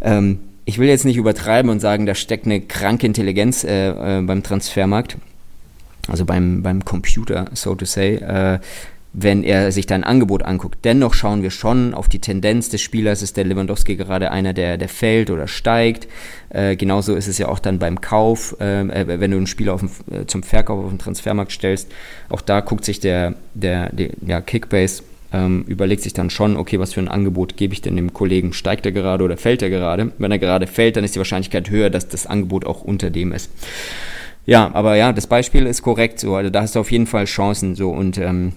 ähm, 0.00 0.38
ich 0.64 0.78
will 0.78 0.88
jetzt 0.88 1.04
nicht 1.04 1.18
übertreiben 1.18 1.70
und 1.70 1.80
sagen, 1.80 2.06
da 2.06 2.14
steckt 2.14 2.46
eine 2.46 2.60
kranke 2.60 3.06
Intelligenz 3.06 3.62
äh, 3.62 3.90
äh, 3.90 4.22
beim 4.22 4.42
Transfermarkt, 4.42 5.18
also 6.08 6.24
beim, 6.24 6.62
beim 6.62 6.84
Computer, 6.84 7.46
so 7.52 7.74
to 7.74 7.84
say. 7.84 8.14
Äh, 8.14 8.58
wenn 9.18 9.42
er 9.42 9.72
sich 9.72 9.86
dein 9.86 10.04
Angebot 10.04 10.42
anguckt. 10.42 10.84
Dennoch 10.84 11.14
schauen 11.14 11.42
wir 11.42 11.50
schon 11.50 11.94
auf 11.94 12.06
die 12.06 12.18
Tendenz 12.18 12.68
des 12.68 12.82
Spielers. 12.82 13.22
Ist 13.22 13.38
der 13.38 13.44
Lewandowski 13.44 13.96
gerade 13.96 14.30
einer, 14.30 14.52
der, 14.52 14.76
der 14.76 14.90
fällt 14.90 15.30
oder 15.30 15.48
steigt? 15.48 16.06
Äh, 16.50 16.76
genauso 16.76 17.14
ist 17.14 17.26
es 17.26 17.38
ja 17.38 17.48
auch 17.48 17.58
dann 17.58 17.78
beim 17.78 18.02
Kauf, 18.02 18.56
äh, 18.60 18.82
äh 18.82 19.18
wenn 19.18 19.30
du 19.30 19.38
einen 19.38 19.46
Spieler 19.46 19.72
auf 19.72 19.80
dem, 19.80 19.90
äh, 20.12 20.26
zum 20.26 20.42
Verkauf 20.42 20.84
auf 20.84 20.90
den 20.90 20.98
Transfermarkt 20.98 21.50
stellst. 21.50 21.90
Auch 22.28 22.42
da 22.42 22.60
guckt 22.60 22.84
sich 22.84 23.00
der, 23.00 23.36
der, 23.54 23.90
der 23.90 24.10
ja, 24.26 24.42
Kickbase 24.42 25.02
ähm, 25.32 25.64
überlegt 25.66 26.02
sich 26.02 26.12
dann 26.12 26.28
schon, 26.28 26.58
okay, 26.58 26.78
was 26.78 26.92
für 26.92 27.00
ein 27.00 27.08
Angebot 27.08 27.56
gebe 27.56 27.72
ich 27.72 27.80
denn 27.80 27.96
dem 27.96 28.12
Kollegen? 28.12 28.52
Steigt 28.52 28.84
er 28.84 28.92
gerade 28.92 29.24
oder 29.24 29.38
fällt 29.38 29.62
er 29.62 29.70
gerade? 29.70 30.12
Wenn 30.18 30.30
er 30.30 30.38
gerade 30.38 30.66
fällt, 30.66 30.96
dann 30.96 31.04
ist 31.04 31.14
die 31.14 31.20
Wahrscheinlichkeit 31.20 31.70
höher, 31.70 31.88
dass 31.88 32.06
das 32.08 32.26
Angebot 32.26 32.66
auch 32.66 32.82
unter 32.82 33.08
dem 33.08 33.32
ist. 33.32 33.50
Ja, 34.44 34.70
aber 34.74 34.94
ja, 34.96 35.14
das 35.14 35.26
Beispiel 35.26 35.64
ist 35.64 35.80
korrekt 35.80 36.20
so. 36.20 36.36
Also 36.36 36.50
da 36.50 36.60
hast 36.60 36.76
du 36.76 36.80
auf 36.80 36.92
jeden 36.92 37.06
Fall 37.06 37.24
Chancen 37.24 37.74
so 37.74 37.90
und 37.90 38.18
ähm, 38.18 38.26
ähm, 38.26 38.52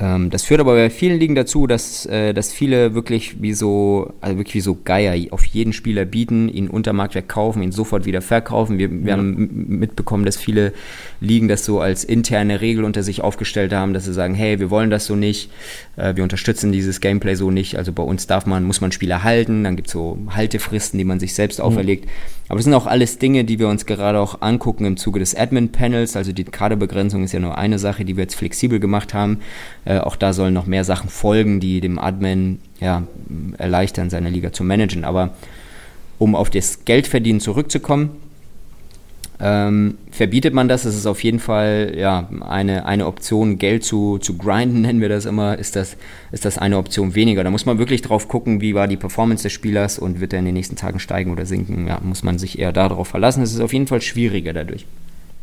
das 0.00 0.42
führt 0.42 0.58
aber 0.58 0.74
bei 0.74 0.90
vielen 0.90 1.20
Ligen 1.20 1.36
dazu, 1.36 1.68
dass, 1.68 2.04
äh, 2.06 2.34
dass 2.34 2.52
viele 2.52 2.94
wirklich 2.94 3.40
wie 3.40 3.52
so, 3.52 4.12
also 4.20 4.36
wirklich 4.38 4.56
wie 4.56 4.60
so 4.60 4.76
Geier 4.84 5.14
auf 5.30 5.44
jeden 5.44 5.72
Spieler 5.72 6.04
bieten, 6.04 6.48
ihn 6.48 6.68
unter 6.68 6.92
Marktwert 6.92 7.28
kaufen, 7.28 7.62
ihn 7.62 7.70
sofort 7.70 8.04
wieder 8.04 8.20
verkaufen. 8.20 8.76
Wir, 8.76 8.90
wir 8.90 9.10
ja. 9.10 9.16
haben 9.16 9.66
mitbekommen, 9.68 10.24
dass 10.24 10.36
viele 10.36 10.72
Ligen 11.20 11.46
das 11.46 11.64
so 11.64 11.80
als 11.80 12.02
interne 12.02 12.60
Regel 12.60 12.82
unter 12.84 13.04
sich 13.04 13.20
aufgestellt 13.20 13.72
haben, 13.72 13.94
dass 13.94 14.04
sie 14.04 14.12
sagen, 14.12 14.34
hey, 14.34 14.58
wir 14.58 14.68
wollen 14.68 14.90
das 14.90 15.06
so 15.06 15.14
nicht, 15.14 15.50
äh, 15.96 16.16
wir 16.16 16.24
unterstützen 16.24 16.72
dieses 16.72 17.00
Gameplay 17.00 17.36
so 17.36 17.52
nicht. 17.52 17.78
Also 17.78 17.92
bei 17.92 18.02
uns 18.02 18.26
darf 18.26 18.46
man, 18.46 18.64
muss 18.64 18.80
man 18.80 18.90
Spieler 18.90 19.22
halten, 19.22 19.62
dann 19.62 19.76
gibt 19.76 19.86
es 19.86 19.92
so 19.92 20.18
Haltefristen, 20.30 20.98
die 20.98 21.04
man 21.04 21.20
sich 21.20 21.34
selbst 21.34 21.60
mhm. 21.60 21.66
auferlegt. 21.66 22.08
Aber 22.48 22.58
das 22.58 22.64
sind 22.64 22.74
auch 22.74 22.86
alles 22.86 23.18
Dinge, 23.18 23.44
die 23.44 23.58
wir 23.58 23.68
uns 23.68 23.86
gerade 23.86 24.20
auch 24.20 24.42
angucken 24.42 24.84
im 24.84 24.96
Zuge 24.96 25.18
des 25.18 25.34
Admin-Panels. 25.34 26.14
Also 26.14 26.32
die 26.32 26.44
Kaderbegrenzung 26.44 27.24
ist 27.24 27.32
ja 27.32 27.40
nur 27.40 27.56
eine 27.56 27.78
Sache, 27.78 28.04
die 28.04 28.16
wir 28.16 28.24
jetzt 28.24 28.34
flexibel 28.34 28.80
gemacht 28.80 29.14
haben. 29.14 29.40
Äh, 29.84 29.98
auch 29.98 30.16
da 30.16 30.32
sollen 30.32 30.52
noch 30.52 30.66
mehr 30.66 30.84
Sachen 30.84 31.08
folgen, 31.08 31.60
die 31.60 31.80
dem 31.80 31.98
Admin 31.98 32.60
ja, 32.80 33.04
erleichtern, 33.56 34.10
seine 34.10 34.28
Liga 34.28 34.52
zu 34.52 34.62
managen. 34.62 35.04
Aber 35.04 35.30
um 36.18 36.34
auf 36.34 36.50
das 36.50 36.84
Geldverdienen 36.84 37.40
zurückzukommen, 37.40 38.10
ähm, 39.40 39.98
verbietet 40.10 40.54
man 40.54 40.68
das, 40.68 40.84
ist 40.84 40.94
es 40.94 41.06
auf 41.06 41.22
jeden 41.24 41.40
Fall 41.40 41.94
ja, 41.96 42.28
eine, 42.40 42.86
eine 42.86 43.06
Option, 43.06 43.58
Geld 43.58 43.84
zu, 43.84 44.18
zu 44.18 44.38
grinden, 44.38 44.80
nennen 44.82 45.00
wir 45.00 45.08
das 45.08 45.24
immer, 45.24 45.58
ist 45.58 45.76
das, 45.76 45.96
ist 46.30 46.44
das 46.44 46.58
eine 46.58 46.78
Option 46.78 47.14
weniger. 47.14 47.42
Da 47.42 47.50
muss 47.50 47.66
man 47.66 47.78
wirklich 47.78 48.02
drauf 48.02 48.28
gucken, 48.28 48.60
wie 48.60 48.74
war 48.74 48.86
die 48.86 48.96
Performance 48.96 49.42
des 49.42 49.52
Spielers 49.52 49.98
und 49.98 50.20
wird 50.20 50.32
er 50.32 50.38
in 50.38 50.44
den 50.44 50.54
nächsten 50.54 50.76
Tagen 50.76 51.00
steigen 51.00 51.32
oder 51.32 51.46
sinken. 51.46 51.86
Ja, 51.86 51.98
muss 52.02 52.22
man 52.22 52.38
sich 52.38 52.58
eher 52.58 52.72
darauf 52.72 53.08
verlassen. 53.08 53.42
Es 53.42 53.52
ist 53.52 53.60
auf 53.60 53.72
jeden 53.72 53.86
Fall 53.86 54.00
schwieriger 54.00 54.52
dadurch. 54.52 54.86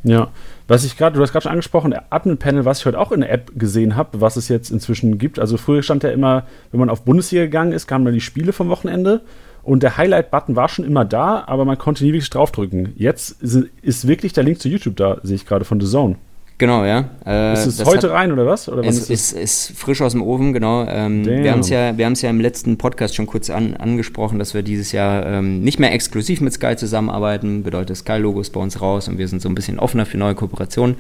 Ja, 0.04 0.32
was 0.68 0.84
ich 0.84 0.98
gerade, 0.98 1.16
du 1.16 1.22
hast 1.22 1.32
gerade 1.32 1.44
schon 1.44 1.52
angesprochen, 1.52 1.94
Admin-Panel, 2.10 2.66
was 2.66 2.80
ich 2.80 2.86
heute 2.86 2.98
auch 2.98 3.12
in 3.12 3.22
der 3.22 3.32
App 3.32 3.52
gesehen 3.56 3.96
habe, 3.96 4.22
was 4.22 4.36
es 4.36 4.48
jetzt 4.48 4.72
inzwischen 4.72 5.18
gibt. 5.20 5.38
Also 5.38 5.58
früher 5.58 5.84
stand 5.84 6.04
ja 6.04 6.10
immer, 6.10 6.44
wenn 6.72 6.80
man 6.80 6.90
auf 6.90 7.04
Bundesliga 7.04 7.44
gegangen 7.44 7.72
ist, 7.72 7.88
kamen 7.88 8.06
dann 8.06 8.14
die 8.14 8.22
Spiele 8.22 8.52
vom 8.54 8.70
Wochenende 8.70 9.22
und 9.64 9.84
der 9.84 9.98
Highlight-Button 9.98 10.56
war 10.56 10.70
schon 10.70 10.86
immer 10.86 11.06
da, 11.06 11.44
aber 11.48 11.66
man 11.66 11.78
konnte 11.78 12.04
nie 12.04 12.14
wirklich 12.14 12.30
draufdrücken. 12.30 12.94
Jetzt 12.96 13.42
ist 13.42 14.08
wirklich 14.08 14.34
der 14.34 14.44
Link 14.44 14.60
zu 14.60 14.70
YouTube 14.70 14.98
da, 14.98 15.20
sehe 15.24 15.36
ich 15.36 15.46
gerade 15.46 15.66
von 15.66 15.80
The 15.80 15.88
Zone. 15.88 16.16
Genau, 16.62 16.86
ja. 16.86 17.10
Äh, 17.26 17.54
ist 17.54 17.66
es 17.66 17.84
heute 17.86 18.10
hat, 18.10 18.18
rein 18.18 18.32
oder 18.32 18.46
was? 18.46 18.70
Oder 18.70 18.84
es 18.84 19.10
ist, 19.10 19.34
ist, 19.34 19.76
frisch 19.76 20.00
aus 20.00 20.12
dem 20.12 20.22
Ofen, 20.22 20.54
genau. 20.54 20.86
Ähm, 20.88 21.26
wir 21.26 21.52
haben 21.52 21.62
es 21.62 21.70
ja, 21.72 21.90
ja 21.90 22.30
im 22.30 22.40
letzten 22.40 22.78
Podcast 22.78 23.16
schon 23.16 23.26
kurz 23.26 23.50
an, 23.50 23.76
angesprochen, 23.76 24.38
dass 24.38 24.54
wir 24.54 24.62
dieses 24.62 24.92
Jahr 24.92 25.26
ähm, 25.26 25.64
nicht 25.64 25.80
mehr 25.80 25.92
exklusiv 25.92 26.40
mit 26.40 26.54
Sky 26.54 26.76
zusammenarbeiten. 26.76 27.64
Bedeutet, 27.64 27.98
Sky-Logo 27.98 28.40
ist 28.42 28.52
bei 28.52 28.60
uns 28.60 28.80
raus 28.80 29.08
und 29.08 29.18
wir 29.18 29.28
sind 29.28 29.42
so 29.42 29.50
ein 29.50 29.56
bisschen 29.56 29.80
offener 29.80 30.06
für 30.06 30.20
neue 30.20 30.36
Kooperationen. 30.36 30.98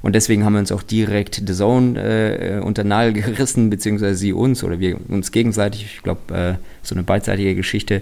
Und 0.00 0.14
deswegen 0.14 0.46
haben 0.46 0.54
wir 0.54 0.60
uns 0.60 0.72
auch 0.72 0.82
direkt 0.82 1.42
The 1.46 1.52
Zone 1.52 2.00
äh, 2.00 2.60
unter 2.60 2.82
Nagel 2.82 3.12
gerissen, 3.12 3.68
beziehungsweise 3.68 4.14
sie 4.14 4.32
uns 4.32 4.64
oder 4.64 4.80
wir 4.80 4.96
uns 5.10 5.30
gegenseitig. 5.30 5.96
Ich 5.96 6.02
glaube, 6.02 6.34
äh, 6.34 6.54
so 6.80 6.94
eine 6.94 7.02
beidseitige 7.02 7.54
Geschichte. 7.54 8.00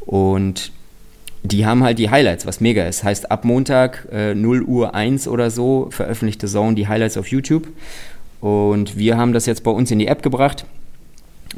Und 0.00 0.72
die 1.42 1.66
haben 1.66 1.82
halt 1.82 1.98
die 1.98 2.10
Highlights, 2.10 2.46
was 2.46 2.60
mega 2.60 2.84
ist. 2.84 3.04
Heißt, 3.04 3.30
ab 3.30 3.44
Montag 3.44 4.08
äh, 4.12 4.34
0 4.34 4.62
Uhr 4.62 4.94
1 4.94 5.28
oder 5.28 5.50
so 5.50 5.88
veröffentlichte 5.90 6.46
Zone 6.46 6.74
die 6.74 6.88
Highlights 6.88 7.16
auf 7.16 7.28
YouTube. 7.28 7.68
Und 8.40 8.96
wir 8.96 9.16
haben 9.16 9.32
das 9.32 9.46
jetzt 9.46 9.62
bei 9.62 9.70
uns 9.70 9.90
in 9.90 9.98
die 9.98 10.06
App 10.06 10.22
gebracht 10.22 10.64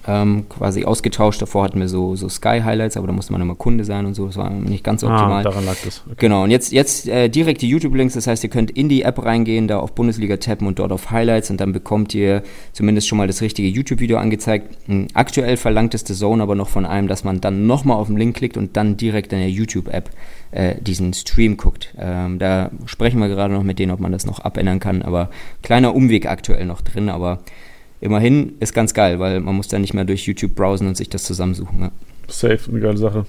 ähm, 0.07 0.46
quasi 0.48 0.85
ausgetauscht. 0.85 1.42
Davor 1.42 1.64
hatten 1.64 1.78
wir 1.81 1.88
so, 1.88 2.16
so 2.16 2.28
Sky-Highlights, 2.28 2.96
aber 2.96 3.07
da 3.07 3.12
musste 3.12 3.33
man 3.33 3.42
immer 3.42 3.55
Kunde 3.55 3.85
sein 3.85 4.07
und 4.07 4.14
so. 4.14 4.26
Das 4.26 4.37
war 4.37 4.50
nicht 4.50 4.85
ganz 4.85 5.05
ah, 5.05 5.09
optimal. 5.09 5.40
Ah, 5.40 5.42
daran 5.42 5.64
lag 5.64 5.76
das. 5.85 6.02
Okay. 6.07 6.16
Genau, 6.18 6.44
und 6.44 6.50
jetzt, 6.50 6.72
jetzt 6.72 7.09
äh, 7.09 7.28
direkt 7.28 7.62
die 7.62 7.68
YouTube-Links. 7.68 8.14
Das 8.14 8.26
heißt, 8.26 8.42
ihr 8.44 8.50
könnt 8.50 8.70
in 8.70 8.88
die 8.88 9.02
App 9.02 9.24
reingehen, 9.24 9.68
da 9.68 9.78
auf 9.78 9.92
Bundesliga 9.92 10.37
tappen 10.37 10.66
und 10.66 10.78
dort 10.78 10.92
auf 10.92 11.11
Highlights 11.11 11.50
und 11.50 11.61
dann 11.61 11.72
bekommt 11.72 12.14
ihr 12.14 12.42
zumindest 12.72 13.09
schon 13.09 13.18
mal 13.18 13.26
das 13.26 13.40
richtige 13.42 13.68
YouTube-Video 13.68 14.18
angezeigt. 14.18 14.76
Hm, 14.87 15.09
aktuell 15.14 15.57
verlangt 15.57 15.94
es 15.94 16.05
The 16.07 16.14
Zone 16.14 16.42
aber 16.42 16.55
noch 16.55 16.68
von 16.68 16.87
einem, 16.87 17.09
dass 17.09 17.24
man 17.24 17.40
dann 17.40 17.66
nochmal 17.66 17.96
auf 17.96 18.09
den 18.09 18.16
Link 18.16 18.37
klickt 18.37 18.57
und 18.57 18.76
dann 18.76 18.96
direkt 18.96 19.33
in 19.33 19.38
der 19.38 19.50
YouTube-App 19.50 20.11
äh, 20.52 20.74
diesen 20.81 21.12
Stream 21.12 21.57
guckt. 21.57 21.94
Ähm, 21.98 22.38
da 22.38 22.70
sprechen 22.87 23.20
wir 23.20 23.28
gerade 23.28 23.52
noch 23.52 23.62
mit 23.62 23.78
denen, 23.78 23.92
ob 23.92 24.00
man 24.00 24.12
das 24.12 24.26
noch 24.26 24.40
abändern 24.40 24.81
kann, 24.81 25.02
aber 25.02 25.31
kleiner 25.62 25.94
Umweg 25.94 26.26
aktuell 26.26 26.66
noch 26.66 26.81
drin, 26.81 27.09
aber 27.09 27.40
immerhin 28.02 28.52
ist 28.60 28.74
ganz 28.74 28.92
geil, 28.92 29.18
weil 29.18 29.40
man 29.40 29.54
muss 29.56 29.68
dann 29.68 29.80
nicht 29.80 29.94
mehr 29.94 30.04
durch 30.04 30.26
YouTube 30.26 30.54
browsen 30.54 30.86
und 30.86 30.96
sich 30.96 31.08
das 31.08 31.24
zusammensuchen. 31.24 31.80
Ja. 31.80 31.92
Safe, 32.28 32.60
eine 32.68 32.80
geile 32.80 32.98
Sache. 32.98 33.24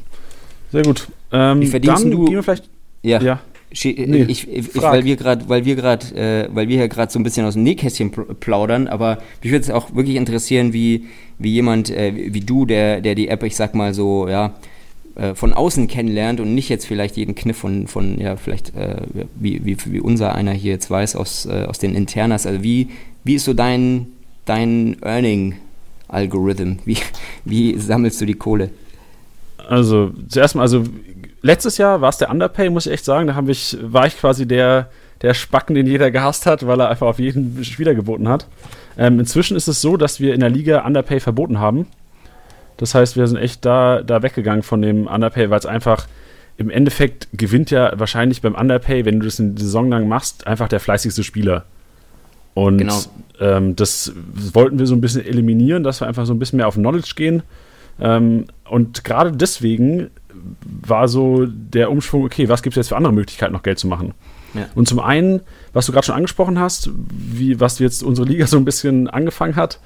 Sehr 0.71 0.83
gut. 0.83 1.07
Ähm, 1.31 1.62
Wie 1.62 1.67
verdienst 1.67 2.03
dann 2.03 2.12
du? 2.12 2.25
Gehen 2.25 2.36
wir 2.36 2.43
vielleicht, 2.43 2.69
ja. 3.03 3.21
ja. 3.21 3.39
Nee, 3.83 4.25
ich, 4.27 4.47
ich, 4.47 4.75
weil 4.79 5.03
wir 5.03 5.15
gerade, 5.15 5.49
weil 5.49 5.65
wir 5.65 5.75
gerade, 5.75 6.05
äh, 6.15 6.47
weil 6.53 6.67
wir 6.67 6.77
hier 6.77 6.88
gerade 6.88 7.12
so 7.12 7.17
ein 7.17 7.23
bisschen 7.23 7.45
aus 7.45 7.55
dem 7.55 7.63
Nähkästchen 7.63 8.12
plaudern, 8.39 8.88
aber 8.88 9.17
mich 9.41 9.51
würde 9.51 9.63
es 9.63 9.71
auch 9.71 9.95
wirklich 9.95 10.15
interessieren, 10.15 10.73
wie, 10.73 11.05
wie 11.39 11.53
jemand 11.53 11.89
äh, 11.89 12.13
wie 12.15 12.41
du, 12.41 12.67
der, 12.67 13.01
der 13.01 13.15
die 13.15 13.29
App, 13.29 13.41
ich 13.41 13.55
sag 13.55 13.73
mal 13.73 13.95
so, 13.95 14.27
ja, 14.27 14.53
äh, 15.15 15.36
von 15.36 15.53
außen 15.53 15.88
kennenlernt 15.88 16.39
und 16.39 16.53
nicht 16.55 16.69
jetzt 16.69 16.86
vielleicht 16.86 17.17
jeden 17.17 17.36
Kniff 17.36 17.57
von, 17.57 17.88
von 17.88 18.19
ja, 18.19 18.36
vielleicht 18.36 18.75
äh, 18.75 18.97
wie, 19.36 19.63
wie, 19.63 19.77
wie 19.86 19.99
unser 19.99 20.36
einer 20.36 20.51
hier 20.51 20.71
jetzt 20.71 20.89
weiß 20.89 21.15
aus, 21.15 21.45
äh, 21.45 21.65
aus 21.67 21.79
den 21.79 21.95
Internas. 21.95 22.45
Also 22.45 22.63
wie, 22.63 22.89
wie 23.23 23.36
ist 23.36 23.45
so 23.45 23.53
dein, 23.53 24.07
dein 24.45 24.97
Earning-Algorithm? 25.01 26.79
Wie, 26.86 26.97
wie 27.45 27.77
sammelst 27.77 28.21
du 28.21 28.25
die 28.25 28.34
Kohle? 28.34 28.69
Also, 29.67 30.12
zuerst 30.27 30.56
mal, 30.56 30.62
also 30.62 30.84
letztes 31.41 31.77
Jahr 31.77 32.01
war 32.01 32.10
es 32.10 32.17
der 32.17 32.29
Underpay, 32.29 32.69
muss 32.69 32.86
ich 32.86 32.93
echt 32.93 33.06
sagen. 33.06 33.27
Da 33.27 33.41
ich, 33.47 33.77
war 33.82 34.08
ich 34.08 34.17
quasi 34.17 34.47
der, 34.47 34.89
der 35.21 35.34
Spacken, 35.34 35.75
den 35.75 35.88
jeder 35.88 36.12
gehasst 36.12 36.45
hat, 36.45 36.65
weil 36.67 36.79
er 36.82 36.89
einfach 36.89 37.08
auf 37.08 37.19
jeden 37.19 37.63
Spieler 37.63 37.95
geboten 37.95 38.27
hat. 38.27 38.47
Ähm, 38.97 39.19
inzwischen 39.19 39.56
ist 39.58 39.67
es 39.67 39.82
so, 39.82 39.97
dass 39.97 40.19
wir 40.19 40.34
in 40.34 40.39
der 40.39 40.49
Liga 40.49 40.86
Underpay 40.86 41.19
verboten 41.19 41.60
haben. 41.60 41.88
Das 42.77 42.95
heißt, 42.95 43.15
wir 43.15 43.27
sind 43.27 43.38
echt 43.38 43.65
da, 43.65 44.01
da 44.01 44.23
weggegangen 44.23 44.63
von 44.63 44.82
dem 44.82 45.08
Underpay, 45.08 45.49
weil 45.49 45.60
es 45.60 45.65
einfach 45.65 46.08
im 46.58 46.69
Endeffekt 46.69 47.27
gewinnt 47.34 47.71
ja 47.71 47.93
wahrscheinlich 47.95 48.41
beim 48.41 48.56
Underpay, 48.56 49.06
wenn 49.06 49.19
du 49.19 49.25
das 49.25 49.39
eine 49.39 49.58
Saison 49.58 49.89
lang 49.89 50.08
machst, 50.08 50.45
einfach 50.45 50.67
der 50.67 50.79
fleißigste 50.79 51.23
Spieler. 51.23 51.65
Und 52.54 52.78
genau. 52.78 53.00
ähm, 53.39 53.76
das 53.76 54.13
wollten 54.34 54.80
wir 54.80 54.86
so 54.86 54.96
ein 54.96 55.02
bisschen 55.02 55.26
eliminieren, 55.26 55.84
dass 55.84 56.02
wir 56.02 56.08
einfach 56.08 56.26
so 56.26 56.34
ein 56.34 56.39
bisschen 56.39 56.58
mehr 56.58 56.68
auf 56.68 56.76
Knowledge 56.76 57.13
gehen. 57.16 57.44
Ähm, 58.00 58.46
und 58.70 59.04
gerade 59.04 59.32
deswegen 59.32 60.10
war 60.63 61.08
so 61.08 61.46
der 61.46 61.92
Umschwung, 61.92 62.24
okay, 62.24 62.50
was 62.50 62.63
gibt 62.63 62.74
es 62.74 62.78
jetzt 62.78 62.89
für 62.89 62.98
andere 62.98 63.13
Möglichkeiten, 63.13 63.54
noch 63.54 63.63
Geld 63.63 63.80
zu 63.80 63.88
machen? 63.88 64.13
Ja. 64.54 64.68
Und 64.76 64.88
zum 64.88 65.00
einen, 65.00 65.42
was 65.74 65.86
du 65.86 65.92
gerade 65.92 66.06
schon 66.06 66.16
angesprochen 66.16 66.60
hast, 66.60 66.89
wie, 67.10 67.60
was 67.60 67.80
jetzt 67.80 68.04
unsere 68.04 68.28
Liga 68.28 68.46
so 68.48 68.58
ein 68.58 68.66
bisschen 68.66 69.08
angefangen 69.08 69.56
hat, 69.56 69.80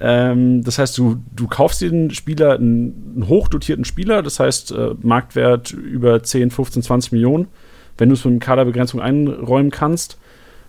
ähm, 0.00 0.62
das 0.62 0.78
heißt, 0.78 0.96
du, 0.98 1.20
du 1.34 1.48
kaufst 1.48 1.80
dir 1.80 1.90
einen 1.90 2.10
Spieler, 2.10 2.54
einen, 2.54 3.12
einen 3.14 3.28
hochdotierten 3.28 3.84
Spieler, 3.84 4.22
das 4.22 4.38
heißt 4.38 4.72
äh, 4.72 4.94
Marktwert 5.02 5.72
über 5.72 6.22
10, 6.22 6.50
15, 6.50 6.82
20 6.82 7.12
Millionen, 7.12 7.48
wenn 7.96 8.08
du 8.08 8.14
es 8.14 8.24
mit 8.24 8.40
Kaderbegrenzung 8.40 9.00
einräumen 9.00 9.70
kannst, 9.70 10.18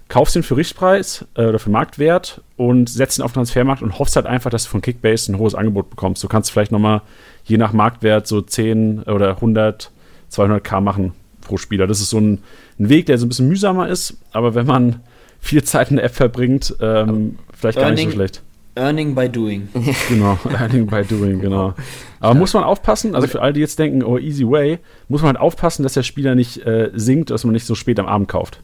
kaufst 0.10 0.36
ihn 0.36 0.43
für 0.43 0.58
Richtpreis 0.58 1.26
äh, 1.36 1.45
oder 1.45 1.60
für 1.60 1.69
Marktwert 1.69 2.41
und 2.58 2.89
setzt 2.89 3.19
ihn 3.19 3.22
auf 3.22 3.32
den 3.32 3.36
Transfermarkt 3.36 3.82
und 3.82 4.00
hoffst 4.00 4.15
halt 4.15 4.26
einfach, 4.26 4.50
dass 4.50 4.65
du 4.65 4.69
von 4.72 4.82
Kickbase 4.82 5.32
ein 5.32 5.38
hohes 5.38 5.56
Angebot 5.56 5.89
bekommst. 5.89 6.24
Du 6.24 6.28
kannst 6.28 6.52
vielleicht 6.52 6.72
nochmal 6.72 7.02
je 7.45 7.58
nach 7.58 7.72
Marktwert 7.72 8.28
so 8.28 8.41
10 8.41 9.04
oder 9.04 9.36
100, 9.36 9.91
200k 10.32 10.82
machen 10.82 11.13
pro 11.41 11.58
Spieler. 11.58 11.88
Das 11.88 12.02
ist 12.02 12.10
so 12.10 12.17
ein, 12.17 12.39
ein 12.80 12.89
Weg, 12.89 13.06
der 13.06 13.17
so 13.17 13.26
ein 13.26 13.30
bisschen 13.30 13.48
mühsamer 13.48 13.88
ist, 13.88 14.17
aber 14.34 14.56
wenn 14.56 14.65
man 14.65 15.02
viel 15.39 15.63
Zeit 15.63 15.89
in 15.89 15.98
der 15.98 16.06
App 16.06 16.15
verbringt, 16.15 16.76
ähm, 16.82 17.38
vielleicht 17.54 17.78
gar 17.78 17.91
nicht 17.91 18.04
so 18.04 18.12
schlecht. 18.12 18.41
Earning 18.76 19.13
by 19.13 19.28
doing. 19.28 19.67
genau, 20.10 20.38
Earning 20.50 20.88
by 20.88 21.04
doing, 21.04 21.39
genau. 21.39 21.74
Aber 22.19 22.34
muss 22.34 22.54
man 22.54 22.63
aufpassen, 22.63 23.13
also 23.13 23.28
für 23.28 23.41
alle, 23.41 23.54
die 23.54 23.60
jetzt 23.60 23.78
denken, 23.78 24.04
oh, 24.04 24.17
easy 24.17 24.48
way, 24.48 24.80
muss 25.08 25.22
man 25.22 25.30
halt 25.30 25.39
aufpassen, 25.39 25.84
dass 25.84 25.93
der 25.93 26.04
Spieler 26.04 26.36
nicht 26.36 26.65
äh, 26.65 26.89
sinkt, 26.93 27.30
dass 27.30 27.43
man 27.43 27.54
nicht 27.54 27.65
so 27.65 27.76
spät 27.76 28.00
am 28.00 28.06
Abend 28.06 28.28
kauft. 28.28 28.62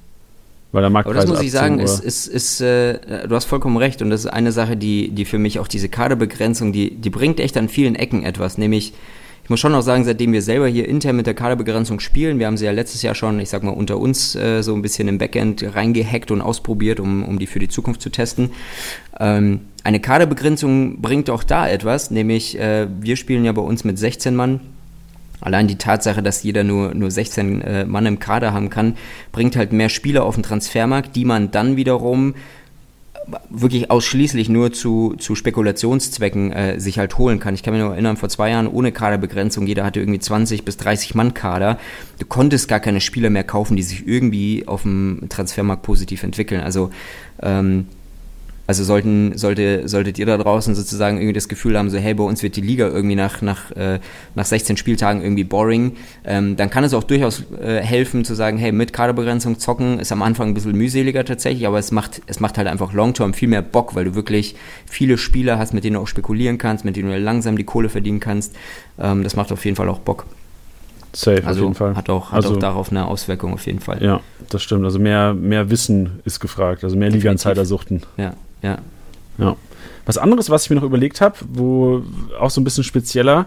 Weil 0.75 0.81
der 0.81 0.89
Marktpreis 0.89 1.15
Aber 1.15 1.25
das 1.25 1.33
muss 1.33 1.41
ich 1.41 1.53
sagen, 1.53 1.79
ist, 1.79 2.03
ist, 2.03 2.27
ist 2.27 2.59
äh, 2.59 2.99
du 3.29 3.33
hast 3.33 3.45
vollkommen 3.45 3.77
recht 3.77 4.01
und 4.01 4.09
das 4.09 4.25
ist 4.25 4.27
eine 4.27 4.51
Sache, 4.51 4.75
die, 4.75 5.09
die 5.09 5.23
für 5.23 5.37
mich 5.37 5.57
auch 5.59 5.69
diese 5.69 5.87
Kaderbegrenzung, 5.87 6.73
die, 6.73 6.95
die 6.95 7.09
bringt 7.09 7.39
echt 7.39 7.55
an 7.55 7.69
vielen 7.69 7.95
Ecken 7.95 8.23
etwas, 8.23 8.57
nämlich 8.57 8.91
ich 9.45 9.49
muss 9.49 9.61
schon 9.61 9.73
auch 9.73 9.83
sagen, 9.83 10.03
seitdem 10.03 10.33
wir 10.33 10.41
selber 10.41 10.67
hier 10.67 10.89
intern 10.89 11.15
mit 11.15 11.27
der 11.27 11.33
Kaderbegrenzung 11.33 12.01
spielen, 12.01 12.39
wir 12.39 12.47
haben 12.47 12.57
sie 12.57 12.65
ja 12.65 12.71
letztes 12.71 13.03
Jahr 13.03 13.15
schon, 13.15 13.39
ich 13.39 13.47
sag 13.47 13.63
mal, 13.63 13.71
unter 13.71 13.97
uns 13.99 14.35
äh, 14.35 14.63
so 14.63 14.73
ein 14.73 14.81
bisschen 14.81 15.07
im 15.07 15.17
Backend 15.17 15.63
reingehackt 15.63 16.29
und 16.31 16.41
ausprobiert, 16.41 16.99
um, 16.99 17.23
um 17.23 17.39
die 17.39 17.47
für 17.47 17.59
die 17.59 17.69
Zukunft 17.69 18.01
zu 18.01 18.09
testen. 18.09 18.49
Ähm, 19.17 19.61
eine 19.85 20.01
Kaderbegrenzung 20.01 20.99
bringt 20.99 21.29
auch 21.29 21.43
da 21.43 21.69
etwas, 21.69 22.11
nämlich 22.11 22.59
äh, 22.59 22.87
wir 22.99 23.15
spielen 23.15 23.45
ja 23.45 23.53
bei 23.53 23.61
uns 23.61 23.85
mit 23.85 23.97
16 23.97 24.35
Mann. 24.35 24.59
Allein 25.45 25.67
die 25.67 25.77
Tatsache, 25.77 26.23
dass 26.23 26.41
jeder 26.41 26.63
nur, 26.63 26.95
nur 26.95 27.11
16 27.11 27.61
äh, 27.61 27.85
Mann 27.85 28.07
im 28.07 28.19
Kader 28.19 28.51
haben 28.51 28.71
kann, 28.71 28.97
bringt 29.31 29.55
halt 29.55 29.71
mehr 29.71 29.89
Spieler 29.89 30.23
auf 30.23 30.33
den 30.35 30.43
Transfermarkt, 30.43 31.15
die 31.15 31.23
man 31.23 31.51
dann 31.51 31.77
wiederum 31.77 32.33
wirklich 33.49 33.89
ausschließlich 33.91 34.49
nur 34.49 34.71
zu, 34.71 35.15
zu 35.17 35.35
Spekulationszwecken 35.35 36.51
äh, 36.51 36.79
sich 36.79 36.97
halt 36.97 37.17
holen 37.17 37.39
kann. 37.39 37.53
Ich 37.53 37.63
kann 37.63 37.73
mich 37.73 37.81
noch 37.81 37.91
erinnern, 37.91 38.17
vor 38.17 38.29
zwei 38.29 38.49
Jahren 38.49 38.67
ohne 38.67 38.91
Kaderbegrenzung, 38.91 39.67
jeder 39.67 39.83
hatte 39.83 39.99
irgendwie 39.99 40.19
20 40.19 40.65
bis 40.65 40.77
30 40.77 41.15
Mann 41.15 41.33
Kader. 41.33 41.77
Du 42.19 42.25
konntest 42.25 42.67
gar 42.67 42.79
keine 42.79 43.01
Spieler 43.01 43.29
mehr 43.29 43.43
kaufen, 43.43 43.77
die 43.77 43.83
sich 43.83 44.07
irgendwie 44.07 44.67
auf 44.67 44.83
dem 44.83 45.27
Transfermarkt 45.29 45.83
positiv 45.83 46.23
entwickeln. 46.23 46.61
Also 46.61 46.89
ähm, 47.41 47.85
also 48.67 48.83
sollten, 48.83 49.37
sollte, 49.37 49.87
solltet 49.87 50.17
ihr 50.17 50.25
da 50.25 50.37
draußen 50.37 50.75
sozusagen 50.75 51.17
irgendwie 51.17 51.33
das 51.33 51.47
Gefühl 51.47 51.77
haben, 51.77 51.89
so 51.89 51.97
hey, 51.97 52.13
bei 52.13 52.23
uns 52.23 52.41
wird 52.41 52.55
die 52.55 52.61
Liga 52.61 52.87
irgendwie 52.87 53.15
nach, 53.15 53.41
nach, 53.41 53.71
äh, 53.71 53.99
nach 54.33 54.45
16 54.45 54.77
Spieltagen 54.77 55.21
irgendwie 55.21 55.43
boring, 55.43 55.95
ähm, 56.23 56.55
dann 56.55 56.69
kann 56.69 56.83
es 56.83 56.93
auch 56.93 57.03
durchaus 57.03 57.43
äh, 57.61 57.81
helfen 57.81 58.25
zu 58.25 58.33
sagen, 58.33 58.57
hey, 58.57 58.71
mit 58.71 58.93
Kaderbegrenzung 58.93 59.59
zocken 59.59 59.99
ist 59.99 60.11
am 60.11 60.21
Anfang 60.21 60.49
ein 60.49 60.53
bisschen 60.53 60.75
mühseliger 60.75 61.23
tatsächlich, 61.25 61.67
aber 61.67 61.79
es 61.79 61.91
macht, 61.91 62.21
es 62.27 62.39
macht 62.39 62.57
halt 62.57 62.67
einfach 62.67 62.93
long-term 62.93 63.33
viel 63.33 63.49
mehr 63.49 63.61
Bock, 63.61 63.95
weil 63.95 64.05
du 64.05 64.15
wirklich 64.15 64.55
viele 64.85 65.17
Spieler 65.17 65.59
hast, 65.59 65.73
mit 65.73 65.83
denen 65.83 65.95
du 65.95 66.01
auch 66.01 66.07
spekulieren 66.07 66.57
kannst, 66.57 66.85
mit 66.85 66.95
denen 66.95 67.09
du 67.09 67.17
langsam 67.17 67.57
die 67.57 67.63
Kohle 67.63 67.89
verdienen 67.89 68.19
kannst. 68.19 68.55
Ähm, 68.99 69.23
das 69.23 69.35
macht 69.35 69.51
auf 69.51 69.63
jeden 69.65 69.77
Fall 69.77 69.89
auch 69.89 69.99
Bock. 69.99 70.25
Safe, 71.13 71.43
also 71.45 71.61
auf 71.61 71.67
jeden 71.67 71.75
Fall. 71.75 71.95
Hat 71.95 72.09
auch, 72.09 72.31
hat 72.31 72.43
also, 72.43 72.55
auch 72.55 72.59
darauf 72.59 72.91
eine 72.91 73.05
Auswirkung 73.05 73.53
auf 73.53 73.65
jeden 73.65 73.79
Fall. 73.79 74.03
Ja, 74.03 74.19
das 74.49 74.61
stimmt. 74.61 74.83
Also 74.83 74.99
mehr, 74.99 75.33
mehr 75.33 75.69
Wissen 75.69 76.19
ist 76.25 76.39
gefragt, 76.41 76.83
also 76.83 76.97
mehr 76.97 77.09
Liga-Insider 77.09 77.63
suchten. 77.63 78.01
Ja, 78.17 78.33
ja. 78.65 78.77
Ja. 79.37 79.55
Was 80.05 80.17
anderes, 80.17 80.49
was 80.49 80.63
ich 80.63 80.69
mir 80.69 80.75
noch 80.77 80.83
überlegt 80.83 81.21
habe, 81.21 81.37
wo 81.47 82.03
auch 82.39 82.49
so 82.49 82.61
ein 82.61 82.63
bisschen 82.63 82.83
spezieller, 82.83 83.45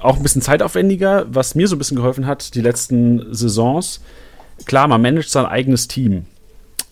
auch 0.00 0.16
ein 0.16 0.22
bisschen 0.22 0.42
zeitaufwendiger, 0.42 1.26
was 1.30 1.54
mir 1.54 1.68
so 1.68 1.76
ein 1.76 1.78
bisschen 1.78 1.96
geholfen 1.96 2.26
hat, 2.26 2.54
die 2.54 2.60
letzten 2.60 3.34
Saisons. 3.34 4.00
Klar, 4.66 4.88
man 4.88 5.02
managt 5.02 5.30
sein 5.30 5.46
eigenes 5.46 5.88
Team. 5.88 6.26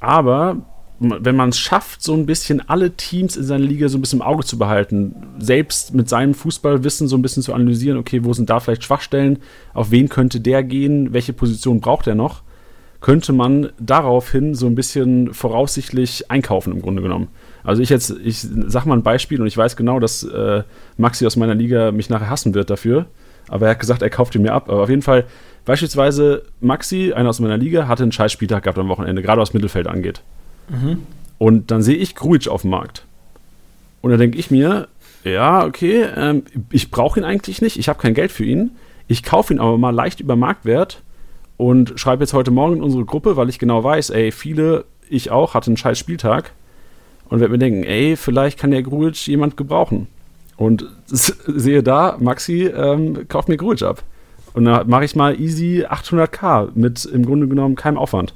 Aber 0.01 0.57
wenn 0.99 1.37
man 1.37 1.49
es 1.49 1.59
schafft, 1.59 2.03
so 2.03 2.15
ein 2.15 2.27
bisschen 2.27 2.69
alle 2.69 2.93
Teams 2.93 3.37
in 3.37 3.45
seiner 3.45 3.65
Liga 3.65 3.89
so 3.89 3.99
ein 3.99 4.01
bisschen 4.01 4.21
im 4.21 4.27
Auge 4.27 4.45
zu 4.45 4.57
behalten, 4.57 5.15
selbst 5.39 5.95
mit 5.95 6.09
seinem 6.09 6.35
Fußballwissen 6.35 7.09
so 7.09 7.17
ein 7.17 7.23
bisschen 7.23 7.43
zu 7.43 7.55
analysieren, 7.55 7.99
okay, 7.99 8.25
wo 8.25 8.33
sind 8.33 8.51
da 8.51 8.61
vielleicht 8.61 8.85
Schwachstellen, 8.85 9.39
auf 9.75 9.91
wen 9.91 10.09
könnte 10.09 10.41
der 10.41 10.63
gehen, 10.63 11.13
welche 11.13 11.33
Position 11.33 11.81
braucht 11.81 12.07
er 12.07 12.15
noch, 12.15 12.43
könnte 13.03 13.33
man 13.33 13.71
daraufhin 13.79 14.55
so 14.55 14.67
ein 14.67 14.77
bisschen 14.77 15.35
voraussichtlich 15.35 16.31
einkaufen 16.31 16.73
im 16.73 16.81
Grunde 16.81 17.03
genommen. 17.03 17.29
Also 17.65 17.83
ich 17.83 17.91
jetzt, 17.91 18.15
ich 18.25 18.39
sag 18.41 18.87
mal 18.87 18.97
ein 18.97 19.03
Beispiel 19.03 19.41
und 19.41 19.47
ich 19.49 19.57
weiß 19.57 19.77
genau, 19.77 20.01
dass 20.01 20.23
äh, 20.23 20.63
Maxi 20.97 21.27
aus 21.27 21.37
meiner 21.37 21.55
Liga 21.55 21.91
mich 21.91 22.09
nachher 22.09 22.31
hassen 22.31 22.55
wird 22.55 22.71
dafür. 22.71 23.07
Aber 23.49 23.67
er 23.67 23.73
hat 23.73 23.81
gesagt, 23.81 24.03
er 24.03 24.11
kauft 24.11 24.37
ihn 24.37 24.43
mir 24.43 24.53
ab. 24.53 24.71
Aber 24.71 24.85
auf 24.85 24.89
jeden 24.89 25.03
Fall, 25.03 25.25
beispielsweise 25.65 26.45
Maxi, 26.61 27.13
einer 27.13 27.29
aus 27.29 27.41
meiner 27.41 27.57
Liga, 27.57 27.89
hatte 27.89 28.05
einen 28.05 28.13
scheiß 28.13 28.31
Spieltag 28.31 28.63
gehabt 28.63 28.79
am 28.79 28.89
Wochenende, 28.89 29.21
gerade 29.21 29.41
was 29.41 29.53
Mittelfeld 29.53 29.89
angeht. 29.89 30.23
Mhm. 30.69 30.99
Und 31.39 31.73
dann 31.73 31.83
sehe 31.83 31.97
ich 31.97 32.15
Gruitsch 32.15 32.47
auf 32.47 32.63
dem 32.63 32.71
Markt. 32.71 33.05
Und 34.01 34.11
dann 34.11 34.21
denke 34.21 34.39
ich 34.39 34.53
mir, 34.53 34.87
ja, 35.25 35.65
okay, 35.65 36.07
ähm, 36.17 36.45
ich 36.71 36.93
brauche 36.93 37.19
ihn 37.19 37.25
eigentlich 37.25 37.63
nicht, 37.63 37.79
ich 37.79 37.89
habe 37.89 38.01
kein 38.01 38.15
Geld 38.15 38.31
für 38.31 38.45
ihn. 38.45 38.71
Ich 39.09 39.25
kaufe 39.25 39.53
ihn 39.53 39.59
aber 39.59 39.77
mal 39.77 39.91
leicht 39.91 40.21
über 40.21 40.37
Marktwert 40.37 41.03
und 41.63 41.93
schreibe 41.95 42.25
jetzt 42.25 42.33
heute 42.33 42.51
Morgen 42.51 42.79
in 42.79 42.83
unsere 42.83 43.05
Gruppe, 43.05 43.37
weil 43.37 43.49
ich 43.49 43.61
genau 43.61 43.85
weiß, 43.85 44.11
ey, 44.11 44.33
viele, 44.33 44.85
ich 45.09 45.31
auch, 45.31 45.55
hatte 45.55 45.69
einen 45.69 45.77
scheiß 45.77 45.97
Spieltag 45.97 46.51
und 47.29 47.39
werde 47.39 47.53
mir 47.53 47.59
denken, 47.59 47.85
ey, 47.85 48.17
vielleicht 48.17 48.59
kann 48.59 48.73
der 48.73 48.83
Grujic 48.83 49.29
jemand 49.29 49.57
gebrauchen. 49.57 50.09
Und 50.57 50.89
sehe 51.07 51.85
da, 51.85 52.17
Maxi 52.19 52.65
ähm, 52.67 53.29
kauft 53.29 53.49
mir 53.49 53.59
Grujic 53.59 53.83
ab. 53.83 54.03
Und 54.55 54.65
dann 54.65 54.89
mache 54.89 55.05
ich 55.05 55.15
mal 55.15 55.41
easy 55.41 55.87
800k 55.89 56.71
mit 56.75 57.05
im 57.05 57.25
Grunde 57.25 57.47
genommen 57.47 57.77
keinem 57.77 57.97
Aufwand. 57.97 58.35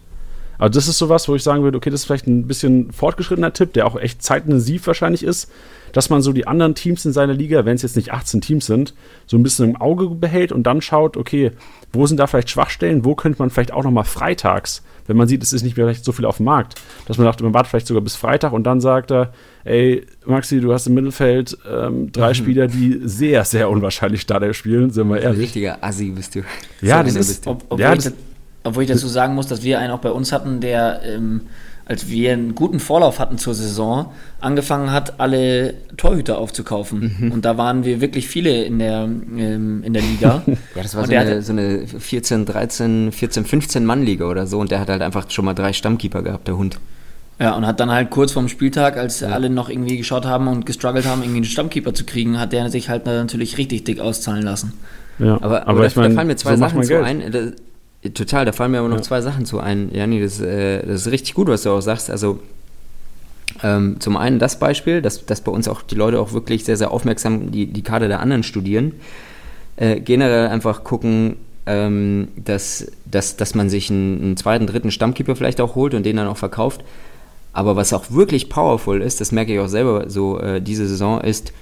Also 0.59 0.79
das 0.79 0.89
ist 0.89 0.99
sowas, 0.99 1.29
wo 1.29 1.35
ich 1.35 1.43
sagen 1.43 1.63
würde, 1.63 1.77
okay, 1.77 1.91
das 1.91 2.01
ist 2.01 2.07
vielleicht 2.07 2.27
ein 2.27 2.47
bisschen 2.47 2.93
fortgeschrittener 2.93 3.53
Tipp, 3.53 3.73
der 3.73 3.87
auch 3.87 3.97
echt 3.97 4.23
zeitintensiv 4.23 4.87
wahrscheinlich 4.87 5.23
ist, 5.23 5.51
dass 5.93 6.11
man 6.11 6.23
so 6.23 6.33
die 6.33 6.47
anderen 6.47 6.75
Teams 6.75 7.05
in 7.05 7.13
seiner 7.13 7.35
Liga, 7.35 7.65
wenn 7.65 7.77
es 7.77 7.83
jetzt 7.83 7.97
nicht 7.97 8.13
18 8.13 8.41
Teams 8.41 8.67
sind, 8.67 8.95
so 9.27 9.37
ein 9.37 9.43
bisschen 9.43 9.71
im 9.71 9.77
Auge 9.77 10.09
behält 10.09 10.53
und 10.53 10.65
dann 10.65 10.81
schaut, 10.81 11.17
okay, 11.17 11.53
wo 11.93 12.07
sind 12.07 12.19
da 12.19 12.27
vielleicht 12.27 12.51
Schwachstellen, 12.51 13.05
wo 13.05 13.15
könnte 13.15 13.39
man 13.39 13.51
vielleicht 13.51 13.73
auch 13.73 13.85
nochmal 13.85 14.05
freitags 14.05 14.83
wenn 15.07 15.17
man 15.17 15.29
sieht, 15.29 15.43
es 15.43 15.53
ist 15.53 15.63
nicht 15.63 15.77
mehr 15.77 15.93
so 15.95 16.13
viel 16.13 16.25
auf 16.25 16.39
dem 16.39 16.47
Markt, 16.47 16.75
dass 17.07 17.19
man 17.19 17.27
dachte, 17.27 17.45
man 17.45 17.55
wartet 17.55 17.71
vielleicht 17.71 17.87
sogar 17.87 18.03
bis 18.03 18.17
Freitag 18.17 18.53
und 18.53 18.65
dann 18.65 18.81
sagt 18.81 19.11
er, 19.11 19.33
ey, 19.65 20.05
Maxi, 20.25 20.61
du 20.61 20.73
hast 20.73 20.87
im 20.87 20.95
Mittelfeld 20.95 21.57
ähm, 21.71 22.13
drei 22.13 22.31
mhm. 22.31 22.35
Spieler, 22.35 22.67
die 22.67 23.01
sehr, 23.05 23.45
sehr 23.45 23.71
unwahrscheinlich 23.71 24.21
Starter 24.21 24.53
spielen, 24.55 24.91
sind 24.91 25.09
wir 25.09 25.21
ehrlich. 25.21 25.39
Ein 25.39 25.41
richtiger 25.41 25.85
Assi 25.85 26.11
bist 26.11 26.35
du. 26.35 26.43
Ja, 26.81 27.07
so 27.07 27.15
das 27.15 27.29
ist, 27.29 27.47
ob, 27.47 27.65
obwohl, 27.69 27.81
ja, 27.81 27.97
obwohl 28.67 28.83
ich 28.83 28.89
dazu 28.89 29.09
sagen 29.09 29.35
muss, 29.35 29.47
dass 29.47 29.63
wir 29.63 29.79
einen 29.79 29.93
auch 29.93 30.01
bei 30.01 30.11
uns 30.11 30.33
hatten, 30.33 30.61
der 30.61 31.01
ähm, 31.05 31.43
als 31.87 32.09
wir 32.09 32.33
einen 32.33 32.57
guten 32.57 32.81
Vorlauf 32.81 33.21
hatten 33.21 33.39
zur 33.39 33.55
Saison, 33.55 34.13
angefangen 34.41 34.91
hat, 34.91 35.21
alle 35.21 35.75
Torhüter 35.97 36.39
aufzukaufen. 36.39 37.17
Mhm. 37.19 37.33
Und 37.33 37.45
da 37.45 37.57
waren 37.57 37.85
wir 37.85 38.01
wirklich 38.01 38.27
viele 38.27 38.65
in 38.65 38.81
der, 38.81 39.05
ähm, 39.05 39.85
in 39.85 39.93
der 39.93 40.03
Liga. 40.03 40.43
Ja, 40.75 40.83
das 40.83 40.95
war 40.95 41.05
Und 41.05 41.11
so 41.11 41.17
eine, 41.17 41.43
so 41.43 41.53
eine 41.53 41.87
14, 41.87 42.45
13, 42.45 43.13
14, 43.13 43.45
15 43.45 43.85
Mann-Liga 43.85 44.27
oder 44.27 44.47
so 44.47 44.59
und 44.59 44.71
der 44.71 44.81
hat 44.81 44.89
halt 44.89 45.01
einfach 45.01 45.31
schon 45.31 45.45
mal 45.45 45.55
drei 45.55 45.73
Stammkeeper 45.73 46.23
gehabt, 46.23 46.49
der 46.49 46.57
Hund. 46.57 46.79
Ja, 47.39 47.55
und 47.55 47.67
hat 47.67 47.81
dann 47.81 47.91
halt 47.91 48.11
kurz 48.11 48.33
vorm 48.33 48.49
Spieltag, 48.49 48.97
als 48.97 49.23
alle 49.23 49.49
noch 49.49 49.69
irgendwie 49.69 49.97
geschaut 49.97 50.27
haben 50.27 50.49
und 50.49 50.67
gestruggelt 50.67 51.07
haben, 51.07 51.23
irgendwie 51.23 51.39
einen 51.39 51.45
Stammkeeper 51.45 51.95
zu 51.95 52.05
kriegen, 52.05 52.39
hat 52.39 52.53
der 52.53 52.69
sich 52.71 52.89
halt 52.89 53.07
natürlich 53.07 53.59
richtig 53.59 53.85
dick 53.85 54.01
auszahlen 54.01 54.43
lassen. 54.43 54.73
Ja. 55.19 55.37
Aber, 55.41 55.67
aber, 55.67 55.89
da, 55.89 56.09
da 56.09 56.11
fallen 56.11 56.27
mir 56.27 56.37
zwei 56.37 56.57
so 56.57 56.61
Sachen 56.61 56.83
zu 56.83 57.03
ein. 57.03 57.55
Total, 58.11 58.45
da 58.45 58.53
fallen 58.53 58.73
mir 58.73 58.79
aber 58.79 58.89
noch 58.89 58.97
Ja. 58.97 59.03
zwei 59.03 59.21
Sachen 59.21 59.47
zu 59.47 59.61
ein. 59.61 59.91
Jani, 59.93 60.21
das, 60.21 60.41
äh, 60.41 60.87
das 60.87 61.07
ist 61.07 61.13
richtig 61.13 61.35
gut, 61.35 61.49
was 61.49 61.63
du 61.63 61.71
auch 61.71 61.81
sagst. 61.81 62.11
Also 62.11 62.41
ähm, 63.63 63.97
zum 64.01 64.17
einen 64.17 64.39
das 64.39 64.59
Beispiel, 64.59 65.03
dass, 65.03 65.25
dass 65.27 65.41
bei 65.41 65.53
uns 65.53 65.69
auch 65.69 65.83
die 65.83 65.95
Leute 65.95 66.21
auch 66.21 66.33
wirklich 66.33 66.65
sehr, 66.65 66.77
sehr 66.77 66.91
aufmerksam 66.91 67.51
die, 67.53 67.67
die 67.67 67.83
Kader 67.83 68.09
der 68.09 68.21
anderen 68.21 68.43
studieren. 68.43 68.93
Äh, 69.77 70.01
generell 70.01 70.49
einfach 70.49 70.85
gucken, 70.85 71.37
ähm, 71.67 72.29
dass, 72.37 72.91
dass, 73.05 73.37
dass 73.37 73.55
man 73.55 73.71
sich 73.71 73.91
einen, 73.91 74.23
einen 74.23 74.37
zweiten, 74.37 74.67
dritten 74.67 74.91
Stammkeeper 74.91 75.37
vielleicht 75.37 75.61
auch 75.61 75.75
holt 75.75 75.95
und 75.95 76.05
den 76.05 76.17
dann 76.17 76.29
auch 76.29 76.37
verkauft. 76.37 76.83
Aber 77.53 77.77
was 77.77 77.93
auch 77.93 78.11
wirklich 78.11 78.51
powerful 78.51 79.01
ist, 79.01 79.21
das 79.21 79.33
merke 79.33 79.55
ich 79.55 79.61
auch 79.61 79.69
selber 79.69 80.11
so 80.11 80.39
äh, 80.39 80.61
diese 80.61 80.87
Saison, 80.87 81.21
ist, 81.23 81.53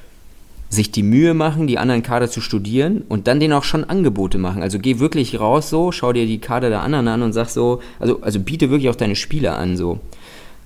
sich 0.74 0.90
die 0.90 1.02
Mühe 1.02 1.32
machen, 1.32 1.66
die 1.66 1.78
anderen 1.78 2.02
Kader 2.02 2.28
zu 2.28 2.40
studieren 2.40 3.04
und 3.08 3.26
dann 3.26 3.40
denen 3.40 3.54
auch 3.54 3.64
schon 3.64 3.84
Angebote 3.84 4.38
machen. 4.38 4.62
Also 4.62 4.78
geh 4.78 4.98
wirklich 4.98 5.40
raus 5.40 5.70
so, 5.70 5.92
schau 5.92 6.12
dir 6.12 6.26
die 6.26 6.38
Kader 6.38 6.68
der 6.68 6.82
anderen 6.82 7.08
an 7.08 7.22
und 7.22 7.32
sag 7.32 7.48
so, 7.48 7.80
also, 7.98 8.20
also 8.20 8.40
biete 8.40 8.70
wirklich 8.70 8.90
auch 8.90 8.96
deine 8.96 9.16
Spieler 9.16 9.56
an 9.56 9.76
so. 9.76 10.00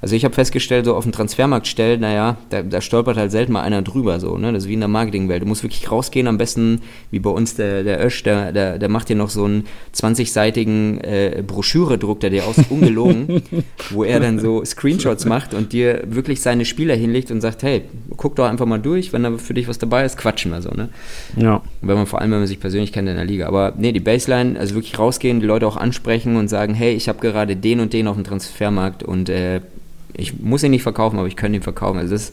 Also 0.01 0.15
ich 0.15 0.25
habe 0.25 0.35
festgestellt, 0.35 0.85
so 0.85 0.95
auf 0.95 1.03
dem 1.03 1.13
Transfermarkt 1.13 1.67
stellen, 1.67 2.01
naja, 2.01 2.37
da, 2.51 2.63
da 2.63 2.81
stolpert 2.81 3.17
halt 3.17 3.33
selten 3.33 3.53
mal 3.53 3.63
einer 3.63 3.83
drüber 3.83 4.21
so, 4.21 4.39
ne? 4.39 4.53
Das 4.53 4.65
ist 4.65 4.69
wie 4.69 4.75
in 4.75 4.81
der 4.81 4.89
Marketingwelt. 4.89 5.43
Du 5.43 5.47
musst 5.47 5.65
wirklich 5.65 5.91
rausgehen, 5.91 6.29
am 6.29 6.39
besten 6.39 6.83
wie 7.11 7.19
bei 7.19 7.31
uns 7.31 7.57
der, 7.57 7.83
der 7.83 8.05
Ösch, 8.05 8.23
der, 8.23 8.53
der, 8.53 8.79
der 8.79 8.89
macht 8.89 9.09
dir 9.09 9.17
noch 9.17 9.31
so 9.31 9.45
einen 9.45 9.67
20-seitigen 9.95 11.01
äh, 11.01 11.43
Broschüre-Druck, 11.45 12.21
der 12.21 12.31
dir 12.31 12.45
aus 12.45 12.57
ungelogen, 12.71 13.43
wo 13.91 14.05
er 14.05 14.21
dann 14.21 14.39
so 14.39 14.65
Screenshots 14.65 15.25
macht 15.25 15.53
und 15.53 15.73
dir 15.73 16.05
wirklich 16.07 16.41
seine 16.43 16.65
Spieler 16.65 16.95
hinlegt 16.95 17.33
und 17.33 17.41
sagt, 17.41 17.65
hey, 17.65 17.83
guck 18.17 18.37
doch 18.37 18.47
einfach 18.47 18.67
mal 18.67 18.79
durch, 18.79 19.13
wenn 19.13 19.25
da 19.25 19.37
für 19.37 19.55
dich 19.55 19.67
was 19.67 19.79
dabei 19.79 20.05
ist, 20.05 20.17
quatschen 20.17 20.53
wir 20.53 20.63
so, 20.63 20.71
ne? 20.71 20.91
Ja. 21.37 21.57
Und 21.83 21.89
wenn 21.89 21.97
man 21.97 22.07
vor 22.07 22.21
allem, 22.21 22.31
wenn 22.31 22.39
man 22.39 22.47
sich 22.47 22.61
persönlich 22.61 22.93
kennt 22.93 23.09
in 23.09 23.17
der 23.17 23.25
Liga. 23.25 23.49
Aber 23.49 23.75
nee, 23.77 23.91
die 23.91 24.01
Baseline, 24.01 24.59
also 24.61 24.77
wirklich 24.77 24.97
rausgehen, 24.97 25.41
die 25.41 25.47
Leute 25.47 25.67
auch 25.67 25.77
ansprechen 25.77 26.37
und 26.37 26.47
sagen, 26.47 26.75
hey, 26.75 26.93
ich 26.93 27.09
habe 27.09 27.19
gerade 27.19 27.57
den 27.57 27.81
und 27.81 27.93
den 27.93 28.07
auf 28.07 28.15
dem 28.15 28.25
Transfermarkt 28.25 29.03
und 29.03 29.29
äh, 29.29 29.61
ich 30.15 30.39
muss 30.41 30.63
ihn 30.63 30.71
nicht 30.71 30.83
verkaufen, 30.83 31.19
aber 31.19 31.29
ich 31.29 31.37
kann 31.37 31.53
ihn 31.55 31.63
verkaufen. 31.63 31.99
Also 31.99 32.15
das, 32.15 32.33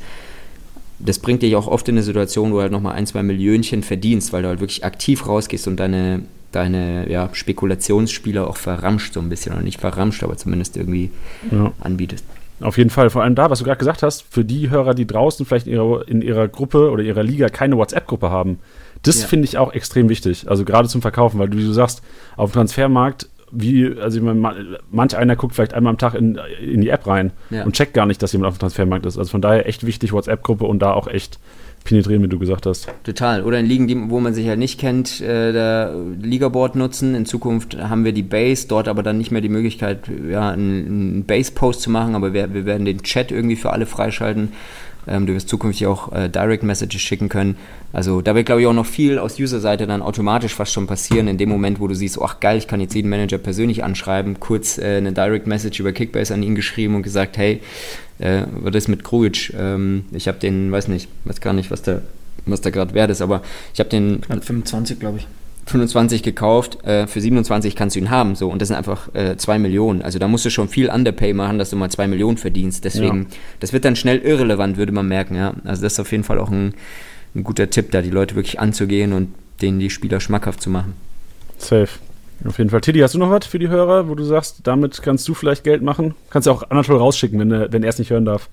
das 0.99 1.19
bringt 1.19 1.41
dich 1.41 1.55
auch 1.55 1.67
oft 1.67 1.87
in 1.89 1.95
eine 1.95 2.03
Situation, 2.03 2.51
wo 2.51 2.55
du 2.57 2.61
halt 2.61 2.71
nochmal 2.71 2.95
ein, 2.95 3.05
zwei 3.05 3.23
Millionchen 3.23 3.83
verdienst, 3.83 4.33
weil 4.33 4.41
du 4.43 4.47
halt 4.49 4.59
wirklich 4.59 4.85
aktiv 4.85 5.27
rausgehst 5.27 5.67
und 5.67 5.77
deine, 5.77 6.21
deine 6.51 7.09
ja, 7.11 7.29
Spekulationsspieler 7.33 8.47
auch 8.47 8.57
verramscht 8.57 9.13
so 9.13 9.19
ein 9.19 9.29
bisschen. 9.29 9.53
Oder 9.53 9.61
nicht 9.63 9.79
verramscht, 9.81 10.23
aber 10.23 10.37
zumindest 10.37 10.77
irgendwie 10.77 11.11
Ja. 11.51 11.71
anbietest. 11.81 12.23
Auf 12.61 12.77
jeden 12.77 12.89
Fall. 12.89 13.09
Vor 13.09 13.21
allem 13.23 13.35
da, 13.35 13.49
was 13.49 13.59
du 13.59 13.65
gerade 13.65 13.79
gesagt 13.79 14.01
hast, 14.01 14.23
für 14.29 14.45
die 14.45 14.69
Hörer, 14.69 14.93
die 14.93 15.05
draußen 15.05 15.45
vielleicht 15.45 15.67
in 15.67 15.73
ihrer, 15.73 16.07
in 16.07 16.21
ihrer 16.21 16.47
Gruppe 16.47 16.89
oder 16.89 17.03
ihrer 17.03 17.23
Liga 17.23 17.49
keine 17.49 17.75
WhatsApp-Gruppe 17.77 18.29
haben, 18.29 18.59
das 19.03 19.21
Ja. 19.21 19.27
finde 19.27 19.45
ich 19.45 19.57
auch 19.57 19.73
extrem 19.73 20.07
wichtig. 20.07 20.49
Also 20.49 20.63
gerade 20.63 20.87
zum 20.87 21.01
Verkaufen, 21.01 21.37
weil 21.37 21.49
du, 21.49 21.57
wie 21.57 21.65
du 21.65 21.73
sagst, 21.73 22.01
auf 22.37 22.51
dem 22.51 22.53
Transfermarkt, 22.53 23.27
wie, 23.55 23.97
also 23.99 24.17
ich 24.17 24.23
meine, 24.23 24.39
ma- 24.39 24.55
manch 24.91 25.15
einer 25.17 25.35
guckt 25.35 25.55
vielleicht 25.55 25.73
einmal 25.73 25.91
am 25.91 25.97
Tag 25.97 26.13
in, 26.15 26.39
in 26.61 26.81
die 26.81 26.89
App 26.89 27.07
rein 27.07 27.31
Ja. 27.49 27.63
und 27.63 27.73
checkt 27.75 27.93
gar 27.93 28.05
nicht, 28.05 28.21
dass 28.21 28.33
jemand 28.33 28.49
auf 28.49 28.57
dem 28.57 28.59
Transfermarkt 28.61 29.05
ist. 29.05 29.17
Also 29.17 29.31
von 29.31 29.41
daher 29.41 29.67
echt 29.67 29.85
wichtig, 29.85 30.11
WhatsApp-Gruppe 30.13 30.65
und 30.65 30.79
da 30.81 30.93
auch 30.93 31.07
echt 31.07 31.39
penetrieren, 31.83 32.23
wie 32.23 32.27
du 32.27 32.39
gesagt 32.39 32.65
hast. 32.65 32.87
Total. 33.03 33.43
Oder 33.43 33.59
in 33.59 33.67
Ligen, 33.67 33.87
die, 33.87 34.09
wo 34.09 34.19
man 34.19 34.33
sich 34.33 34.47
halt 34.47 34.57
nicht 34.57 34.79
kennt, 34.79 35.21
äh, 35.21 35.51
der 35.53 35.93
Ligaboard 36.19 36.75
nutzen. 36.75 37.13
In 37.13 37.25
Zukunft 37.27 37.77
haben 37.77 38.03
wir 38.05 38.11
die 38.11 38.23
Base, 38.23 38.67
dort 38.67 38.87
aber 38.87 39.03
dann 39.03 39.19
nicht 39.19 39.31
mehr 39.31 39.41
die 39.41 39.49
Möglichkeit, 39.49 39.99
ja, 40.29 40.49
einen, 40.49 40.85
einen 40.87 41.23
Base-Post 41.25 41.81
zu 41.81 41.91
machen, 41.91 42.15
aber 42.15 42.33
wir, 42.33 42.53
wir 42.55 42.65
werden 42.65 42.85
den 42.85 43.03
Chat 43.03 43.29
irgendwie 43.31 43.55
für 43.55 43.71
alle 43.71 43.85
freischalten. 43.85 44.49
Ähm, 45.07 45.25
du 45.25 45.33
wirst 45.33 45.49
zukünftig 45.49 45.87
auch 45.87 46.11
äh, 46.11 46.29
Direct 46.29 46.63
Messages 46.63 47.01
schicken 47.01 47.29
können. 47.29 47.57
Also 47.93 48.21
da 48.21 48.35
wird, 48.35 48.45
glaube 48.45 48.61
ich, 48.61 48.67
auch 48.67 48.73
noch 48.73 48.85
viel 48.85 49.19
aus 49.19 49.39
User-Seite 49.39 49.87
dann 49.87 50.01
automatisch 50.01 50.53
fast 50.53 50.73
schon 50.73 50.87
passieren, 50.87 51.27
in 51.27 51.37
dem 51.37 51.49
Moment, 51.49 51.79
wo 51.79 51.87
du 51.87 51.95
siehst, 51.95 52.19
ach 52.21 52.39
geil, 52.39 52.57
ich 52.57 52.67
kann 52.67 52.81
jetzt 52.81 52.93
jeden 52.93 53.09
Manager 53.09 53.37
persönlich 53.37 53.83
anschreiben, 53.83 54.39
kurz 54.39 54.77
äh, 54.77 54.97
eine 54.97 55.13
Direct 55.13 55.47
Message 55.47 55.79
über 55.79 55.91
Kickbase 55.91 56.33
an 56.33 56.43
ihn 56.43 56.55
geschrieben 56.55 56.95
und 56.95 57.03
gesagt, 57.03 57.37
hey, 57.37 57.61
äh, 58.19 58.43
was 58.51 58.75
ist 58.75 58.87
mit 58.87 59.03
Krujic? 59.03 59.53
Ähm, 59.57 60.05
ich 60.11 60.27
habe 60.27 60.39
den, 60.39 60.71
weiß 60.71 60.87
nicht, 60.87 61.09
weiß 61.25 61.41
gar 61.41 61.53
nicht, 61.53 61.71
was 61.71 61.81
der, 61.81 62.01
was 62.45 62.61
da 62.61 62.69
gerade 62.69 62.93
wert 62.93 63.11
ist, 63.11 63.21
aber 63.21 63.41
ich 63.73 63.79
habe 63.79 63.89
den 63.89 64.21
Knapp 64.21 64.43
25, 64.43 64.99
glaube 64.99 65.19
ich. 65.19 65.27
25 65.65 66.21
gekauft, 66.23 66.83
äh, 66.85 67.07
für 67.07 67.19
27 67.21 67.75
kannst 67.75 67.95
du 67.95 67.99
ihn 67.99 68.09
haben, 68.11 68.35
so, 68.35 68.49
und 68.49 68.61
das 68.61 68.67
sind 68.67 68.77
einfach 68.77 69.13
äh, 69.15 69.35
2 69.35 69.57
Millionen. 69.59 70.01
Also 70.03 70.19
da 70.19 70.27
musst 70.27 70.45
du 70.45 70.49
schon 70.51 70.69
viel 70.69 70.89
Underpay 70.89 71.33
machen, 71.33 71.57
dass 71.57 71.71
du 71.71 71.75
mal 71.75 71.89
2 71.89 72.07
Millionen 72.07 72.37
verdienst. 72.37 72.85
Deswegen, 72.85 73.23
Ja. 73.23 73.37
das 73.61 73.73
wird 73.73 73.83
dann 73.85 73.95
schnell 73.95 74.19
irrelevant, 74.19 74.77
würde 74.77 74.91
man 74.91 75.07
merken, 75.07 75.35
ja. 75.35 75.53
Also 75.63 75.81
das 75.81 75.93
ist 75.93 75.99
auf 75.99 76.11
jeden 76.11 76.23
Fall 76.23 76.39
auch 76.39 76.51
ein, 76.51 76.75
ein 77.33 77.43
guter 77.43 77.69
Tipp, 77.69 77.91
da 77.91 78.01
die 78.01 78.11
Leute 78.11 78.35
wirklich 78.35 78.59
anzugehen 78.59 79.11
und 79.13 79.29
denen 79.61 79.79
die 79.79 79.89
Spieler 79.89 80.19
schmackhaft 80.19 80.61
zu 80.61 80.69
machen. 80.69 80.93
Safe. 81.57 81.87
Auf 82.45 82.57
jeden 82.57 82.69
Fall. 82.69 82.81
Tiddy, 82.81 82.99
hast 82.99 83.15
du 83.15 83.17
noch 83.19 83.29
was 83.31 83.45
für 83.47 83.59
die 83.59 83.69
Hörer, 83.69 84.09
wo 84.09 84.13
du 84.13 84.23
sagst, 84.25 84.57
damit 84.63 85.01
kannst 85.01 85.25
du 85.27 85.33
vielleicht 85.33 85.63
Geld 85.63 85.81
machen? 85.81 86.13
Kannst 86.29 86.47
du 86.47 86.51
auch 86.51 86.69
Anatol 86.69 86.97
rausschicken, 86.97 87.39
wenn, 87.39 87.49
er- 87.51 87.71
wenn 87.71 87.81
er 87.81 87.89
es 87.89 87.97
nicht 87.97 88.11
hören 88.11 88.25
darf. 88.25 88.49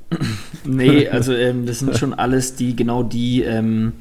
Nee, 0.65 1.09
also 1.09 1.35
ähm, 1.35 1.67
das 1.67 1.81
sind 1.81 1.99
schon 1.99 2.15
alles 2.15 2.55
die, 2.55 2.77
genau 2.77 3.03
die, 3.03 3.43
ähm, 3.43 3.93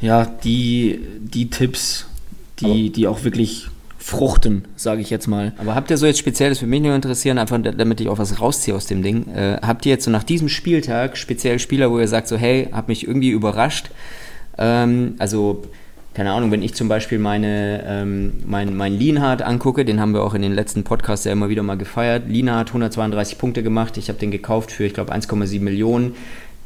ja, 0.00 0.24
die, 0.44 1.00
die 1.20 1.50
Tipps, 1.50 2.06
die, 2.60 2.90
die 2.90 3.06
auch 3.06 3.24
wirklich 3.24 3.68
fruchten, 3.98 4.64
sage 4.76 5.00
ich 5.02 5.10
jetzt 5.10 5.26
mal. 5.26 5.52
Aber 5.58 5.74
habt 5.74 5.90
ihr 5.90 5.98
so 5.98 6.06
jetzt 6.06 6.18
speziell, 6.18 6.48
das 6.50 6.60
würde 6.62 6.70
mich 6.70 6.80
nur 6.82 6.94
interessieren, 6.94 7.36
einfach 7.38 7.60
da- 7.60 7.72
damit 7.72 8.00
ich 8.00 8.08
auch 8.08 8.18
was 8.18 8.40
rausziehe 8.40 8.74
aus 8.74 8.86
dem 8.86 9.02
Ding, 9.02 9.28
äh, 9.34 9.58
habt 9.60 9.84
ihr 9.86 9.90
jetzt 9.92 10.04
so 10.04 10.10
nach 10.10 10.22
diesem 10.22 10.48
Spieltag 10.48 11.16
speziell 11.16 11.58
Spieler, 11.58 11.90
wo 11.90 11.98
ihr 11.98 12.08
sagt 12.08 12.28
so, 12.28 12.36
hey, 12.36 12.68
hab 12.72 12.88
mich 12.88 13.06
irgendwie 13.06 13.30
überrascht, 13.30 13.90
ähm, 14.56 15.14
also 15.18 15.62
keine 16.14 16.32
Ahnung, 16.32 16.50
wenn 16.50 16.62
ich 16.62 16.74
zum 16.74 16.88
Beispiel 16.88 17.18
meine, 17.20 17.84
ähm, 17.86 18.32
mein, 18.44 18.76
mein 18.76 18.92
Lienhardt 18.98 19.42
angucke, 19.42 19.84
den 19.84 20.00
haben 20.00 20.14
wir 20.14 20.22
auch 20.24 20.34
in 20.34 20.42
den 20.42 20.52
letzten 20.52 20.82
Podcasts 20.82 21.24
ja 21.24 21.30
immer 21.30 21.48
wieder 21.48 21.62
mal 21.62 21.76
gefeiert. 21.76 22.24
Lienhardt 22.28 22.70
132 22.70 23.38
Punkte 23.38 23.62
gemacht, 23.62 23.96
ich 23.98 24.08
habe 24.08 24.18
den 24.18 24.32
gekauft 24.32 24.72
für, 24.72 24.84
ich 24.84 24.94
glaube, 24.94 25.12
1,7 25.14 25.60
Millionen. 25.60 26.16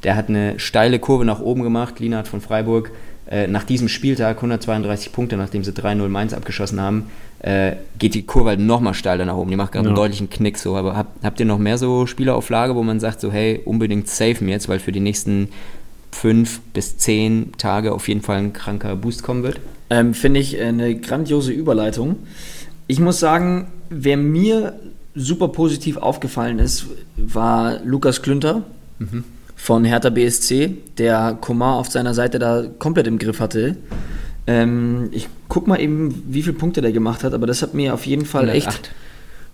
Der 0.04 0.16
hat 0.16 0.30
eine 0.30 0.58
steile 0.58 0.98
Kurve 0.98 1.26
nach 1.26 1.40
oben 1.40 1.62
gemacht, 1.62 2.00
Lienhardt 2.00 2.28
von 2.28 2.40
Freiburg. 2.40 2.92
Äh, 3.30 3.46
nach 3.46 3.64
diesem 3.64 3.88
Spieltag 3.88 4.36
132 4.36 5.12
Punkte, 5.12 5.36
nachdem 5.36 5.62
sie 5.64 5.70
3-0 5.72 6.08
Mainz 6.08 6.32
abgeschossen 6.34 6.80
haben, 6.80 7.06
äh, 7.38 7.72
geht 7.98 8.14
die 8.14 8.24
Kurve 8.24 8.50
halt 8.50 8.60
nochmal 8.60 8.94
steiler 8.94 9.24
nach 9.24 9.36
oben. 9.36 9.50
Die 9.50 9.56
macht 9.56 9.72
gerade 9.72 9.88
einen 9.88 9.96
Ja. 9.96 10.02
deutlichen 10.02 10.28
Knick 10.28 10.58
so. 10.58 10.76
Aber 10.76 10.96
habt, 10.96 11.24
habt 11.24 11.38
ihr 11.40 11.46
noch 11.46 11.58
mehr 11.58 11.78
so 11.78 12.06
Spieler 12.06 12.34
auf 12.36 12.50
Lage, 12.50 12.74
wo 12.74 12.82
man 12.82 13.00
sagt 13.00 13.20
so, 13.20 13.30
hey, 13.32 13.60
unbedingt 13.64 14.08
safen 14.08 14.48
jetzt, 14.48 14.68
weil 14.68 14.80
für 14.80 14.92
die 14.92 15.00
nächsten 15.00 15.48
fünf 16.10 16.60
bis 16.74 16.98
zehn 16.98 17.52
Tage 17.58 17.92
auf 17.92 18.06
jeden 18.08 18.20
Fall 18.22 18.36
ein 18.38 18.52
kranker 18.52 18.96
Boost 18.96 19.22
kommen 19.22 19.42
wird? 19.44 19.60
Ähm, 19.88 20.14
Finde 20.14 20.40
ich 20.40 20.58
äh, 20.58 20.64
eine 20.64 20.94
grandiose 20.96 21.52
Überleitung. 21.52 22.16
Ich 22.86 23.00
muss 23.00 23.18
sagen, 23.20 23.68
wer 23.88 24.16
mir 24.16 24.74
super 25.14 25.48
positiv 25.48 25.96
aufgefallen 25.96 26.58
ist, 26.58 26.86
war 27.16 27.80
Lukas 27.84 28.22
Klünter 28.22 28.62
von 29.62 29.84
Hertha 29.84 30.10
BSC, 30.10 30.76
der 30.98 31.38
Komar 31.40 31.76
auf 31.76 31.88
seiner 31.88 32.14
Seite 32.14 32.40
da 32.40 32.64
komplett 32.80 33.06
im 33.06 33.16
Griff 33.16 33.38
hatte. 33.38 33.76
Ähm, 34.48 35.08
ich 35.12 35.28
guck 35.46 35.68
mal 35.68 35.80
eben, 35.80 36.24
wie 36.26 36.42
viele 36.42 36.56
Punkte 36.56 36.80
der 36.80 36.90
gemacht 36.90 37.22
hat, 37.22 37.32
aber 37.32 37.46
das 37.46 37.62
hat 37.62 37.72
mir 37.72 37.94
auf 37.94 38.04
jeden 38.04 38.26
Fall 38.26 38.48
echt 38.48 38.66
108. 38.66 38.90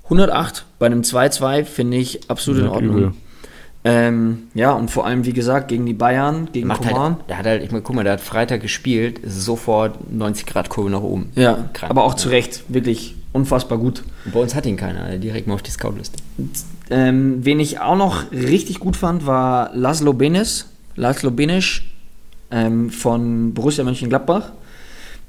108 0.04 0.64
bei 0.78 0.86
einem 0.86 1.02
2-2 1.02 1.64
finde 1.64 1.98
ich 1.98 2.30
absolut 2.30 2.62
in 2.62 2.68
Ordnung. 2.68 3.16
Ähm, 3.84 4.44
ja, 4.54 4.72
und 4.72 4.90
vor 4.90 5.04
allem, 5.04 5.26
wie 5.26 5.34
gesagt, 5.34 5.68
gegen 5.68 5.84
die 5.84 5.92
Bayern, 5.92 6.48
gegen 6.52 6.68
Macht 6.68 6.88
Coman. 6.88 7.16
halt, 7.16 7.28
der 7.28 7.38
hat 7.38 7.44
halt, 7.44 7.62
ich 7.62 7.70
meine, 7.70 7.82
guck 7.82 7.94
mal, 7.94 8.02
der 8.02 8.14
hat 8.14 8.22
Freitag 8.22 8.62
gespielt, 8.62 9.18
ist 9.18 9.42
sofort 9.42 10.10
90 10.10 10.46
Grad 10.46 10.70
Kurve 10.70 10.88
nach 10.88 11.02
oben. 11.02 11.32
ja, 11.34 11.68
Krank. 11.74 11.90
aber 11.90 12.04
auch 12.04 12.14
zu 12.14 12.30
Recht, 12.30 12.64
wirklich 12.68 13.14
unfassbar 13.34 13.76
gut. 13.76 14.04
Und 14.24 14.32
bei 14.32 14.40
uns 14.40 14.54
hat 14.54 14.64
ihn 14.64 14.78
keiner, 14.78 15.18
direkt 15.18 15.46
mal 15.46 15.54
auf 15.54 15.62
die 15.62 15.70
Scoutliste. 15.70 16.16
Ähm, 16.90 17.44
wen 17.44 17.60
ich 17.60 17.80
auch 17.80 17.96
noch 17.96 18.30
richtig 18.32 18.80
gut 18.80 18.96
fand, 18.96 19.26
war 19.26 19.70
Laszlo 19.74 20.12
Benes, 20.12 20.66
Laszlo 20.96 21.30
Benes 21.30 21.82
ähm, 22.50 22.90
von 22.90 23.54
Borussia 23.54 23.84
Mönchengladbach. 23.84 24.52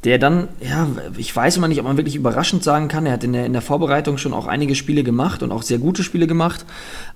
Der 0.06 0.18
dann, 0.18 0.48
ja, 0.62 0.88
ich 1.18 1.36
weiß 1.36 1.58
immer 1.58 1.68
nicht, 1.68 1.80
ob 1.80 1.86
man 1.86 1.98
wirklich 1.98 2.16
überraschend 2.16 2.64
sagen 2.64 2.88
kann. 2.88 3.06
Er 3.06 3.12
hat 3.14 3.26
in 3.26 3.34
der, 3.34 3.46
in 3.46 3.52
der 3.52 3.62
Vorbereitung 3.62 4.18
schon 4.18 4.32
auch 4.32 4.48
einige 4.48 4.74
Spiele 4.74 5.04
gemacht 5.04 5.44
und 5.44 5.52
auch 5.52 5.62
sehr 5.62 5.78
gute 5.78 6.04
Spiele 6.04 6.26
gemacht. 6.26 6.66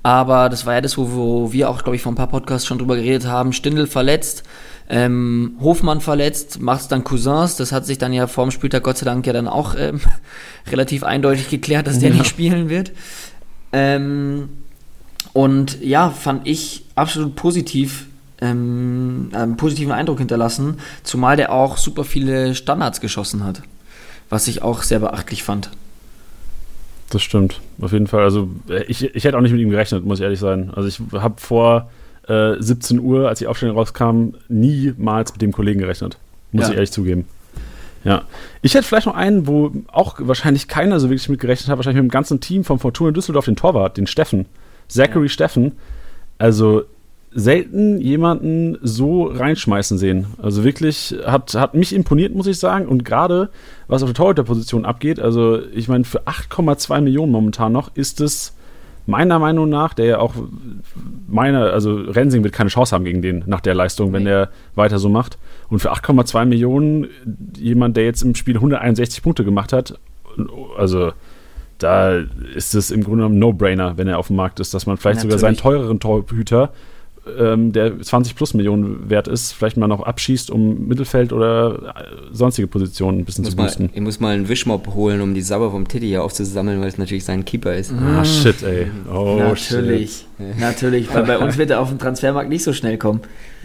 Aber 0.01 0.49
das 0.49 0.65
war 0.65 0.73
ja 0.73 0.81
das, 0.81 0.97
wo, 0.97 1.13
wo 1.13 1.53
wir 1.53 1.69
auch, 1.69 1.81
glaube 1.83 1.95
ich, 1.95 2.01
vor 2.01 2.11
ein 2.11 2.15
paar 2.15 2.27
Podcasts 2.27 2.67
schon 2.67 2.79
drüber 2.79 2.97
geredet 2.97 3.25
haben. 3.25 3.53
Stindl 3.53 3.87
verletzt, 3.87 4.43
ähm, 4.89 5.55
Hofmann 5.61 6.01
verletzt, 6.01 6.59
macht 6.59 6.91
dann 6.91 7.05
Cousins. 7.05 7.55
Das 7.55 7.71
hat 7.71 7.85
sich 7.85 7.99
dann 7.99 8.11
ja 8.11 8.27
vorm 8.27 8.51
Spieltag 8.51 8.83
Gott 8.83 8.97
sei 8.97 9.05
Dank 9.05 9.25
ja 9.25 9.31
dann 9.31 9.47
auch 9.47 9.75
ähm, 9.77 10.01
relativ 10.69 11.03
eindeutig 11.03 11.49
geklärt, 11.49 11.87
dass 11.87 11.99
der 11.99 12.09
nicht 12.09 12.27
spielen 12.27 12.67
wird. 12.67 12.91
Ähm, 13.73 14.49
und 15.33 15.81
ja, 15.81 16.09
fand 16.11 16.47
ich 16.47 16.85
absolut 16.95 17.35
positiv, 17.35 18.05
ähm, 18.39 19.29
einen 19.33 19.57
positiven 19.57 19.91
Eindruck 19.91 20.19
hinterlassen, 20.19 20.77
zumal 21.03 21.37
der 21.37 21.51
auch 21.51 21.77
super 21.77 22.03
viele 22.03 22.53
Standards 22.55 23.01
geschossen 23.01 23.43
hat, 23.43 23.61
was 24.29 24.47
ich 24.47 24.61
auch 24.61 24.83
sehr 24.83 24.99
beachtlich 24.99 25.43
fand. 25.43 25.71
Das 27.09 27.21
stimmt, 27.21 27.61
auf 27.81 27.91
jeden 27.91 28.07
Fall. 28.07 28.23
Also 28.23 28.49
äh, 28.69 28.83
ich, 28.83 29.03
ich 29.03 29.23
hätte 29.23 29.37
auch 29.37 29.41
nicht 29.41 29.51
mit 29.51 29.61
ihm 29.61 29.69
gerechnet, 29.69 30.05
muss 30.05 30.19
ich 30.19 30.23
ehrlich 30.23 30.39
sein. 30.39 30.71
Also 30.75 30.87
ich 30.87 30.99
habe 31.19 31.39
vor 31.39 31.89
äh, 32.27 32.53
17 32.59 32.99
Uhr, 32.99 33.27
als 33.27 33.39
die 33.39 33.47
Aufstellung 33.47 33.75
rauskam, 33.77 34.29
niemals 34.49 35.31
mit 35.33 35.41
dem 35.41 35.51
Kollegen 35.51 35.79
gerechnet. 35.79 36.17
Muss 36.51 36.63
Ja. 36.65 36.69
ich 36.69 36.75
ehrlich 36.75 36.91
zugeben. 36.91 37.25
Ja. 38.03 38.23
Ich 38.61 38.73
hätte 38.73 38.85
vielleicht 38.85 39.07
noch 39.07 39.15
einen, 39.15 39.47
wo 39.47 39.71
auch 39.91 40.15
wahrscheinlich 40.19 40.67
keiner 40.67 40.99
so 40.99 41.09
wirklich 41.09 41.29
mit 41.29 41.39
gerechnet 41.39 41.69
hat, 41.69 41.77
wahrscheinlich 41.77 42.01
mit 42.01 42.11
dem 42.11 42.13
ganzen 42.13 42.39
Team 42.39 42.63
vom 42.63 42.79
Fortuna 42.79 43.11
Düsseldorf, 43.11 43.45
den 43.45 43.55
Torwart, 43.55 43.97
den 43.97 44.07
Steffen. 44.07 44.45
Zachary 44.87 45.29
Steffen. 45.29 45.73
Also 46.37 46.83
selten 47.35 47.99
jemanden 47.99 48.77
so 48.81 49.23
reinschmeißen 49.23 49.97
sehen. 49.97 50.27
Also 50.41 50.63
wirklich 50.63 51.15
hat, 51.25 51.55
hat 51.55 51.73
mich 51.73 51.93
imponiert, 51.93 52.35
muss 52.35 52.47
ich 52.47 52.59
sagen. 52.59 52.87
Und 52.87 53.05
gerade 53.05 53.49
was 53.87 54.03
auf 54.03 54.09
der 54.09 54.15
Torhüterposition 54.15 54.85
abgeht, 54.85 55.19
also 55.19 55.59
ich 55.73 55.87
meine, 55.87 56.03
für 56.03 56.23
8,2 56.23 57.01
Millionen 57.01 57.31
momentan 57.31 57.71
noch 57.71 57.91
ist 57.95 58.21
es 58.21 58.53
meiner 59.05 59.39
Meinung 59.39 59.67
nach, 59.69 59.93
der 59.93 60.05
ja 60.05 60.19
auch 60.19 60.33
meine, 61.27 61.71
also 61.71 61.95
Rensing 61.95 62.43
wird 62.43 62.53
keine 62.53 62.69
Chance 62.69 62.95
haben 62.95 63.03
gegen 63.03 63.21
den 63.21 63.43
nach 63.47 63.61
der 63.61 63.73
Leistung, 63.73 64.13
wenn 64.13 64.23
Nee. 64.23 64.29
der 64.29 64.49
weiter 64.75 64.99
so 64.99 65.09
macht. 65.09 65.37
Und 65.69 65.79
für 65.79 65.91
8,2 65.93 66.45
Millionen 66.45 67.07
jemand, 67.57 67.97
der 67.97 68.05
jetzt 68.05 68.21
im 68.21 68.35
Spiel 68.35 68.55
161 68.55 69.23
Punkte 69.23 69.43
gemacht 69.43 69.73
hat, 69.73 69.99
also 70.77 71.13
da 71.77 72.21
ist 72.55 72.75
es 72.75 72.91
im 72.91 73.03
Grunde 73.03 73.17
genommen 73.17 73.35
ein 73.35 73.39
No-Brainer, 73.39 73.97
wenn 73.97 74.07
er 74.07 74.19
auf 74.19 74.27
dem 74.27 74.37
Markt 74.37 74.59
ist, 74.59 74.73
dass 74.73 74.85
man 74.85 74.97
vielleicht 74.97 75.21
sogar 75.21 75.37
seinen 75.37 75.55
Natürlich. 75.55 75.79
teureren 75.79 75.99
Torhüter, 75.99 76.71
ähm, 77.39 77.71
der 77.71 77.99
20 78.01 78.35
plus 78.35 78.53
Millionen 78.53 79.09
wert 79.09 79.27
ist, 79.27 79.53
vielleicht 79.53 79.77
mal 79.77 79.87
noch 79.87 80.03
abschießt, 80.03 80.51
um 80.51 80.87
Mittelfeld 80.87 81.31
oder 81.31 81.95
äh, 81.95 82.35
sonstige 82.35 82.67
Positionen 82.67 83.19
ein 83.19 83.25
bisschen 83.25 83.43
Muss 83.43 83.51
zu 83.51 83.57
mal, 83.57 83.63
boosten. 83.63 83.89
ich 83.93 84.01
muss 84.01 84.19
mal 84.19 84.33
einen 84.33 84.49
Wischmopp 84.49 84.93
holen, 84.93 85.21
um 85.21 85.33
die 85.33 85.41
Sabber 85.41 85.71
vom 85.71 85.87
Titty 85.87 86.07
hier 86.07 86.23
aufzusammeln, 86.23 86.81
weil 86.81 86.89
es 86.89 86.97
natürlich 86.97 87.23
sein 87.23 87.45
Keeper 87.45 87.75
ist. 87.75 87.93
Ah, 87.93 88.25
shit, 88.25 88.61
ey. 88.63 88.87
Oh, 89.13 89.37
natürlich, 89.39 90.25
natürlich, 90.59 91.13
weil 91.13 91.23
bei 91.23 91.37
uns 91.37 91.57
wird 91.57 91.69
er 91.69 91.79
auf 91.79 91.89
dem 91.89 91.99
Transfermarkt 91.99 92.49
nicht 92.49 92.63
so 92.63 92.73
schnell 92.73 92.97
kommen. 92.97 93.21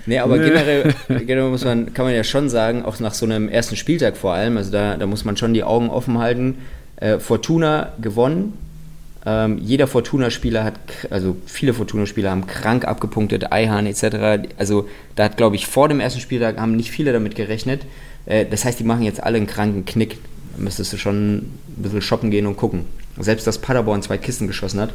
Nee, 0.06 0.18
aber 0.18 0.38
generell, 0.38 0.94
generell 1.08 1.50
muss 1.50 1.64
man, 1.64 1.92
kann 1.92 2.04
man 2.04 2.14
ja 2.14 2.24
schon 2.24 2.48
sagen, 2.48 2.84
auch 2.84 2.98
nach 3.00 3.14
so 3.14 3.26
einem 3.26 3.48
ersten 3.48 3.76
Spieltag 3.76 4.16
vor 4.16 4.32
allem, 4.32 4.56
also 4.56 4.70
da, 4.70 4.96
da 4.96 5.06
muss 5.06 5.24
man 5.24 5.36
schon 5.36 5.54
die 5.54 5.64
Augen 5.64 5.90
offen 5.90 6.18
halten. 6.18 6.58
Äh, 6.96 7.18
Fortuna 7.18 7.92
gewonnen. 8.00 8.54
Ähm, 9.26 9.58
jeder 9.58 9.86
Fortuna-Spieler 9.86 10.64
hat, 10.64 10.78
also 11.10 11.36
viele 11.46 11.74
Fortuna-Spieler 11.74 12.30
haben 12.30 12.46
krank 12.46 12.86
abgepunktet, 12.86 13.52
Eihahn 13.52 13.86
etc. 13.86 14.48
Also 14.56 14.88
da 15.16 15.24
hat, 15.24 15.36
glaube 15.36 15.56
ich, 15.56 15.66
vor 15.66 15.88
dem 15.88 16.00
ersten 16.00 16.20
Spieltag 16.20 16.58
haben 16.58 16.76
nicht 16.76 16.90
viele 16.90 17.12
damit 17.12 17.34
gerechnet. 17.34 17.82
Äh, 18.26 18.46
das 18.46 18.64
heißt, 18.64 18.78
die 18.80 18.84
machen 18.84 19.02
jetzt 19.02 19.22
alle 19.22 19.36
einen 19.36 19.46
kranken 19.46 19.84
Knick. 19.84 20.18
Da 20.56 20.62
müsstest 20.62 20.92
du 20.92 20.96
schon 20.96 21.36
ein 21.36 21.52
bisschen 21.76 22.02
shoppen 22.02 22.30
gehen 22.30 22.46
und 22.46 22.56
gucken. 22.56 22.84
Selbst 23.18 23.46
dass 23.46 23.58
Paderborn 23.58 24.02
zwei 24.02 24.18
Kisten 24.18 24.46
geschossen 24.46 24.80
hat. 24.80 24.94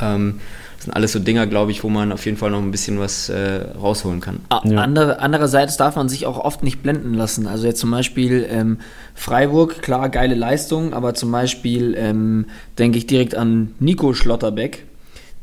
Ähm, 0.00 0.40
das 0.84 0.88
sind 0.88 0.96
alles 0.96 1.12
so 1.12 1.18
Dinger, 1.18 1.46
glaube 1.46 1.70
ich, 1.70 1.82
wo 1.82 1.88
man 1.88 2.12
auf 2.12 2.26
jeden 2.26 2.36
Fall 2.36 2.50
noch 2.50 2.60
ein 2.60 2.70
bisschen 2.70 2.98
was 2.98 3.30
äh, 3.30 3.62
rausholen 3.80 4.20
kann. 4.20 4.40
Ja. 4.64 4.82
Andere, 4.82 5.18
andererseits 5.18 5.78
darf 5.78 5.96
man 5.96 6.10
sich 6.10 6.26
auch 6.26 6.36
oft 6.36 6.62
nicht 6.62 6.82
blenden 6.82 7.14
lassen. 7.14 7.46
Also 7.46 7.66
jetzt 7.66 7.80
zum 7.80 7.90
Beispiel 7.90 8.46
ähm, 8.50 8.80
Freiburg, 9.14 9.80
klar, 9.80 10.10
geile 10.10 10.34
Leistung, 10.34 10.92
aber 10.92 11.14
zum 11.14 11.32
Beispiel 11.32 11.94
ähm, 11.96 12.48
denke 12.78 12.98
ich 12.98 13.06
direkt 13.06 13.34
an 13.34 13.74
Nico 13.78 14.12
Schlotterbeck, 14.12 14.84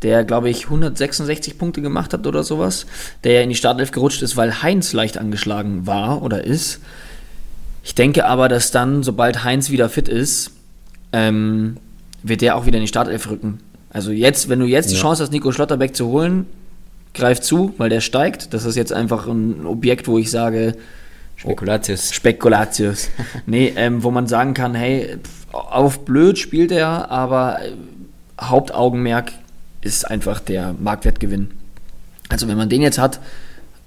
der, 0.03 0.23
glaube 0.23 0.51
ich, 0.51 0.65
166 0.65 1.57
Punkte 1.57 1.81
gemacht 1.81 2.13
hat 2.13 2.27
oder 2.27 2.43
sowas, 2.43 2.85
der 3.23 3.33
ja 3.33 3.41
in 3.41 3.49
die 3.49 3.55
Startelf 3.55 3.89
gerutscht 3.89 4.21
ist, 4.21 4.37
weil 4.37 4.61
Heinz 4.61 4.93
leicht 4.93 5.17
angeschlagen 5.17 5.87
war 5.87 6.21
oder 6.21 6.43
ist. 6.43 6.81
Ich 7.83 7.95
denke 7.95 8.27
aber, 8.27 8.47
dass 8.47 8.69
dann, 8.69 9.01
sobald 9.01 9.43
Heinz 9.43 9.71
wieder 9.71 9.89
fit 9.89 10.07
ist, 10.07 10.51
ähm, 11.13 11.77
wird 12.21 12.41
der 12.41 12.57
auch 12.57 12.67
wieder 12.67 12.77
in 12.77 12.83
die 12.83 12.87
Startelf 12.87 13.27
rücken. 13.27 13.57
Also 13.91 14.11
jetzt, 14.11 14.49
wenn 14.49 14.59
du 14.59 14.65
jetzt 14.65 14.89
die 14.89 14.95
Ja. 14.95 15.01
Chance 15.01 15.23
hast, 15.23 15.31
Nico 15.31 15.51
Schlotterbeck 15.51 15.95
zu 15.95 16.07
holen, 16.07 16.45
greif 17.13 17.41
zu, 17.41 17.73
weil 17.77 17.89
der 17.89 18.01
steigt. 18.01 18.53
Das 18.53 18.65
ist 18.65 18.75
jetzt 18.75 18.93
einfach 18.93 19.27
ein 19.27 19.65
Objekt, 19.65 20.07
wo 20.07 20.17
ich 20.17 20.31
sage, 20.31 20.75
Spekulatius. 21.35 22.13
Spekulatius. 22.13 23.09
nee, 23.45 23.73
ähm, 23.75 24.03
wo 24.03 24.11
man 24.11 24.27
sagen 24.27 24.53
kann, 24.53 24.75
hey, 24.75 25.17
auf 25.51 26.05
blöd 26.05 26.37
spielt 26.37 26.71
er, 26.71 27.09
aber 27.09 27.59
äh, 27.61 27.71
Hauptaugenmerk 28.39 29.31
ist 29.81 30.09
einfach 30.09 30.39
der 30.39 30.75
Marktwertgewinn. 30.79 31.51
Also 32.29 32.47
wenn 32.47 32.57
man 32.57 32.69
den 32.69 32.81
jetzt 32.81 32.97
hat, 32.99 33.19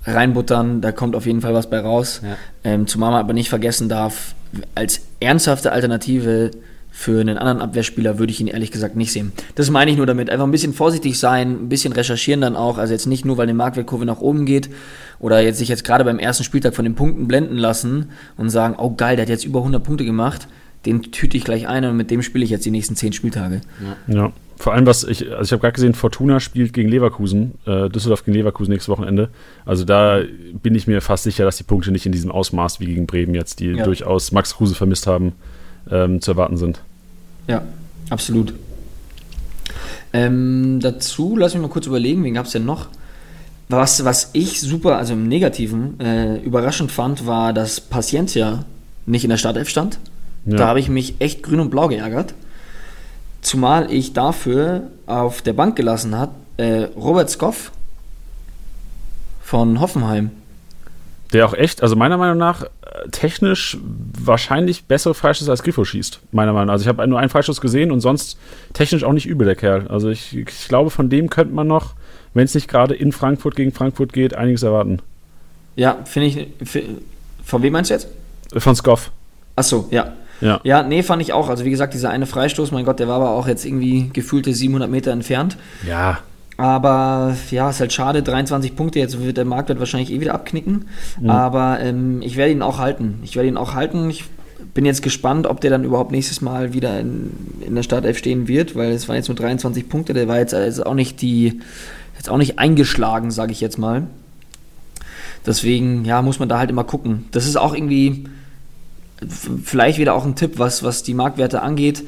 reinbuttern, 0.05 0.81
da 0.81 0.93
kommt 0.93 1.17
auf 1.17 1.27
jeden 1.27 1.41
Fall 1.41 1.55
was 1.55 1.71
bei 1.71 1.79
raus. 1.79 2.21
Ja. 2.23 2.37
Ähm, 2.65 2.87
zumal 2.87 3.13
man 3.13 3.21
aber 3.21 3.33
nicht 3.33 3.49
vergessen 3.49 3.89
darf, 3.89 4.35
als 4.75 5.01
ernsthafte 5.21 5.73
Alternative 5.73 6.51
für 6.97 7.21
einen 7.21 7.39
anderen 7.39 7.61
Abwehrspieler 7.61 8.21
würde 8.21 8.31
ich 8.31 8.41
ihn 8.41 8.47
ehrlich 8.47 8.71
gesagt 8.71 8.95
nicht 8.95 9.11
sehen. 9.11 9.33
Das 9.57 9.69
meine 9.69 9.91
ich 9.91 9.97
nur 9.97 10.07
damit. 10.07 10.31
Einfach 10.31 10.47
ein 10.47 10.53
bisschen 10.53 10.73
vorsichtig 10.73 11.19
sein, 11.19 11.65
ein 11.65 11.69
bisschen 11.69 11.93
recherchieren 11.93 12.41
dann 12.41 12.55
auch. 12.55 12.79
Also 12.79 12.93
jetzt 12.93 13.07
nicht 13.07 13.25
nur, 13.25 13.37
weil 13.37 13.49
die 13.49 13.53
Marktwertkurve 13.53 14.05
nach 14.05 14.21
oben 14.21 14.47
geht 14.47 14.71
oder 15.19 15.41
jetzt 15.41 15.59
sich 15.59 15.69
jetzt 15.69 15.83
gerade 15.83 16.05
beim 16.05 16.21
ersten 16.21 16.45
Spieltag 16.45 16.73
von 16.77 16.85
den 16.85 16.95
Punkten 16.95 17.27
blenden 17.27 17.57
lassen 17.57 18.11
und 18.37 18.49
sagen, 18.49 18.77
oh 18.79 18.95
geil, 18.95 19.17
der 19.17 19.25
hat 19.25 19.29
jetzt 19.29 19.45
über 19.45 19.59
100 19.59 19.83
Punkte 19.83 20.05
gemacht, 20.05 20.47
den 20.87 21.03
tüte 21.03 21.37
ich 21.37 21.43
gleich 21.45 21.67
ein 21.67 21.85
und 21.85 21.97
mit 21.97 22.13
dem 22.13 22.23
spiele 22.23 22.45
ich 22.45 22.51
jetzt 22.51 22.65
die 22.65 22.71
nächsten 22.71 22.95
10 22.95 23.13
Spieltage. 23.13 23.63
Ja, 24.07 24.33
vor 24.57 24.73
allem, 24.73 24.87
was 24.87 25.03
ich, 25.03 25.29
also 25.33 25.43
ich 25.43 25.51
habe 25.53 25.63
gerade 25.63 25.73
gesehen, 25.75 25.95
Fortuna 25.95 26.39
spielt 26.39 26.73
gegen 26.73 26.89
Leverkusen, 26.89 27.55
äh, 27.67 27.89
Düsseldorf 27.89 28.25
gegen 28.25 28.37
Leverkusen 28.37 28.71
nächstes 28.71 28.89
Wochenende. 28.89 29.31
Also 29.67 29.85
da 29.85 30.21
bin 30.63 30.77
ich 30.77 30.87
mir 30.87 31.01
fast 31.01 31.25
sicher, 31.25 31.45
dass 31.45 31.57
die 31.57 31.65
Punkte 31.65 31.91
nicht 31.91 32.07
in 32.07 32.13
diesem 32.13 32.31
Ausmaß 32.31 32.79
wie 32.79 32.87
gegen 32.87 33.07
Bremen 33.09 33.35
jetzt, 33.35 33.59
die 33.59 33.71
Ja. 33.71 33.85
durchaus 33.85 34.31
Max 34.31 34.55
Kruse 34.55 34.77
vermisst 34.77 35.09
haben, 35.09 35.33
ähm, 35.91 36.21
zu 36.21 36.33
erwarten 36.33 36.57
sind. 36.57 36.81
Ja, 37.47 37.63
absolut. 38.11 38.55
Ähm, 40.13 40.81
dazu, 40.81 41.37
lass 41.37 41.55
mich 41.55 41.63
mal 41.63 41.69
kurz 41.69 41.87
überlegen, 41.87 42.23
wen 42.25 42.35
gab 42.35 42.47
es 42.47 42.53
denn 42.53 42.65
noch? 42.65 42.89
Was, 43.69 44.05
was 44.05 44.31
ich 44.33 44.61
super, 44.61 44.99
also 44.99 45.15
im 45.15 45.27
Negativen, 45.27 45.99
äh, 46.01 46.37
überraschend 46.37 46.93
fand, 46.93 47.27
war, 47.27 47.53
dass 47.53 47.81
Paciencia 47.81 48.65
nicht 49.07 49.25
in 49.25 49.31
der 49.31 49.37
Startelf 49.37 49.69
stand. 49.69 49.99
Ja. 50.47 50.57
Da 50.57 50.67
habe 50.69 50.81
ich 50.81 50.89
mich 50.89 51.17
echt 51.19 51.43
grün 51.43 51.61
und 51.61 51.71
blau 51.71 51.89
geärgert. 51.89 52.35
Zumal 53.41 53.91
ich 53.91 54.13
dafür 54.13 54.83
auf 55.07 55.43
der 55.43 55.55
Bank 55.55 55.77
gelassen 55.77 56.17
hat 56.17 56.31
äh, 56.57 56.89
Robert 56.97 57.31
Skoff 57.31 57.73
von 59.43 59.81
Hoffenheim. 59.81 60.31
Der 61.33 61.47
auch 61.47 61.55
echt, 61.55 61.83
also 61.83 61.97
meiner 61.97 62.17
Meinung 62.17 62.39
nach, 62.39 62.65
technisch 63.11 63.79
wahrscheinlich 64.19 64.85
bessere 64.85 65.15
Freischüsse 65.15 65.51
als 65.51 65.63
Griffo 65.63 65.85
schießt. 65.85 66.21
Meiner 66.33 66.53
Meinung 66.53 66.67
nach. 66.67 66.75
Also 66.75 66.83
ich 66.83 66.89
habe 66.89 67.07
nur 67.07 67.19
einen 67.19 67.29
Freischuss 67.29 67.61
gesehen 67.61 67.91
und 67.91 68.01
sonst 68.01 68.39
technisch 68.73 69.05
auch 69.05 69.13
nicht 69.13 69.27
übel, 69.27 69.47
der 69.47 69.57
Kerl. 69.57 69.89
Also 69.89 70.11
ich, 70.11 70.37
ich 70.37 70.69
glaube, 70.69 70.91
von 70.91 71.11
dem 71.11 71.29
könnte 71.31 71.55
man 71.55 71.67
noch, 71.67 71.95
wenn 72.35 72.45
es 72.45 72.55
nicht 72.55 72.69
gerade 72.69 72.95
in 72.95 73.13
Frankfurt 73.13 73.57
gegen 73.57 73.73
Frankfurt 73.73 74.13
geht, 74.13 74.35
einiges 74.35 74.63
erwarten. 74.63 75.01
Ja, 75.77 75.99
finde 76.05 76.29
ich. 76.29 76.47
Von 77.45 77.63
wem 77.63 77.73
meinst 77.73 77.91
du 77.91 77.95
jetzt? 77.95 78.09
Von 78.57 78.77
Skoff. 78.77 79.11
Achso, 79.57 79.89
ja. 79.91 80.13
Ja. 80.41 80.61
Ja, 80.63 80.83
nee, 80.83 81.03
fand 81.03 81.23
ich 81.23 81.33
auch. 81.33 81.49
Also 81.49 81.65
wie 81.65 81.71
gesagt, 81.71 81.95
dieser 81.95 82.11
eine 82.11 82.27
Freistoß, 82.27 82.71
mein 82.71 82.85
Gott, 82.85 83.01
der 83.01 83.09
war 83.09 83.17
aber 83.17 83.31
auch 83.31 83.49
jetzt 83.49 83.65
irgendwie 83.65 84.11
gefühlte 84.13 84.53
700 84.53 84.91
Meter 84.91 85.11
entfernt. 85.13 85.57
Ja. 85.87 86.19
Aber 86.57 87.37
ja, 87.51 87.71
ist 87.71 87.81
halt 87.81 87.93
schade, 87.93 88.23
23 88.23 88.77
Punkte, 88.77 89.01
jetzt 89.01 89.21
wird 89.21 89.37
der 89.37 89.45
Marktwert 89.45 89.81
wahrscheinlich 89.81 90.13
eh 90.13 90.21
wieder 90.21 90.35
abknicken. 90.35 90.87
Aber 91.27 91.81
ähm, 91.81 92.23
ich 92.23 92.37
werde 92.37 92.53
ihn 92.53 92.63
auch 92.63 92.79
halten. 92.79 93.19
Ich 93.25 93.35
werde 93.35 93.49
ihn 93.49 93.57
auch 93.57 93.75
halten. 93.75 94.09
Ich 94.09 94.25
bin 94.73 94.85
jetzt 94.85 95.03
gespannt, 95.03 95.47
ob 95.47 95.61
der 95.61 95.71
dann 95.71 95.85
überhaupt 95.85 96.13
nächstes 96.13 96.41
Mal 96.41 96.73
wieder 96.73 96.99
in, 97.01 97.31
in 97.61 97.75
der 97.75 97.83
Startelf 97.83 98.19
stehen 98.19 98.47
wird, 98.47 98.77
weil 98.77 98.93
es 98.93 99.09
waren 99.09 99.17
jetzt 99.17 99.29
nur 99.29 99.37
23 99.37 99.89
Punkte. 99.89 100.15
Der 100.15 100.29
war 100.29 100.39
jetzt 100.39 100.55
also 100.55 100.85
auch 100.85 100.95
nicht 100.95 101.23
die, 101.23 101.61
jetzt 102.17 102.29
auch 102.29 102.39
nicht 102.39 102.59
eingeschlagen, 102.59 103.31
sage 103.31 103.53
ich 103.53 103.61
jetzt 103.61 103.79
mal. 103.79 104.07
Deswegen, 105.47 106.05
ja, 106.05 106.23
muss 106.23 106.39
man 106.39 106.49
da 106.49 106.59
halt 106.59 106.71
immer 106.71 106.85
gucken. 106.85 107.27
Das 107.33 107.47
ist 107.47 107.57
auch 107.57 107.75
irgendwie 107.75 108.25
vielleicht 109.63 109.99
wieder 109.99 110.15
auch 110.15 110.25
ein 110.25 110.37
Tipp, 110.37 110.59
was, 110.59 110.83
was 110.83 111.03
die 111.03 111.15
Marktwerte 111.15 111.63
angeht 111.63 112.05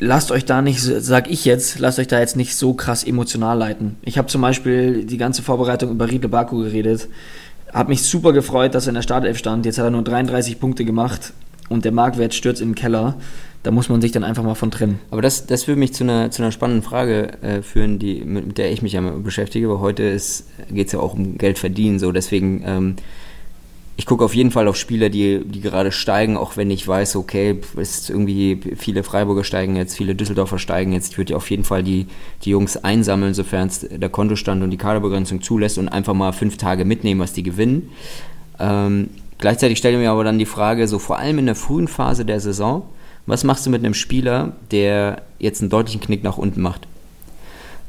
lasst 0.00 0.32
euch 0.32 0.44
da 0.44 0.62
nicht, 0.62 0.80
sag 0.80 1.30
ich 1.30 1.44
jetzt, 1.44 1.78
lasst 1.78 1.98
euch 1.98 2.08
da 2.08 2.18
jetzt 2.18 2.36
nicht 2.36 2.56
so 2.56 2.74
krass 2.74 3.04
emotional 3.04 3.56
leiten. 3.56 3.96
Ich 4.02 4.18
habe 4.18 4.28
zum 4.28 4.40
Beispiel 4.40 5.04
die 5.04 5.18
ganze 5.18 5.42
Vorbereitung 5.42 5.90
über 5.90 6.10
Riedle 6.10 6.28
Baku 6.28 6.58
geredet. 6.58 7.08
Hab 7.72 7.88
mich 7.88 8.02
super 8.02 8.32
gefreut, 8.32 8.74
dass 8.74 8.86
er 8.86 8.90
in 8.90 8.94
der 8.96 9.02
Startelf 9.02 9.38
stand. 9.38 9.64
Jetzt 9.64 9.78
hat 9.78 9.84
er 9.84 9.90
nur 9.90 10.02
33 10.02 10.58
Punkte 10.58 10.84
gemacht 10.84 11.32
und 11.68 11.84
der 11.84 11.92
Marktwert 11.92 12.34
stürzt 12.34 12.60
in 12.60 12.70
den 12.70 12.74
Keller. 12.74 13.14
Da 13.62 13.70
muss 13.70 13.90
man 13.90 14.00
sich 14.00 14.10
dann 14.10 14.24
einfach 14.24 14.42
mal 14.42 14.54
von 14.54 14.70
trennen. 14.70 15.00
Aber 15.10 15.20
das, 15.20 15.46
das 15.46 15.68
würde 15.68 15.78
mich 15.78 15.92
zu 15.92 16.02
einer, 16.02 16.30
zu 16.30 16.42
einer 16.42 16.50
spannenden 16.50 16.82
Frage 16.82 17.42
äh, 17.42 17.60
führen, 17.60 17.98
die, 17.98 18.24
mit, 18.24 18.46
mit 18.46 18.58
der 18.58 18.72
ich 18.72 18.80
mich 18.80 18.94
ja 18.94 19.02
beschäftige, 19.02 19.68
weil 19.68 19.80
heute 19.80 20.18
geht 20.70 20.86
es 20.86 20.92
ja 20.92 20.98
auch 20.98 21.12
um 21.12 21.36
Geld 21.36 21.58
verdienen. 21.58 21.98
So. 21.98 22.10
Deswegen, 22.10 22.62
ähm, 22.64 22.96
ich 24.00 24.06
gucke 24.06 24.24
auf 24.24 24.34
jeden 24.34 24.50
Fall 24.50 24.66
auf 24.66 24.76
Spieler, 24.76 25.10
die, 25.10 25.42
die 25.44 25.60
gerade 25.60 25.92
steigen, 25.92 26.38
auch 26.38 26.56
wenn 26.56 26.70
ich 26.70 26.88
weiß, 26.88 27.16
okay, 27.16 27.60
ist 27.76 28.08
irgendwie 28.08 28.58
viele 28.78 29.02
Freiburger 29.02 29.44
steigen 29.44 29.76
jetzt, 29.76 29.94
viele 29.94 30.14
Düsseldorfer 30.14 30.58
steigen 30.58 30.94
jetzt. 30.94 31.12
Ich 31.12 31.18
würde 31.18 31.36
auf 31.36 31.50
jeden 31.50 31.64
Fall 31.64 31.82
die, 31.82 32.06
die 32.42 32.48
Jungs 32.48 32.78
einsammeln, 32.78 33.34
sofern 33.34 33.68
es 33.68 33.86
der 33.90 34.08
Kontostand 34.08 34.62
und 34.62 34.70
die 34.70 34.78
Kaderbegrenzung 34.78 35.42
zulässt 35.42 35.76
und 35.76 35.90
einfach 35.90 36.14
mal 36.14 36.32
fünf 36.32 36.56
Tage 36.56 36.86
mitnehmen, 36.86 37.20
was 37.20 37.34
die 37.34 37.42
gewinnen. 37.42 37.90
Ähm, 38.58 39.10
gleichzeitig 39.36 39.76
stelle 39.76 39.98
ich 39.98 40.02
mir 40.02 40.10
aber 40.10 40.24
dann 40.24 40.38
die 40.38 40.46
Frage, 40.46 40.88
so 40.88 40.98
vor 40.98 41.18
allem 41.18 41.38
in 41.38 41.44
der 41.44 41.54
frühen 41.54 41.86
Phase 41.86 42.24
der 42.24 42.40
Saison, 42.40 42.84
was 43.26 43.44
machst 43.44 43.66
du 43.66 43.70
mit 43.70 43.84
einem 43.84 43.92
Spieler, 43.92 44.56
der 44.70 45.20
jetzt 45.38 45.60
einen 45.60 45.68
deutlichen 45.68 46.00
Knick 46.00 46.24
nach 46.24 46.38
unten 46.38 46.62
macht? 46.62 46.88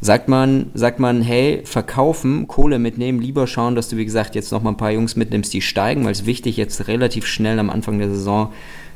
Sagt 0.04 0.28
man, 0.28 0.72
sagt 0.74 1.00
man, 1.00 1.22
hey, 1.22 1.62
verkaufen, 1.64 2.48
Kohle 2.48 2.80
mitnehmen, 2.80 3.22
lieber 3.22 3.46
schauen, 3.46 3.76
dass 3.76 3.88
du, 3.88 3.98
wie 3.98 4.06
gesagt, 4.06 4.34
jetzt 4.34 4.52
noch 4.52 4.64
mal 4.64 4.72
ein 4.72 4.78
paar 4.78 4.92
Jungs 4.92 5.16
mitnimmst, 5.16 5.54
die 5.54 5.62
steigen, 5.62 6.06
weil 6.06 6.12
es 6.12 6.26
wichtig 6.26 6.58
jetzt 6.58 6.88
relativ 6.88 7.28
schnell 7.28 7.60
am 7.60 7.70
Anfang 7.70 8.00
der 8.00 8.10
Saison 8.10 8.52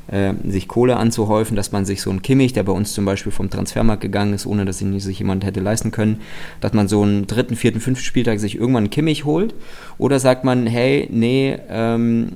äh, 0.07 0.33
sich 0.47 0.67
Kohle 0.67 0.97
anzuhäufen, 0.97 1.55
dass 1.55 1.71
man 1.71 1.85
sich 1.85 2.01
so 2.01 2.09
einen 2.09 2.23
Kimmich, 2.23 2.53
der 2.53 2.63
bei 2.63 2.71
uns 2.71 2.93
zum 2.93 3.05
Beispiel 3.05 3.31
vom 3.31 3.51
Transfermarkt 3.51 4.01
gegangen 4.01 4.33
ist, 4.33 4.47
ohne 4.47 4.65
dass 4.65 4.81
ihn 4.81 4.99
sich 4.99 5.19
jemand 5.19 5.45
hätte 5.45 5.59
leisten 5.59 5.91
können, 5.91 6.21
dass 6.59 6.73
man 6.73 6.87
so 6.87 7.03
einen 7.03 7.27
dritten, 7.27 7.55
vierten, 7.55 7.79
fünften 7.79 8.03
Spieltag 8.05 8.39
sich 8.39 8.55
irgendwann 8.55 8.85
einen 8.85 8.89
Kimmich 8.89 9.25
holt? 9.25 9.53
Oder 9.99 10.19
sagt 10.19 10.43
man, 10.43 10.65
hey, 10.65 11.07
nee, 11.11 11.57
ähm, 11.69 12.33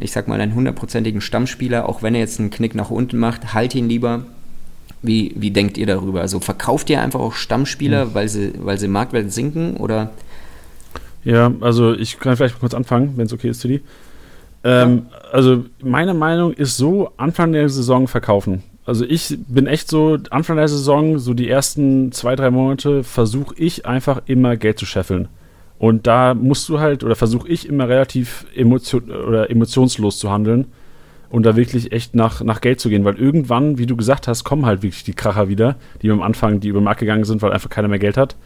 ich 0.00 0.12
sag 0.12 0.28
mal, 0.28 0.40
einen 0.40 0.54
hundertprozentigen 0.54 1.20
Stammspieler, 1.20 1.88
auch 1.88 2.02
wenn 2.02 2.14
er 2.14 2.20
jetzt 2.20 2.38
einen 2.38 2.50
Knick 2.50 2.74
nach 2.74 2.90
unten 2.90 3.18
macht, 3.18 3.52
halt 3.52 3.74
ihn 3.74 3.88
lieber, 3.88 4.26
wie, 5.02 5.32
wie 5.36 5.50
denkt 5.50 5.78
ihr 5.78 5.86
darüber? 5.86 6.20
Also 6.20 6.40
verkauft 6.40 6.90
ihr 6.90 7.00
einfach 7.00 7.20
auch 7.20 7.34
Stammspieler, 7.34 8.06
mhm. 8.06 8.14
weil, 8.14 8.28
sie, 8.28 8.52
weil 8.58 8.78
sie 8.78 8.88
Marktwert 8.88 9.32
sinken 9.32 9.76
oder? 9.76 10.10
Ja, 11.24 11.52
also 11.60 11.94
ich 11.94 12.18
kann 12.18 12.36
vielleicht 12.36 12.54
mal 12.56 12.60
kurz 12.60 12.74
anfangen, 12.74 13.14
wenn 13.16 13.26
es 13.26 13.32
okay 13.32 13.48
ist, 13.48 13.60
Tilly. 13.60 13.82
Ähm, 14.62 15.02
ja. 15.10 15.18
Also 15.32 15.64
meine 15.82 16.14
Meinung 16.14 16.52
ist 16.52 16.76
so, 16.76 17.12
Anfang 17.16 17.52
der 17.52 17.68
Saison 17.68 18.08
verkaufen. 18.08 18.62
Also 18.84 19.04
ich 19.04 19.38
bin 19.48 19.66
echt 19.66 19.88
so, 19.88 20.18
Anfang 20.30 20.56
der 20.56 20.68
Saison, 20.68 21.18
so 21.18 21.34
die 21.34 21.48
ersten 21.48 22.12
zwei, 22.12 22.36
drei 22.36 22.50
Monate, 22.50 23.04
versuche 23.04 23.54
ich 23.56 23.86
einfach 23.86 24.22
immer 24.26 24.56
Geld 24.56 24.78
zu 24.78 24.86
scheffeln. 24.86 25.28
Und 25.78 26.06
da 26.06 26.34
musst 26.34 26.68
du 26.68 26.80
halt, 26.80 27.04
oder 27.04 27.16
versuche 27.16 27.48
ich 27.48 27.66
immer 27.66 27.88
relativ 27.88 28.46
emotion 28.54 29.10
oder 29.10 29.50
emotionslos 29.50 30.18
zu 30.18 30.30
handeln 30.30 30.66
und 31.30 31.44
da 31.44 31.56
wirklich 31.56 31.92
echt 31.92 32.14
nach, 32.14 32.42
nach 32.42 32.60
Geld 32.60 32.80
zu 32.80 32.88
gehen, 32.88 33.04
weil 33.04 33.16
irgendwann, 33.16 33.78
wie 33.78 33.86
du 33.86 33.96
gesagt 33.96 34.28
hast, 34.28 34.44
kommen 34.44 34.66
halt 34.66 34.82
wirklich 34.82 35.04
die 35.04 35.14
Kracher 35.14 35.48
wieder, 35.48 35.76
die 36.02 36.10
am 36.10 36.22
Anfang, 36.22 36.60
die 36.60 36.68
über 36.68 36.80
den 36.80 36.84
Markt 36.84 37.00
gegangen 37.00 37.24
sind, 37.24 37.40
weil 37.40 37.52
einfach 37.52 37.70
keiner 37.70 37.88
mehr 37.88 38.00
Geld 38.00 38.16
hat. 38.16 38.36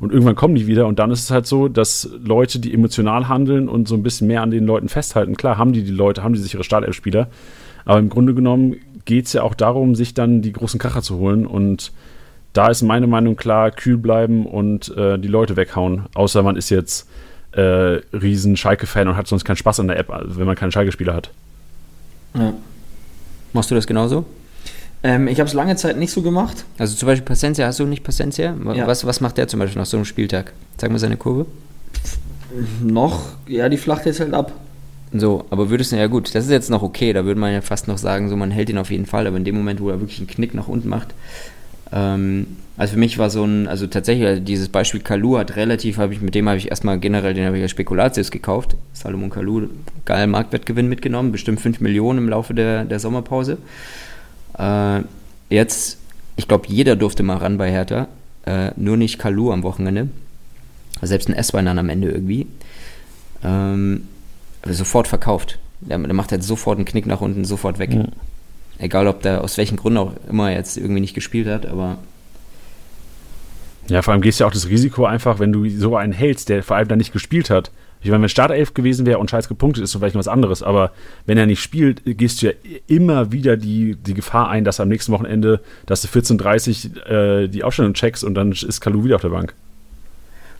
Und 0.00 0.12
irgendwann 0.12 0.36
kommen 0.36 0.54
die 0.54 0.68
wieder. 0.68 0.86
Und 0.86 1.00
dann 1.00 1.10
ist 1.10 1.24
es 1.24 1.30
halt 1.32 1.46
so, 1.46 1.66
dass 1.66 2.08
Leute, 2.24 2.60
die 2.60 2.72
emotional 2.72 3.28
handeln 3.28 3.68
und 3.68 3.88
so 3.88 3.96
ein 3.96 4.04
bisschen 4.04 4.28
mehr 4.28 4.42
an 4.42 4.52
den 4.52 4.64
Leuten 4.64 4.88
festhalten, 4.88 5.36
klar 5.36 5.58
haben 5.58 5.72
die 5.72 5.82
die 5.82 5.90
Leute, 5.90 6.22
haben 6.22 6.34
die 6.34 6.40
sichere 6.40 6.62
Startelf-Spieler, 6.62 7.28
aber 7.84 7.98
im 7.98 8.08
Grunde 8.08 8.34
genommen 8.34 8.76
geht 9.04 9.26
es 9.26 9.32
ja 9.32 9.42
auch 9.42 9.54
darum, 9.54 9.96
sich 9.96 10.14
dann 10.14 10.40
die 10.40 10.52
großen 10.52 10.78
Kracher 10.78 11.02
zu 11.02 11.16
holen. 11.18 11.46
Und 11.46 11.92
da 12.52 12.68
ist 12.68 12.82
meine 12.82 13.08
Meinung 13.08 13.34
klar, 13.34 13.72
kühl 13.72 13.96
bleiben 13.96 14.46
und 14.46 14.96
äh, 14.96 15.18
die 15.18 15.28
Leute 15.28 15.56
weghauen, 15.56 16.06
außer 16.14 16.42
man 16.44 16.56
ist 16.56 16.70
jetzt 16.70 17.08
äh, 17.52 18.00
riesen 18.12 18.56
Schalke-Fan 18.56 19.08
und 19.08 19.16
hat 19.16 19.26
sonst 19.26 19.44
keinen 19.44 19.56
Spaß 19.56 19.80
an 19.80 19.88
der 19.88 19.98
App, 19.98 20.08
wenn 20.08 20.46
man 20.46 20.54
keinen 20.54 20.70
Schalke-Spieler 20.70 21.14
hat. 21.14 21.30
Ja. 22.34 22.54
Machst 23.52 23.70
du 23.70 23.74
das 23.74 23.86
genauso? 23.86 24.24
Ähm, 25.02 25.28
ich 25.28 25.38
habe 25.38 25.48
es 25.48 25.54
lange 25.54 25.76
Zeit 25.76 25.96
nicht 25.96 26.12
so 26.12 26.22
gemacht. 26.22 26.64
Also 26.76 26.96
zum 26.96 27.06
Beispiel 27.06 27.24
Pacencia, 27.24 27.66
hast 27.66 27.78
du 27.78 27.86
nicht 27.86 28.02
Pacencia? 28.02 28.54
Ja. 28.74 28.86
Was, 28.86 29.06
was 29.06 29.20
macht 29.20 29.38
der 29.38 29.48
zum 29.48 29.60
Beispiel 29.60 29.80
nach 29.80 29.86
so 29.86 29.96
einem 29.96 30.04
Spieltag? 30.04 30.52
Zeig 30.76 30.90
mal 30.90 30.98
seine 30.98 31.16
Kurve. 31.16 31.46
Noch, 32.82 33.26
ja, 33.46 33.68
die 33.68 33.76
flacht 33.76 34.06
jetzt 34.06 34.20
halt 34.20 34.34
ab. 34.34 34.52
So, 35.12 35.46
aber 35.50 35.70
würdest 35.70 35.92
du, 35.92 35.96
ja 35.96 36.06
gut, 36.06 36.34
das 36.34 36.44
ist 36.44 36.50
jetzt 36.50 36.70
noch 36.70 36.82
okay, 36.82 37.12
da 37.12 37.24
würde 37.24 37.40
man 37.40 37.52
ja 37.52 37.60
fast 37.62 37.88
noch 37.88 37.98
sagen, 37.98 38.28
so 38.28 38.36
man 38.36 38.50
hält 38.50 38.68
ihn 38.68 38.78
auf 38.78 38.90
jeden 38.90 39.06
Fall, 39.06 39.26
aber 39.26 39.36
in 39.36 39.44
dem 39.44 39.54
Moment, 39.54 39.80
wo 39.80 39.88
er 39.88 40.00
wirklich 40.00 40.18
einen 40.18 40.26
Knick 40.26 40.54
nach 40.54 40.68
unten 40.68 40.88
macht, 40.88 41.14
also 41.90 42.92
für 42.92 42.98
mich 42.98 43.18
war 43.18 43.30
so 43.30 43.44
ein, 43.44 43.66
also 43.66 43.86
tatsächlich, 43.86 44.26
also 44.26 44.40
dieses 44.40 44.68
Beispiel 44.68 45.00
Kalu 45.00 45.38
hat 45.38 45.56
relativ, 45.56 45.98
habe 45.98 46.12
ich, 46.12 46.20
mit 46.20 46.34
dem 46.34 46.48
habe 46.48 46.58
ich 46.58 46.70
erstmal 46.70 46.98
generell, 46.98 47.34
den 47.34 47.46
habe 47.46 47.56
ich 47.56 47.62
als 47.62 47.72
Spekulatius 47.72 48.30
gekauft. 48.30 48.76
Salomon 48.92 49.30
Kalu, 49.30 49.68
geil 50.04 50.26
Marktwertgewinn 50.26 50.88
mitgenommen, 50.88 51.32
bestimmt 51.32 51.60
5 51.60 51.80
Millionen 51.80 52.18
im 52.18 52.28
Laufe 52.28 52.54
der, 52.54 52.84
der 52.84 53.00
Sommerpause. 53.00 53.58
Äh, 54.58 55.00
jetzt, 55.50 55.98
ich 56.36 56.46
glaube, 56.46 56.66
jeder 56.68 56.94
durfte 56.94 57.22
mal 57.22 57.38
ran 57.38 57.58
bei 57.58 57.70
Hertha. 57.70 58.08
Äh, 58.46 58.70
nur 58.76 58.96
nicht 58.96 59.18
Kalu 59.18 59.52
am 59.52 59.62
Wochenende. 59.62 60.08
Selbst 61.02 61.28
ein 61.28 61.34
S-Wein 61.34 61.66
dann 61.66 61.78
am 61.78 61.88
Ende 61.88 62.10
irgendwie. 62.10 62.46
Ähm, 63.42 64.08
sofort 64.64 65.08
verkauft. 65.08 65.58
Der, 65.80 65.98
der, 65.98 66.14
macht 66.14 66.32
halt 66.32 66.42
sofort 66.42 66.78
einen 66.78 66.84
Knick 66.84 67.06
nach 67.06 67.20
unten, 67.20 67.44
sofort 67.44 67.78
weg. 67.78 67.90
Mhm. 67.90 68.06
Egal, 68.78 69.06
ob 69.08 69.22
der 69.22 69.42
aus 69.42 69.58
welchen 69.58 69.76
Gründen 69.76 69.98
auch 69.98 70.12
immer 70.28 70.52
jetzt 70.52 70.76
irgendwie 70.76 71.00
nicht 71.00 71.14
gespielt 71.14 71.48
hat, 71.48 71.66
aber. 71.66 71.98
Ja, 73.88 74.02
vor 74.02 74.12
allem 74.12 74.20
gehst 74.20 74.38
du 74.38 74.44
ja 74.44 74.48
auch 74.48 74.52
das 74.52 74.68
Risiko 74.68 75.06
einfach, 75.06 75.38
wenn 75.38 75.52
du 75.52 75.68
so 75.70 75.96
einen 75.96 76.12
hältst, 76.12 76.48
der 76.50 76.62
vor 76.62 76.76
allem 76.76 76.88
dann 76.88 76.98
nicht 76.98 77.12
gespielt 77.12 77.48
hat, 77.48 77.70
ich 78.00 78.10
meine, 78.10 78.22
wenn 78.22 78.28
Startelf 78.28 78.74
gewesen 78.74 79.06
wäre 79.06 79.18
und 79.18 79.30
Scheiß 79.30 79.48
gepunktet 79.48 79.82
ist, 79.82 79.90
so 79.90 79.98
vielleicht 79.98 80.14
noch 80.14 80.20
was 80.20 80.28
anderes. 80.28 80.62
Aber 80.62 80.92
wenn 81.26 81.36
er 81.36 81.46
nicht 81.46 81.60
spielt, 81.60 82.02
gehst 82.04 82.42
du 82.42 82.46
ja 82.46 82.52
immer 82.86 83.32
wieder 83.32 83.56
die, 83.56 83.96
die 83.96 84.14
Gefahr 84.14 84.48
ein, 84.48 84.64
dass 84.64 84.78
am 84.78 84.88
nächsten 84.88 85.12
Wochenende, 85.12 85.60
dass 85.86 86.02
du 86.02 86.08
14.30 86.08 87.06
äh, 87.06 87.48
die 87.48 87.64
Aufstellung 87.64 87.94
checkst 87.94 88.22
und 88.22 88.34
dann 88.34 88.52
ist 88.52 88.80
Kalu 88.80 89.04
wieder 89.04 89.16
auf 89.16 89.22
der 89.22 89.30
Bank. 89.30 89.54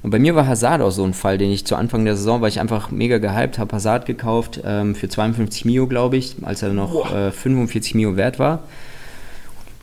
Und 0.03 0.11
bei 0.11 0.19
mir 0.19 0.35
war 0.35 0.47
Hazard 0.47 0.81
auch 0.81 0.91
so 0.91 1.05
ein 1.05 1.15
Fall, 1.15 1.39
den 1.39 1.51
ich 1.51 1.65
zu 1.65 1.75
Anfang 1.75 2.05
der 2.05 2.17
Saison, 2.17 2.41
weil 2.41 2.51
ich 2.51 2.61
einfach 2.61 2.91
mega 2.91 3.19
gehypt 3.19 3.59
habe, 3.59 3.75
Hazard 3.75 4.07
gekauft 4.07 4.61
ähm, 4.65 4.95
für 4.95 5.09
52 5.09 5.65
Mio, 5.65 5.87
glaube 5.87 6.17
ich, 6.17 6.37
als 6.43 6.63
er 6.63 6.73
noch 6.73 7.13
äh, 7.13 7.33
45 7.33 7.95
Mio 7.95 8.17
wert 8.17 8.39
war. 8.39 8.63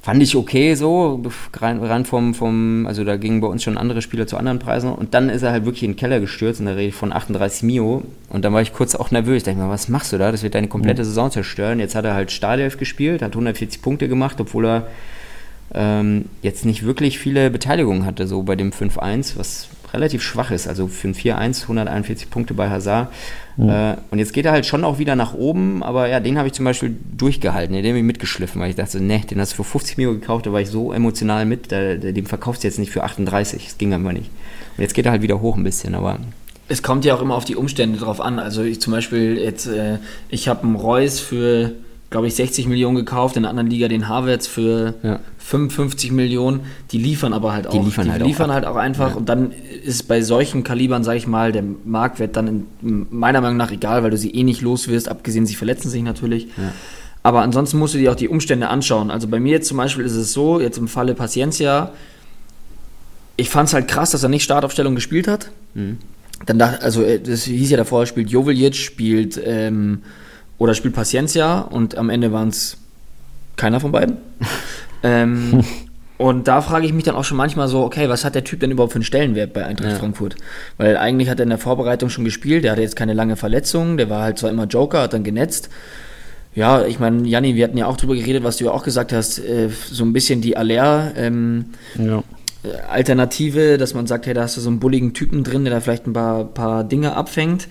Fand 0.06 0.22
ich 0.22 0.36
okay 0.36 0.76
so, 0.76 1.24
rein, 1.60 1.84
rein 1.84 2.06
vom, 2.06 2.36
vom, 2.36 2.86
also 2.86 3.04
da 3.04 3.18
gingen 3.18 3.42
bei 3.42 3.48
uns 3.48 3.64
schon 3.64 3.76
andere 3.76 4.04
Spieler 4.04 4.28
zu 4.28 4.38
anderen 4.38 4.60
Preisen 4.60 4.94
und 4.94 5.16
dann 5.16 5.30
ist 5.30 5.42
er 5.42 5.52
halt 5.52 5.66
wirklich 5.66 5.82
in 5.82 5.94
den 5.94 5.98
Keller 5.98 6.20
gestürzt 6.20 6.60
und 6.60 6.68
da 6.68 6.74
rede 6.74 6.90
ich 6.90 6.94
von 6.94 7.12
38 7.12 7.64
Mio. 7.64 8.04
Und 8.30 8.46
dann 8.46 8.54
war 8.54 8.62
ich 8.62 8.72
kurz 8.72 8.94
auch 8.94 9.10
nervös, 9.10 9.42
da 9.42 9.50
dachte 9.50 9.60
ich 9.60 9.66
mir, 9.66 9.72
was 9.72 9.90
machst 9.90 10.14
du 10.14 10.20
da, 10.20 10.32
das 10.32 10.44
wird 10.44 10.54
deine 10.54 10.68
komplette 10.68 11.02
mhm. 11.02 11.08
Saison 11.08 11.32
zerstören, 11.32 11.80
jetzt 11.80 11.96
hat 11.96 12.06
er 12.06 12.14
halt 12.14 12.32
Startelf 12.32 12.78
gespielt, 12.78 13.24
hat 13.24 13.32
140 13.32 13.82
Punkte 13.82 14.08
gemacht, 14.08 14.40
obwohl 14.40 14.68
er 14.68 14.88
ähm, 15.74 16.26
jetzt 16.44 16.66
nicht 16.66 16.86
wirklich 16.86 17.18
viele 17.18 17.50
Beteiligungen 17.50 18.06
hatte, 18.06 18.28
so 18.28 18.44
bei 18.44 18.56
dem 18.56 18.70
5-1, 18.70 19.38
was 19.38 19.70
relativ 19.96 20.22
schwach 20.22 20.52
ist. 20.52 20.68
Also 20.68 20.88
für 20.88 21.08
ein 21.08 21.16
4-1, 21.16 21.64
141 21.64 22.30
Punkte 22.30 22.54
bei 22.54 22.70
Hazard. 22.70 23.12
Mhm. 23.58 23.70
Äh, 23.70 23.96
und 24.12 24.20
jetzt 24.20 24.34
geht 24.34 24.46
er 24.46 24.52
halt 24.52 24.66
schon 24.66 24.84
auch 24.84 25.00
wieder 25.00 25.16
nach 25.16 25.34
oben, 25.34 25.82
aber 25.84 26.08
ja, 26.08 26.20
den 26.20 26.38
habe 26.38 26.48
ich 26.48 26.54
zum 26.54 26.66
Beispiel 26.66 26.96
durchgehalten, 27.18 27.76
den 27.76 27.86
habe 27.86 27.98
ich 27.98 28.04
mitgeschliffen, 28.04 28.62
weil 28.62 28.70
ich 28.70 28.76
dachte, 28.76 29.02
ne, 29.02 29.22
den 29.22 29.40
hast 29.40 29.54
du 29.54 29.58
für 29.58 29.64
50 29.64 29.98
Mio 29.98 30.14
gekauft, 30.14 30.46
da 30.46 30.52
war 30.52 30.62
ich 30.62 30.70
so 30.70 30.92
emotional 30.92 31.46
mit, 31.46 31.72
da, 31.72 31.96
den 31.96 32.26
verkaufst 32.26 32.64
du 32.64 32.68
jetzt 32.68 32.80
nicht 32.80 32.92
für 32.92 33.04
38, 33.04 33.66
das 33.66 33.78
ging 33.78 33.94
einfach 33.94 34.12
nicht. 34.12 34.30
Und 34.78 34.82
jetzt 34.82 34.94
geht 34.94 35.06
er 35.06 35.12
halt 35.12 35.22
wieder 35.22 35.42
hoch 35.42 35.56
ein 35.56 35.64
bisschen, 35.64 35.96
aber 35.96 36.20
es 36.68 36.82
kommt 36.82 37.06
ja 37.06 37.16
auch 37.16 37.22
immer 37.22 37.36
auf 37.36 37.46
die 37.46 37.56
Umstände 37.56 38.00
drauf 38.00 38.20
an. 38.20 38.40
Also 38.40 38.64
ich 38.64 38.82
zum 38.82 38.92
Beispiel 38.92 39.38
jetzt, 39.38 39.68
äh, 39.68 40.00
ich 40.30 40.48
habe 40.48 40.64
einen 40.64 40.76
Reus 40.76 41.20
für 41.20 41.74
glaube 42.16 42.28
ich, 42.28 42.36
60 42.36 42.68
Millionen 42.68 42.96
gekauft, 42.96 43.36
in 43.36 43.44
der 43.44 43.50
anderen 43.50 43.70
Liga 43.70 43.90
den 43.90 44.08
Havertz 44.08 44.48
für 44.48 44.94
ja. 45.04 45.20
55 45.40 46.14
Millionen. 46.14 46.62
Die 46.92 46.98
liefern 46.98 47.34
aber 47.34 47.52
halt 47.52 47.68
auch. 47.68 47.74
Die 47.74 47.80
liefern, 47.80 48.06
die 48.06 48.12
halt, 48.12 48.24
liefern 48.24 48.50
auch 48.50 48.54
halt 48.54 48.66
auch 48.66 48.78
einfach. 48.78 49.10
Ja. 49.10 49.16
Und 49.18 49.28
dann 49.28 49.52
ist 49.84 50.08
bei 50.08 50.22
solchen 50.22 50.64
Kalibern, 50.64 51.04
sage 51.04 51.18
ich 51.18 51.28
mal, 51.28 51.52
der 51.52 51.66
Marktwert 51.84 52.38
dann 52.38 52.68
in, 52.82 53.08
meiner 53.10 53.42
Meinung 53.42 53.58
nach 53.58 53.70
egal, 53.70 54.02
weil 54.04 54.12
du 54.12 54.18
sie 54.18 54.32
eh 54.32 54.44
nicht 54.44 54.62
los 54.62 54.88
wirst, 54.88 55.10
abgesehen, 55.10 55.46
sie 55.46 55.56
verletzen 55.56 55.90
sich 55.90 56.04
natürlich. 56.04 56.46
Ja. 56.56 56.72
Aber 57.22 57.42
ansonsten 57.42 57.80
musst 57.80 57.96
du 57.96 57.98
dir 57.98 58.14
auch 58.14 58.16
die 58.16 58.30
Umstände 58.30 58.70
anschauen. 58.70 59.12
Also 59.12 59.28
bei 59.28 59.42
mir 59.42 59.52
jetzt 59.52 59.68
zum 59.68 59.76
Beispiel 59.76 60.06
ist 60.06 60.16
es 60.16 60.32
so, 60.32 60.62
jetzt 60.62 60.78
im 60.78 60.88
Falle 60.88 61.16
Paciencia, 61.16 61.92
ich 63.36 63.50
fand 63.50 63.68
es 63.68 63.74
halt 63.74 63.90
krass, 63.90 64.12
dass 64.12 64.24
er 64.24 64.30
nicht 64.30 64.44
Startaufstellung 64.44 64.96
gespielt 64.96 65.28
hat. 65.28 65.52
Mhm. 65.74 65.98
Dann 66.46 66.60
dachte, 66.60 66.82
also 66.82 67.04
äh, 67.04 67.20
das 67.20 67.44
hieß 67.44 67.72
ja 67.72 67.76
davor, 67.76 68.06
spielt 68.06 68.30
Joveljic, 68.30 68.76
spielt 68.76 69.38
ähm, 69.44 70.04
oder 70.58 70.74
spielt 70.74 70.96
Paciencia 70.96 71.60
und 71.60 71.98
am 71.98 72.10
Ende 72.10 72.32
waren 72.32 72.50
es 72.50 72.78
keiner 73.56 73.80
von 73.80 73.92
beiden. 73.92 74.18
ähm, 75.04 75.64
und 76.18 76.48
da 76.48 76.62
frage 76.62 76.86
ich 76.86 76.94
mich 76.94 77.04
dann 77.04 77.16
auch 77.16 77.26
schon 77.26 77.38
manchmal 77.38 77.68
so, 77.68 77.84
okay, 77.84 78.08
was 78.08 78.24
hat 78.24 78.36
der 78.36 78.44
Typ 78.44 78.62
denn 78.62 78.72
überhaupt 78.72 78.94
für 78.94 78.98
einen 78.98 79.04
Stellenwert 79.04 79.54
bei 79.54 79.66
Eintracht 79.66 79.92
ja. 79.92 79.98
Frankfurt? 79.98 80.36
Weil 80.78 80.96
eigentlich 80.98 81.30
hat 81.30 81.40
er 81.40 81.44
in 81.44 81.50
der 81.50 81.58
Vorbereitung 81.58 82.10
schon 82.10 82.24
gespielt, 82.24 82.64
der 82.64 82.72
hatte 82.72 82.82
jetzt 82.82 82.96
keine 82.96 83.14
lange 83.14 83.36
Verletzung, 83.36 83.98
der 83.98 84.10
war 84.10 84.24
halt 84.24 84.40
zwar 84.40 84.50
immer 84.50 84.66
Joker, 84.66 85.04
hat 85.04 85.14
dann 85.14 85.24
genetzt. 85.24 85.70
Ja, 86.54 86.86
ich 86.86 87.00
meine, 87.00 87.28
Janni, 87.28 87.56
wir 87.56 87.66
hatten 87.66 87.78
ja 87.78 87.86
auch 87.86 87.98
drüber 87.98 88.16
geredet, 88.16 88.46
was 88.46 88.58
du 88.58 88.66
ja 88.66 88.72
auch 88.72 88.84
gesagt 88.84 89.12
hast, 89.12 89.40
äh, 89.40 89.70
so 89.92 90.06
ein 90.06 90.14
bisschen 90.14 90.40
die 90.40 90.56
Aller 90.56 91.12
ähm, 91.18 91.66
ja. 92.00 92.24
Äh, 92.64 92.78
Alternative, 92.90 93.78
dass 93.78 93.94
man 93.94 94.08
sagt, 94.08 94.26
hey, 94.26 94.34
da 94.34 94.44
hast 94.44 94.56
du 94.56 94.62
so 94.62 94.70
einen 94.70 94.80
bulligen 94.80 95.14
Typen 95.14 95.44
drin, 95.44 95.66
der 95.66 95.74
da 95.74 95.82
vielleicht 95.82 96.08
ein 96.08 96.14
paar, 96.14 96.46
paar 96.46 96.86
Dinge 96.86 97.14
abfängt. 97.14 97.68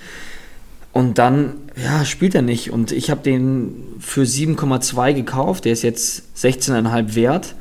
Und 0.94 1.18
dann, 1.18 1.54
ja, 1.76 2.04
spielt 2.04 2.36
er 2.36 2.42
nicht. 2.42 2.70
Und 2.70 2.92
ich 2.92 3.10
habe 3.10 3.20
den 3.20 3.74
für 3.98 4.22
7,2 4.22 5.12
gekauft. 5.12 5.64
Der 5.64 5.72
ist 5.72 5.82
jetzt 5.82 6.22
16,5 6.36 7.16
wert. 7.16 7.56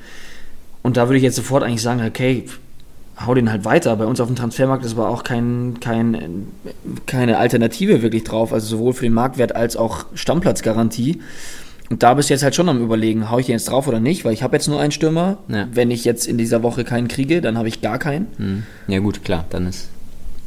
Und 0.84 0.98
da 0.98 1.08
würde 1.08 1.18
ich 1.18 1.24
jetzt 1.24 1.36
sofort 1.36 1.64
eigentlich 1.64 1.82
sagen, 1.82 2.06
okay, 2.06 2.46
hau 3.26 3.34
den 3.34 3.50
halt 3.50 3.66
weiter. 3.66 3.96
Bei 3.96 4.06
uns 4.06 4.22
auf 4.22 4.28
dem 4.28 4.36
Transfermarkt 4.36 4.86
ist 4.86 4.94
aber 4.94 5.10
auch 5.10 5.24
kein, 5.24 5.80
kein, 5.80 6.48
keine 7.08 7.40
Alternative 7.40 8.04
wirklich 8.04 8.24
drauf, 8.24 8.54
also 8.54 8.78
sowohl 8.78 8.94
für 8.94 9.04
den 9.04 9.14
Marktwert 9.14 9.56
als 9.56 9.78
auch 9.78 10.06
Stammplatzgarantie. 10.14 11.20
Und 11.90 12.04
da 12.04 12.14
bist 12.14 12.30
du 12.30 12.36
jetzt 12.36 12.44
halt 12.44 12.54
schon 12.54 12.70
am 12.70 12.84
überlegen, 12.84 13.32
hau 13.32 13.40
ich 13.40 13.48
den 13.48 13.54
jetzt 13.54 13.68
drauf 13.68 13.88
oder 13.88 14.00
nicht, 14.00 14.26
weil 14.26 14.34
ich 14.34 14.44
habe 14.44 14.56
jetzt 14.56 14.68
nur 14.68 14.80
einen 14.80 14.92
Stürmer. 14.92 15.40
Ja. 15.48 15.68
Wenn 15.72 15.90
ich 15.90 16.06
jetzt 16.06 16.28
in 16.28 16.38
dieser 16.38 16.62
Woche 16.62 16.84
keinen 16.84 17.08
kriege, 17.08 17.42
dann 17.42 17.58
habe 17.58 17.68
ich 17.68 17.82
gar 17.82 17.98
keinen. 17.98 18.28
Hm. 18.38 18.64
Ja 18.88 19.00
gut, 19.00 19.24
klar, 19.24 19.46
dann 19.50 19.68
ist. 19.68 19.90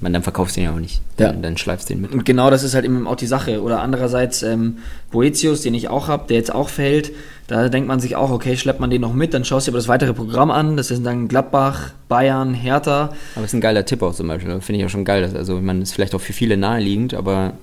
Man, 0.01 0.13
dann 0.13 0.23
verkaufst 0.23 0.57
du 0.57 0.61
den 0.61 0.65
ja 0.67 0.75
auch 0.75 0.81
nicht. 0.81 1.01
Ja. 1.19 1.29
Dann, 1.29 1.43
dann 1.43 1.57
schleifst 1.57 1.89
du 1.89 1.95
den 1.95 2.03
mit. 2.03 2.13
Und 2.13 2.25
genau 2.25 2.51
das 2.51 2.63
ist 2.63 2.75
halt 2.75 2.85
eben 2.85 3.07
auch 3.07 3.17
die 3.17 3.27
Sache. 3.27 3.63
Oder 3.63 3.81
andererseits 3.81 4.43
ähm, 4.43 4.79
Boetius, 5.11 5.63
den 5.63 5.73
ich 5.75 5.89
auch 5.89 6.09
habe, 6.09 6.27
der 6.29 6.37
jetzt 6.37 6.55
auch 6.55 6.69
fällt, 6.69 7.13
da 7.47 7.69
denkt 7.69 7.89
man 7.89 8.01
sich 8.01 8.17
auch, 8.17 8.31
okay, 8.31 8.57
schleppt 8.57 8.81
man 8.81 8.91
den 8.91 9.01
noch 9.01 9.15
mit, 9.15 9.33
dann 9.33 9.45
schaust 9.45 9.67
du 9.67 9.71
dir 9.71 9.75
aber 9.75 9.79
das 9.79 9.89
weitere 9.89 10.13
Programm 10.13 10.51
an. 10.51 10.77
Das 10.77 10.89
sind 10.89 11.05
dann 11.05 11.29
Gladbach, 11.29 11.93
Bayern, 12.09 12.53
Hertha. 12.53 13.11
Aber 13.35 13.45
es 13.45 13.51
ist 13.51 13.55
ein 13.55 13.61
geiler 13.61 13.87
Tipp 13.87 14.03
auch 14.03 14.15
zum 14.15 14.29
Beispiel. 14.29 14.61
Finde 14.61 14.81
ich 14.81 14.87
auch 14.87 14.91
schon 14.91 15.05
geil. 15.05 15.23
Dass, 15.23 15.35
also, 15.35 15.61
man 15.61 15.81
ist 15.81 15.93
vielleicht 15.93 16.15
auch 16.15 16.21
für 16.21 16.33
viele 16.33 16.57
naheliegend, 16.57 17.15
aber 17.15 17.55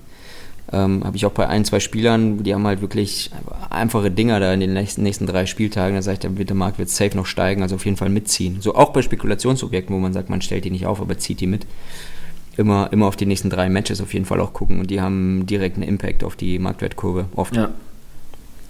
ähm, 0.72 1.04
habe 1.04 1.18
ich 1.18 1.26
auch 1.26 1.32
bei 1.32 1.48
ein, 1.48 1.66
zwei 1.66 1.80
Spielern, 1.80 2.44
die 2.44 2.54
haben 2.54 2.66
halt 2.66 2.82
wirklich 2.82 3.30
einfache 3.70 4.10
Dinger 4.10 4.40
da 4.40 4.54
in 4.54 4.60
den 4.60 4.74
nächsten, 4.74 5.04
nächsten 5.04 5.28
drei 5.28 5.46
Spieltagen. 5.46 5.96
Da 5.96 6.02
sage 6.02 6.14
ich, 6.16 6.20
der, 6.20 6.38
wird 6.38 6.50
der 6.50 6.56
Markt 6.56 6.80
wird 6.80 6.90
safe 6.90 7.16
noch 7.16 7.26
steigen, 7.26 7.62
also 7.62 7.76
auf 7.76 7.86
jeden 7.86 7.98
Fall 7.98 8.10
mitziehen. 8.10 8.58
So 8.62 8.76
auch 8.76 8.92
bei 8.92 9.02
Spekulationsobjekten, 9.02 9.96
wo 9.96 10.00
man 10.00 10.14
sagt, 10.14 10.30
man 10.30 10.42
stellt 10.42 10.66
die 10.66 10.72
nicht 10.72 10.86
auf, 10.86 11.02
aber 11.02 11.18
zieht 11.18 11.42
die 11.42 11.48
mit. 11.48 11.66
Immer, 12.56 12.90
immer 12.92 13.08
auf 13.08 13.16
die 13.16 13.26
nächsten 13.26 13.50
drei 13.50 13.68
Matches 13.70 14.00
auf 14.02 14.14
jeden 14.14 14.26
Fall 14.26 14.40
auch 14.40 14.54
gucken 14.54 14.80
und 14.80 14.92
die 14.92 15.02
haben 15.02 15.46
direkt 15.48 15.76
einen 15.78 15.88
Impact 15.88 16.24
auf 16.24 16.36
die 16.36 16.60
Marktwertkurve. 16.60 17.26
Oft. 17.36 17.56
Ja. 17.56 17.70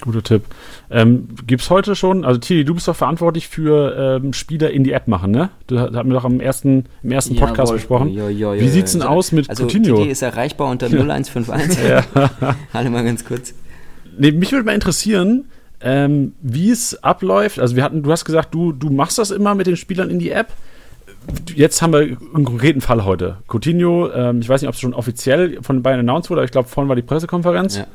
Guter 0.01 0.23
Tipp. 0.23 0.43
Ähm, 0.89 1.29
Gibt 1.47 1.61
es 1.61 1.69
heute 1.69 1.95
schon, 1.95 2.25
also 2.25 2.37
Tili, 2.39 2.65
du 2.65 2.73
bist 2.75 2.87
doch 2.89 2.95
verantwortlich 2.95 3.47
für 3.47 4.19
ähm, 4.21 4.33
Spieler 4.33 4.71
in 4.71 4.83
die 4.83 4.91
App 4.91 5.07
machen, 5.07 5.31
ne? 5.31 5.49
Du 5.67 5.79
ha- 5.79 5.91
hatten 5.93 6.09
wir 6.09 6.13
doch 6.15 6.25
am 6.25 6.41
ersten, 6.41 6.85
im 7.03 7.11
ersten 7.11 7.35
Podcast 7.37 7.69
Jawohl. 7.69 7.75
besprochen. 7.75 8.09
Jo, 8.09 8.27
jo, 8.27 8.53
jo, 8.53 8.59
Wie 8.61 8.67
sieht's 8.67 8.91
denn 8.93 9.01
aus 9.01 9.31
mit 9.31 9.49
also, 9.49 9.63
Coutinho? 9.65 9.95
TD 9.97 10.11
ist 10.11 10.21
erreichbar 10.21 10.69
unter 10.69 10.87
0151. 10.91 11.79
Alle 12.73 12.89
mal 12.89 13.03
ganz 13.05 13.23
kurz. 13.23 13.53
Nee, 14.17 14.31
mich 14.31 14.51
würde 14.51 14.65
mal 14.65 14.75
interessieren, 14.75 15.45
ähm, 15.81 16.33
wie 16.41 16.69
es 16.69 17.01
abläuft. 17.03 17.59
Also 17.59 17.75
wir 17.77 17.83
hatten, 17.83 18.03
du 18.03 18.11
hast 18.11 18.25
gesagt, 18.25 18.53
du, 18.53 18.73
du 18.73 18.89
machst 18.89 19.17
das 19.17 19.31
immer 19.31 19.55
mit 19.55 19.67
den 19.67 19.77
Spielern 19.77 20.09
in 20.09 20.19
die 20.19 20.31
App. 20.31 20.47
Jetzt 21.55 21.81
haben 21.81 21.93
wir 21.93 21.99
einen 21.99 22.45
konkreten 22.45 22.81
Fall 22.81 23.05
heute. 23.05 23.37
Coutinho, 23.47 24.11
ähm, 24.11 24.41
ich 24.41 24.49
weiß 24.49 24.61
nicht, 24.61 24.69
ob 24.69 24.75
es 24.75 24.81
schon 24.81 24.93
offiziell 24.93 25.61
von 25.61 25.83
Bayern 25.83 25.99
announced 25.99 26.29
wurde, 26.29 26.41
aber 26.41 26.45
ich 26.45 26.51
glaube, 26.51 26.67
vorhin 26.67 26.89
war 26.89 26.95
die 26.95 27.01
Pressekonferenz. 27.01 27.77
Ja. 27.77 27.87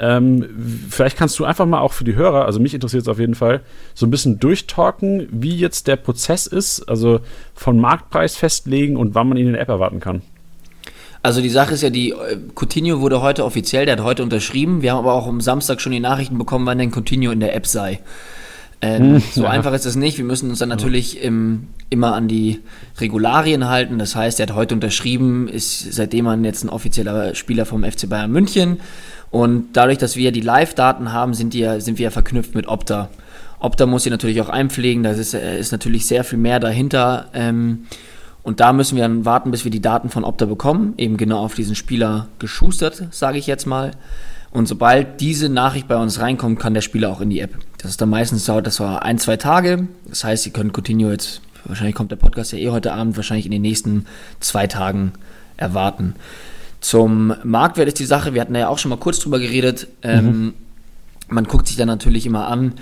Ähm, 0.00 0.46
vielleicht 0.88 1.18
kannst 1.18 1.38
du 1.38 1.44
einfach 1.44 1.66
mal 1.66 1.80
auch 1.80 1.92
für 1.92 2.04
die 2.04 2.14
Hörer, 2.14 2.46
also 2.46 2.58
mich 2.58 2.72
interessiert 2.72 3.02
es 3.02 3.08
auf 3.08 3.18
jeden 3.18 3.34
Fall, 3.34 3.60
so 3.94 4.06
ein 4.06 4.10
bisschen 4.10 4.40
durchtalken, 4.40 5.28
wie 5.30 5.56
jetzt 5.56 5.88
der 5.88 5.96
Prozess 5.96 6.46
ist, 6.46 6.88
also 6.88 7.20
von 7.54 7.78
Marktpreis 7.78 8.34
festlegen 8.34 8.96
und 8.96 9.14
wann 9.14 9.28
man 9.28 9.36
ihn 9.36 9.48
in 9.48 9.52
der 9.52 9.60
App 9.60 9.68
erwarten 9.68 10.00
kann. 10.00 10.22
Also 11.22 11.42
die 11.42 11.50
Sache 11.50 11.74
ist 11.74 11.82
ja, 11.82 11.90
die 11.90 12.12
äh, 12.12 12.38
Coutinho 12.54 13.00
wurde 13.00 13.20
heute 13.20 13.44
offiziell, 13.44 13.84
der 13.84 13.96
hat 13.96 14.04
heute 14.04 14.22
unterschrieben. 14.22 14.80
Wir 14.80 14.92
haben 14.92 15.00
aber 15.00 15.12
auch 15.12 15.26
am 15.26 15.42
Samstag 15.42 15.82
schon 15.82 15.92
die 15.92 16.00
Nachrichten 16.00 16.38
bekommen, 16.38 16.64
wann 16.64 16.78
denn 16.78 16.90
Coutinho 16.90 17.30
in 17.30 17.40
der 17.40 17.54
App 17.54 17.66
sei. 17.66 18.00
Ähm, 18.82 19.20
so 19.32 19.42
ja. 19.42 19.50
einfach 19.50 19.72
ist 19.74 19.84
es 19.84 19.96
nicht. 19.96 20.16
Wir 20.16 20.24
müssen 20.24 20.48
uns 20.50 20.60
dann 20.60 20.68
natürlich 20.70 21.22
im, 21.22 21.68
immer 21.90 22.14
an 22.14 22.28
die 22.28 22.60
Regularien 22.98 23.68
halten. 23.68 23.98
Das 23.98 24.16
heißt, 24.16 24.40
er 24.40 24.46
hat 24.46 24.54
heute 24.54 24.74
unterschrieben, 24.74 25.48
ist 25.48 25.92
seitdem 25.92 26.24
man 26.24 26.44
jetzt 26.44 26.64
ein 26.64 26.70
offizieller 26.70 27.34
Spieler 27.34 27.66
vom 27.66 27.84
FC 27.84 28.08
Bayern 28.08 28.30
München. 28.32 28.80
Und 29.30 29.68
dadurch, 29.74 29.98
dass 29.98 30.16
wir 30.16 30.32
die 30.32 30.40
Live-Daten 30.40 31.12
haben, 31.12 31.34
sind, 31.34 31.52
die, 31.54 31.60
ja- 31.60 31.78
sind 31.80 31.98
wir 31.98 32.04
ja 32.04 32.10
verknüpft 32.10 32.54
mit 32.54 32.66
Opta. 32.66 33.10
Opta 33.60 33.84
muss 33.86 34.04
sie 34.04 34.10
natürlich 34.10 34.40
auch 34.40 34.48
einpflegen, 34.48 35.02
da 35.02 35.10
ist, 35.10 35.34
äh, 35.34 35.58
ist 35.58 35.70
natürlich 35.70 36.06
sehr 36.06 36.24
viel 36.24 36.38
mehr 36.38 36.58
dahinter. 36.58 37.26
Ähm, 37.34 37.84
und 38.42 38.60
da 38.60 38.72
müssen 38.72 38.96
wir 38.96 39.02
dann 39.02 39.26
warten, 39.26 39.50
bis 39.50 39.64
wir 39.64 39.70
die 39.70 39.82
Daten 39.82 40.08
von 40.08 40.24
Opta 40.24 40.46
bekommen, 40.46 40.94
eben 40.96 41.18
genau 41.18 41.40
auf 41.44 41.54
diesen 41.54 41.74
Spieler 41.74 42.28
geschustert, 42.38 43.08
sage 43.10 43.36
ich 43.38 43.46
jetzt 43.46 43.66
mal. 43.66 43.90
Und 44.52 44.66
sobald 44.66 45.20
diese 45.20 45.48
Nachricht 45.48 45.86
bei 45.86 45.96
uns 45.96 46.20
reinkommt, 46.20 46.58
kann 46.58 46.74
der 46.74 46.80
Spieler 46.80 47.10
auch 47.10 47.20
in 47.20 47.30
die 47.30 47.40
App. 47.40 47.56
Das 47.78 47.90
ist 47.90 48.00
dann 48.00 48.10
meistens 48.10 48.44
dauert 48.44 48.66
das 48.66 48.76
so 48.76 48.84
ein, 48.84 49.18
zwei 49.18 49.36
Tage. 49.36 49.86
Das 50.08 50.24
heißt, 50.24 50.42
Sie 50.42 50.50
können 50.50 50.72
Coutinho 50.72 51.10
jetzt, 51.10 51.40
wahrscheinlich 51.64 51.94
kommt 51.94 52.10
der 52.10 52.16
Podcast 52.16 52.52
ja 52.52 52.58
eh 52.58 52.70
heute 52.70 52.92
Abend, 52.92 53.16
wahrscheinlich 53.16 53.46
in 53.46 53.52
den 53.52 53.62
nächsten 53.62 54.06
zwei 54.40 54.66
Tagen 54.66 55.12
erwarten. 55.56 56.14
Zum 56.80 57.34
Marktwert 57.44 57.88
ist 57.88 57.98
die 57.98 58.06
Sache, 58.06 58.34
wir 58.34 58.40
hatten 58.40 58.54
ja 58.54 58.68
auch 58.68 58.78
schon 58.78 58.88
mal 58.88 58.96
kurz 58.96 59.20
drüber 59.20 59.38
geredet. 59.38 59.86
Ähm, 60.02 60.54
man 61.28 61.44
guckt 61.44 61.68
sich 61.68 61.76
dann 61.76 61.88
natürlich 61.88 62.26
immer 62.26 62.48
an, 62.48 62.74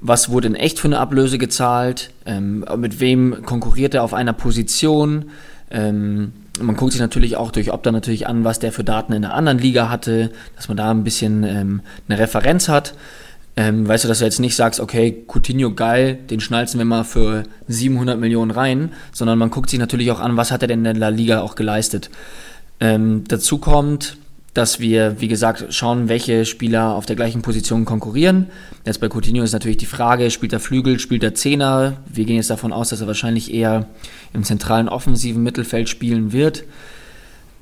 was 0.00 0.30
wurde 0.30 0.48
in 0.48 0.54
echt 0.54 0.78
für 0.78 0.88
eine 0.88 0.98
Ablöse 0.98 1.36
gezahlt, 1.36 2.10
ähm, 2.24 2.64
mit 2.78 3.00
wem 3.00 3.42
konkurriert 3.44 3.94
er 3.94 4.04
auf 4.04 4.14
einer 4.14 4.32
Position. 4.32 5.26
Ähm, 5.70 6.32
man 6.60 6.76
guckt 6.76 6.92
sich 6.92 7.00
natürlich 7.00 7.36
auch 7.36 7.50
durch 7.50 7.72
Opta 7.72 7.92
natürlich 7.92 8.26
an, 8.26 8.44
was 8.44 8.58
der 8.58 8.72
für 8.72 8.84
Daten 8.84 9.12
in 9.12 9.22
der 9.22 9.34
anderen 9.34 9.58
Liga 9.58 9.88
hatte, 9.88 10.30
dass 10.56 10.68
man 10.68 10.76
da 10.76 10.90
ein 10.90 11.04
bisschen 11.04 11.44
ähm, 11.44 11.80
eine 12.08 12.18
Referenz 12.18 12.68
hat. 12.68 12.94
Ähm, 13.56 13.86
weißt 13.86 14.04
du, 14.04 14.08
dass 14.08 14.20
du 14.20 14.24
jetzt 14.24 14.38
nicht 14.38 14.54
sagst, 14.56 14.80
okay, 14.80 15.24
Coutinho 15.26 15.74
geil, 15.74 16.14
den 16.14 16.40
schnalzen 16.40 16.78
wir 16.78 16.84
mal 16.84 17.04
für 17.04 17.42
700 17.68 18.18
Millionen 18.18 18.50
rein, 18.50 18.92
sondern 19.12 19.38
man 19.38 19.50
guckt 19.50 19.70
sich 19.70 19.78
natürlich 19.78 20.10
auch 20.12 20.20
an, 20.20 20.36
was 20.36 20.52
hat 20.52 20.62
er 20.62 20.68
denn 20.68 20.84
in 20.84 21.00
der 21.00 21.10
Liga 21.10 21.40
auch 21.40 21.56
geleistet. 21.56 22.10
Ähm, 22.78 23.24
dazu 23.28 23.58
kommt, 23.58 24.16
dass 24.60 24.78
wir, 24.78 25.22
wie 25.22 25.28
gesagt, 25.28 25.72
schauen, 25.72 26.10
welche 26.10 26.44
Spieler 26.44 26.94
auf 26.94 27.06
der 27.06 27.16
gleichen 27.16 27.40
Position 27.40 27.86
konkurrieren. 27.86 28.50
Jetzt 28.84 29.00
bei 29.00 29.08
Coutinho 29.08 29.42
ist 29.42 29.54
natürlich 29.54 29.78
die 29.78 29.86
Frage, 29.86 30.30
spielt 30.30 30.52
er 30.52 30.60
Flügel, 30.60 30.98
spielt 30.98 31.24
er 31.24 31.34
Zehner? 31.34 31.94
Wir 32.06 32.26
gehen 32.26 32.36
jetzt 32.36 32.50
davon 32.50 32.70
aus, 32.70 32.90
dass 32.90 33.00
er 33.00 33.06
wahrscheinlich 33.06 33.54
eher 33.54 33.86
im 34.34 34.44
zentralen 34.44 34.90
offensiven 34.90 35.42
Mittelfeld 35.42 35.88
spielen 35.88 36.34
wird. 36.34 36.64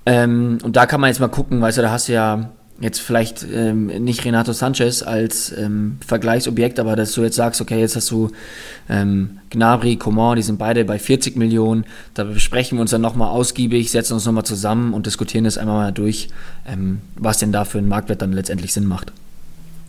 Ähm, 0.07 0.59
und 0.64 0.74
da 0.74 0.86
kann 0.86 1.01
man 1.01 1.07
jetzt 1.07 1.20
mal 1.20 1.28
gucken, 1.28 1.61
weißt 1.61 1.78
du, 1.78 1.82
da 1.82 1.92
hast 1.92 2.09
du 2.09 2.14
ja 2.14 2.51
jetzt 2.81 3.01
vielleicht 3.01 3.45
ähm, 3.53 3.87
nicht 3.87 4.24
Renato 4.24 4.53
Sanchez 4.53 5.03
als 5.03 5.53
ähm, 5.57 5.99
Vergleichsobjekt, 6.07 6.79
aber 6.79 6.95
dass 6.97 7.12
du 7.12 7.22
jetzt 7.22 7.35
sagst, 7.37 7.61
okay, 7.61 7.81
jetzt 7.81 7.97
hast 7.97 8.11
du 8.11 8.31
ähm, 8.89 9.39
Gnabry, 9.51 9.97
Coman, 9.97 10.37
die 10.37 10.43
sind 10.43 10.59
beide 10.59 10.85
bei 10.85 10.99
40 10.99 11.37
Millionen, 11.37 11.85
da 12.14 12.24
besprechen 12.24 12.79
wir 12.79 12.83
uns 12.83 12.93
dann 12.93 13.01
nochmal 13.01 13.31
ausgiebig, 13.31 13.91
setzen 13.91 14.14
uns 14.14 14.26
nochmal 14.26 14.45
zusammen 14.45 14.95
und 14.95 15.07
diskutieren 15.07 15.45
das 15.45 15.59
einmal 15.59 15.76
mal 15.76 15.93
durch, 15.93 16.29
ähm, 16.66 17.01
was 17.16 17.39
denn 17.39 17.51
da 17.53 17.64
für 17.64 17.79
einen 17.79 17.89
Marktwert 17.89 18.22
dann 18.22 18.33
letztendlich 18.33 18.72
Sinn 18.72 18.87
macht. 18.87 19.12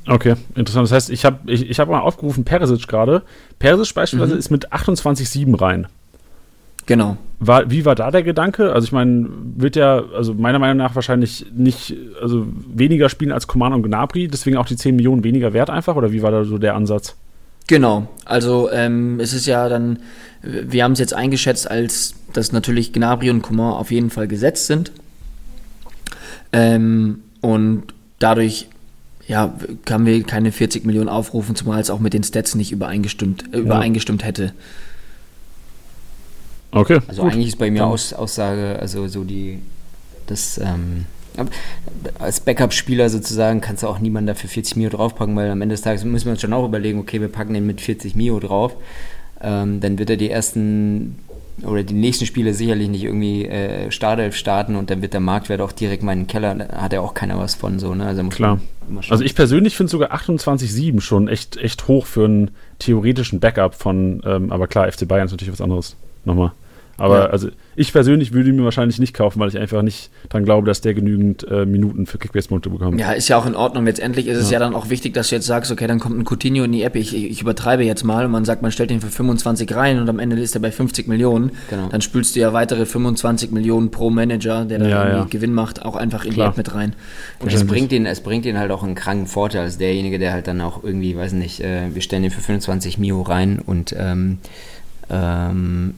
Okay, 0.07 0.35
interessant. 0.55 0.85
Das 0.87 0.91
heißt, 0.91 1.09
ich 1.11 1.25
habe 1.25 1.39
ich, 1.51 1.69
ich 1.69 1.79
hab 1.79 1.89
mal 1.89 1.99
aufgerufen, 1.99 2.43
Perisic 2.43 2.87
gerade. 2.87 3.21
Perisic 3.59 3.93
beispielsweise 3.93 4.33
Mhm. 4.33 4.39
ist 4.39 4.49
mit 4.49 4.73
28,7 4.73 5.59
rein. 5.59 5.87
Genau. 6.89 7.17
War, 7.39 7.69
wie 7.69 7.85
war 7.85 7.93
da 7.93 8.09
der 8.09 8.23
Gedanke? 8.23 8.73
Also 8.73 8.85
ich 8.85 8.91
meine, 8.91 9.29
wird 9.55 9.75
ja, 9.75 10.03
also 10.11 10.33
meiner 10.33 10.57
Meinung 10.57 10.77
nach 10.77 10.95
wahrscheinlich 10.95 11.45
nicht, 11.55 11.95
also 12.19 12.47
weniger 12.73 13.09
spielen 13.09 13.31
als 13.31 13.45
Coman 13.45 13.73
und 13.73 13.83
Gnabry, 13.83 14.27
deswegen 14.27 14.57
auch 14.57 14.65
die 14.65 14.75
10 14.75 14.95
Millionen 14.95 15.23
weniger 15.23 15.53
wert 15.53 15.69
einfach, 15.69 15.95
oder 15.95 16.11
wie 16.11 16.23
war 16.23 16.31
da 16.31 16.43
so 16.45 16.57
der 16.57 16.73
Ansatz? 16.73 17.15
Genau, 17.67 18.07
also 18.25 18.71
ähm, 18.71 19.19
es 19.19 19.33
ist 19.33 19.45
ja 19.45 19.69
dann, 19.69 19.99
wir 20.41 20.83
haben 20.83 20.93
es 20.93 20.99
jetzt 20.99 21.13
eingeschätzt, 21.13 21.69
als 21.69 22.15
dass 22.33 22.53
natürlich 22.53 22.91
Gnabry 22.91 23.29
und 23.29 23.43
Coman 23.43 23.73
auf 23.73 23.91
jeden 23.91 24.09
Fall 24.09 24.27
gesetzt 24.27 24.65
sind. 24.65 24.91
Ähm, 26.51 27.19
und 27.41 27.83
dadurch 28.17 28.67
ja, 29.27 29.53
kann 29.85 30.07
wir 30.07 30.23
keine 30.23 30.51
40 30.51 30.87
Millionen 30.87 31.07
aufrufen, 31.07 31.55
zumal 31.55 31.79
es 31.79 31.91
auch 31.91 31.99
mit 31.99 32.15
den 32.15 32.23
Stats 32.23 32.55
nicht 32.55 32.71
übereingestimmt, 32.71 33.53
äh, 33.53 33.59
übereingestimmt 33.59 34.25
hätte. 34.25 34.53
Okay. 36.71 36.99
Also 37.07 37.23
gut. 37.23 37.33
eigentlich 37.33 37.47
ist 37.47 37.59
bei 37.59 37.71
mir 37.71 37.85
Aus, 37.85 38.13
Aussage, 38.13 38.77
also 38.79 39.07
so 39.07 39.23
die, 39.23 39.59
das, 40.27 40.59
ähm, 40.59 41.05
als 42.19 42.41
Backup-Spieler 42.41 43.09
sozusagen 43.09 43.61
kannst 43.61 43.83
du 43.83 43.87
auch 43.87 43.99
niemanden 43.99 44.27
dafür 44.27 44.49
40 44.49 44.75
Mio 44.75 44.89
draufpacken, 44.89 45.35
weil 45.35 45.49
am 45.49 45.61
Ende 45.61 45.73
des 45.73 45.81
Tages 45.81 46.03
müssen 46.03 46.25
wir 46.25 46.31
uns 46.33 46.41
schon 46.41 46.53
auch 46.53 46.65
überlegen, 46.65 46.99
okay, 46.99 47.21
wir 47.21 47.29
packen 47.29 47.53
den 47.53 47.65
mit 47.65 47.81
40 47.81 48.15
Mio 48.15 48.39
drauf, 48.39 48.75
ähm, 49.41 49.79
dann 49.79 49.97
wird 49.97 50.09
er 50.09 50.17
die 50.17 50.29
ersten 50.29 51.17
oder 51.63 51.83
die 51.83 51.93
nächsten 51.93 52.25
Spiele 52.25 52.53
sicherlich 52.53 52.87
nicht 52.87 53.03
irgendwie 53.03 53.45
äh, 53.45 53.91
Startelf 53.91 54.35
starten 54.35 54.75
und 54.75 54.89
dann 54.89 55.01
wird 55.01 55.13
der 55.13 55.19
Marktwert 55.19 55.59
auch 55.59 55.71
direkt 55.71 56.03
mal 56.03 56.13
in 56.13 56.19
den 56.19 56.27
Keller, 56.27 56.55
da 56.55 56.81
hat 56.81 56.93
ja 56.93 57.01
auch 57.01 57.13
keiner 57.13 57.37
was 57.37 57.55
von 57.55 57.79
so, 57.79 57.95
ne? 57.95 58.05
Also 58.05 58.23
muss 58.23 58.35
Klar. 58.35 58.59
Also 59.09 59.23
ich 59.23 59.35
persönlich 59.35 59.75
finde 59.75 59.91
sogar 59.91 60.13
28,7 60.13 61.01
schon 61.01 61.27
echt, 61.27 61.57
echt 61.57 61.87
hoch 61.87 62.05
für 62.05 62.25
einen 62.25 62.51
theoretischen 62.79 63.39
Backup 63.39 63.75
von, 63.75 64.21
ähm, 64.25 64.51
aber 64.51 64.67
klar, 64.67 64.91
FC 64.91 65.07
Bayern 65.07 65.25
ist 65.25 65.31
natürlich 65.31 65.51
was 65.51 65.61
anderes. 65.61 65.95
Nochmal. 66.25 66.51
Aber 66.97 67.19
Ja. 67.19 67.25
also 67.27 67.47
ich 67.77 67.93
persönlich 67.93 68.33
würde 68.33 68.49
ihn 68.49 68.57
mir 68.57 68.65
wahrscheinlich 68.65 68.99
nicht 68.99 69.13
kaufen, 69.13 69.39
weil 69.39 69.47
ich 69.47 69.57
einfach 69.57 69.81
nicht 69.83 70.09
dran 70.27 70.43
glaube, 70.43 70.67
dass 70.67 70.81
der 70.81 70.93
genügend 70.93 71.47
äh, 71.49 71.65
Minuten 71.65 72.05
für 72.07 72.17
Kickbase-Punkte 72.17 72.69
bekommt. 72.69 72.99
Ja, 72.99 73.13
ist 73.13 73.29
ja 73.29 73.37
auch 73.37 73.45
in 73.45 73.55
Ordnung. 73.55 73.85
Letztendlich 73.85 74.27
ist 74.27 74.37
es 74.37 74.51
ja. 74.51 74.59
dann 74.59 74.75
auch 74.75 74.89
wichtig, 74.89 75.13
dass 75.13 75.29
du 75.29 75.35
jetzt 75.35 75.45
sagst, 75.45 75.71
okay, 75.71 75.87
dann 75.87 75.99
kommt 76.01 76.19
ein 76.19 76.25
Coutinho 76.25 76.65
in 76.65 76.73
die 76.73 76.83
App. 76.83 76.97
Ich, 76.97 77.15
ich 77.15 77.41
übertreibe 77.41 77.85
jetzt 77.85 78.03
mal 78.03 78.25
und 78.25 78.31
man 78.31 78.43
sagt, 78.43 78.61
man 78.63 78.73
stellt 78.73 78.89
den 78.89 78.99
für 78.99 79.07
25 79.07 79.73
rein 79.73 79.97
und 79.99 80.09
am 80.09 80.19
Ende 80.19 80.37
ist 80.41 80.55
er 80.55 80.61
bei 80.61 80.71
50 80.73 81.07
Millionen. 81.07 81.51
Genau. 81.69 81.87
Dann 81.87 82.01
spülst 82.01 82.35
du 82.35 82.41
ja 82.41 82.51
weitere 82.51 82.85
25 82.85 83.51
Millionen 83.51 83.91
pro 83.91 84.09
Manager, 84.09 84.65
der 84.65 84.79
dann 84.79 84.89
Ja, 84.89 85.03
irgendwie 85.05 85.19
ja. 85.21 85.27
Gewinn 85.29 85.53
macht, 85.53 85.85
auch 85.85 85.95
einfach 85.95 86.25
in 86.25 86.33
Klar. 86.33 86.47
die 86.47 86.51
App 86.51 86.57
mit 86.57 86.75
rein. 86.75 86.95
Und 87.39 87.53
es 87.53 87.65
bringt, 87.65 87.93
ihn, 87.93 88.05
es 88.05 88.19
bringt 88.19 88.45
ihn 88.45 88.59
halt 88.59 88.71
auch 88.71 88.83
einen 88.83 88.95
kranken 88.95 89.27
Vorteil 89.27 89.61
als 89.61 89.77
derjenige, 89.77 90.19
der 90.19 90.33
halt 90.33 90.47
dann 90.47 90.59
auch 90.59 90.83
irgendwie, 90.83 91.15
weiß 91.15 91.31
nicht, 91.31 91.61
äh, 91.61 91.83
wir 91.95 92.01
stellen 92.01 92.23
den 92.23 92.31
für 92.31 92.41
25 92.41 92.97
Mio 92.97 93.21
rein 93.21 93.59
und 93.65 93.95
ähm, 93.97 94.39
ähm, 95.09 95.93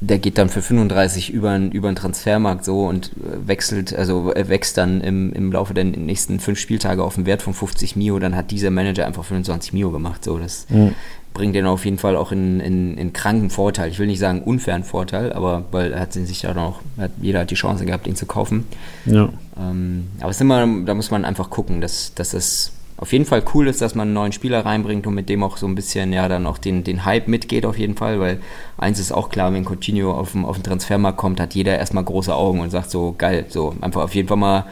der 0.00 0.18
geht 0.18 0.36
dann 0.36 0.50
für 0.50 0.60
35 0.60 1.32
über, 1.32 1.56
über 1.56 1.90
den 1.90 1.96
Transfermarkt 1.96 2.64
so 2.64 2.86
und 2.86 3.12
äh, 3.12 3.48
wechselt, 3.48 3.94
also 3.94 4.30
er 4.30 4.48
wächst 4.48 4.76
dann 4.76 5.00
im, 5.00 5.32
im 5.32 5.50
Laufe 5.50 5.72
der 5.72 5.84
nächsten 5.84 6.38
fünf 6.38 6.58
Spieltage 6.58 7.02
auf 7.02 7.16
einen 7.16 7.26
Wert 7.26 7.40
von 7.40 7.54
50 7.54 7.96
Mio, 7.96 8.18
dann 8.18 8.36
hat 8.36 8.50
dieser 8.50 8.70
Manager 8.70 9.06
einfach 9.06 9.24
25 9.24 9.72
Mio 9.72 9.90
gemacht. 9.90 10.22
So, 10.22 10.38
das 10.38 10.66
mhm. 10.68 10.94
bringt 11.32 11.54
den 11.54 11.66
auf 11.66 11.86
jeden 11.86 11.96
Fall 11.96 12.14
auch 12.14 12.30
in, 12.30 12.60
in, 12.60 12.98
in 12.98 13.14
kranken 13.14 13.48
Vorteil. 13.48 13.90
Ich 13.90 13.98
will 13.98 14.06
nicht 14.06 14.18
sagen 14.18 14.42
unfairen 14.42 14.84
Vorteil, 14.84 15.32
aber 15.32 15.64
weil 15.70 15.92
er 15.92 16.00
hat 16.00 16.12
sich 16.12 16.42
ja 16.42 16.54
auch, 16.54 16.80
hat, 16.98 17.12
jeder 17.22 17.40
hat 17.40 17.50
die 17.50 17.54
Chance 17.54 17.86
gehabt, 17.86 18.06
ihn 18.06 18.16
zu 18.16 18.26
kaufen. 18.26 18.66
Ja. 19.06 19.30
Ähm, 19.58 20.08
aber 20.20 20.28
es 20.28 20.36
ist 20.36 20.42
immer, 20.42 20.66
da 20.84 20.94
muss 20.94 21.10
man 21.10 21.24
einfach 21.24 21.48
gucken, 21.48 21.80
dass, 21.80 22.12
dass 22.14 22.30
das 22.30 22.72
auf 22.98 23.12
jeden 23.12 23.26
Fall 23.26 23.42
cool 23.54 23.68
ist, 23.68 23.82
dass 23.82 23.94
man 23.94 24.08
einen 24.08 24.14
neuen 24.14 24.32
Spieler 24.32 24.64
reinbringt 24.64 25.06
und 25.06 25.14
mit 25.14 25.28
dem 25.28 25.42
auch 25.42 25.58
so 25.58 25.66
ein 25.66 25.74
bisschen, 25.74 26.12
ja, 26.12 26.28
dann 26.28 26.46
auch 26.46 26.56
den, 26.56 26.82
den 26.82 27.04
Hype 27.04 27.28
mitgeht 27.28 27.66
auf 27.66 27.78
jeden 27.78 27.94
Fall, 27.94 28.20
weil 28.20 28.40
eins 28.78 28.98
ist 28.98 29.12
auch 29.12 29.28
klar, 29.28 29.52
wenn 29.52 29.64
Coutinho 29.64 30.12
auf 30.12 30.32
den, 30.32 30.44
auf 30.44 30.56
den 30.56 30.64
Transfermarkt 30.64 31.18
kommt, 31.18 31.38
hat 31.38 31.54
jeder 31.54 31.76
erstmal 31.76 32.04
große 32.04 32.34
Augen 32.34 32.60
und 32.60 32.70
sagt 32.70 32.90
so, 32.90 33.14
geil, 33.16 33.46
so 33.48 33.74
einfach 33.82 34.02
auf 34.02 34.14
jeden 34.14 34.28
Fall 34.28 34.38
mal 34.38 34.66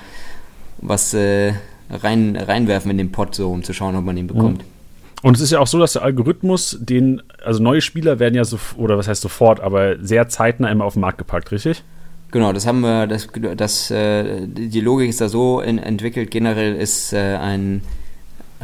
was 0.79 1.13
äh, 1.13 1.53
rein, 1.91 2.37
reinwerfen 2.37 2.91
in 2.91 2.99
den 2.99 3.13
Pot, 3.13 3.35
so 3.35 3.51
um 3.51 3.63
zu 3.63 3.75
schauen, 3.75 3.95
ob 3.95 4.05
man 4.05 4.17
den 4.17 4.27
bekommt. 4.27 4.59
Mhm. 4.59 4.75
Und 5.23 5.37
es 5.37 5.43
ist 5.43 5.53
ja 5.53 5.61
auch 5.61 5.67
so, 5.67 5.79
dass 5.79 5.95
der 5.95 6.03
Algorithmus 6.03 6.79
den, 6.81 7.23
also 7.43 7.63
neue 7.63 7.81
Spieler 7.81 8.19
werden 8.19 8.35
ja 8.35 8.45
so, 8.45 8.59
oder 8.77 8.99
was 8.99 9.09
heißt 9.09 9.23
sofort, 9.23 9.61
aber 9.61 10.03
sehr 10.03 10.29
zeitnah 10.29 10.71
immer 10.71 10.85
auf 10.85 10.95
den 10.95 11.01
Markt 11.01 11.19
gepackt, 11.19 11.51
richtig? 11.53 11.83
Genau, 12.31 12.53
das 12.53 12.67
haben 12.67 12.81
wir, 12.81 13.07
das, 13.07 13.29
das, 13.57 13.91
äh, 13.91 14.47
die 14.47 14.81
Logik 14.81 15.09
ist 15.09 15.21
da 15.21 15.29
so 15.29 15.61
in, 15.61 15.79
entwickelt. 15.79 16.31
Generell 16.31 16.75
ist 16.75 17.13
äh, 17.13 17.37
ein 17.37 17.83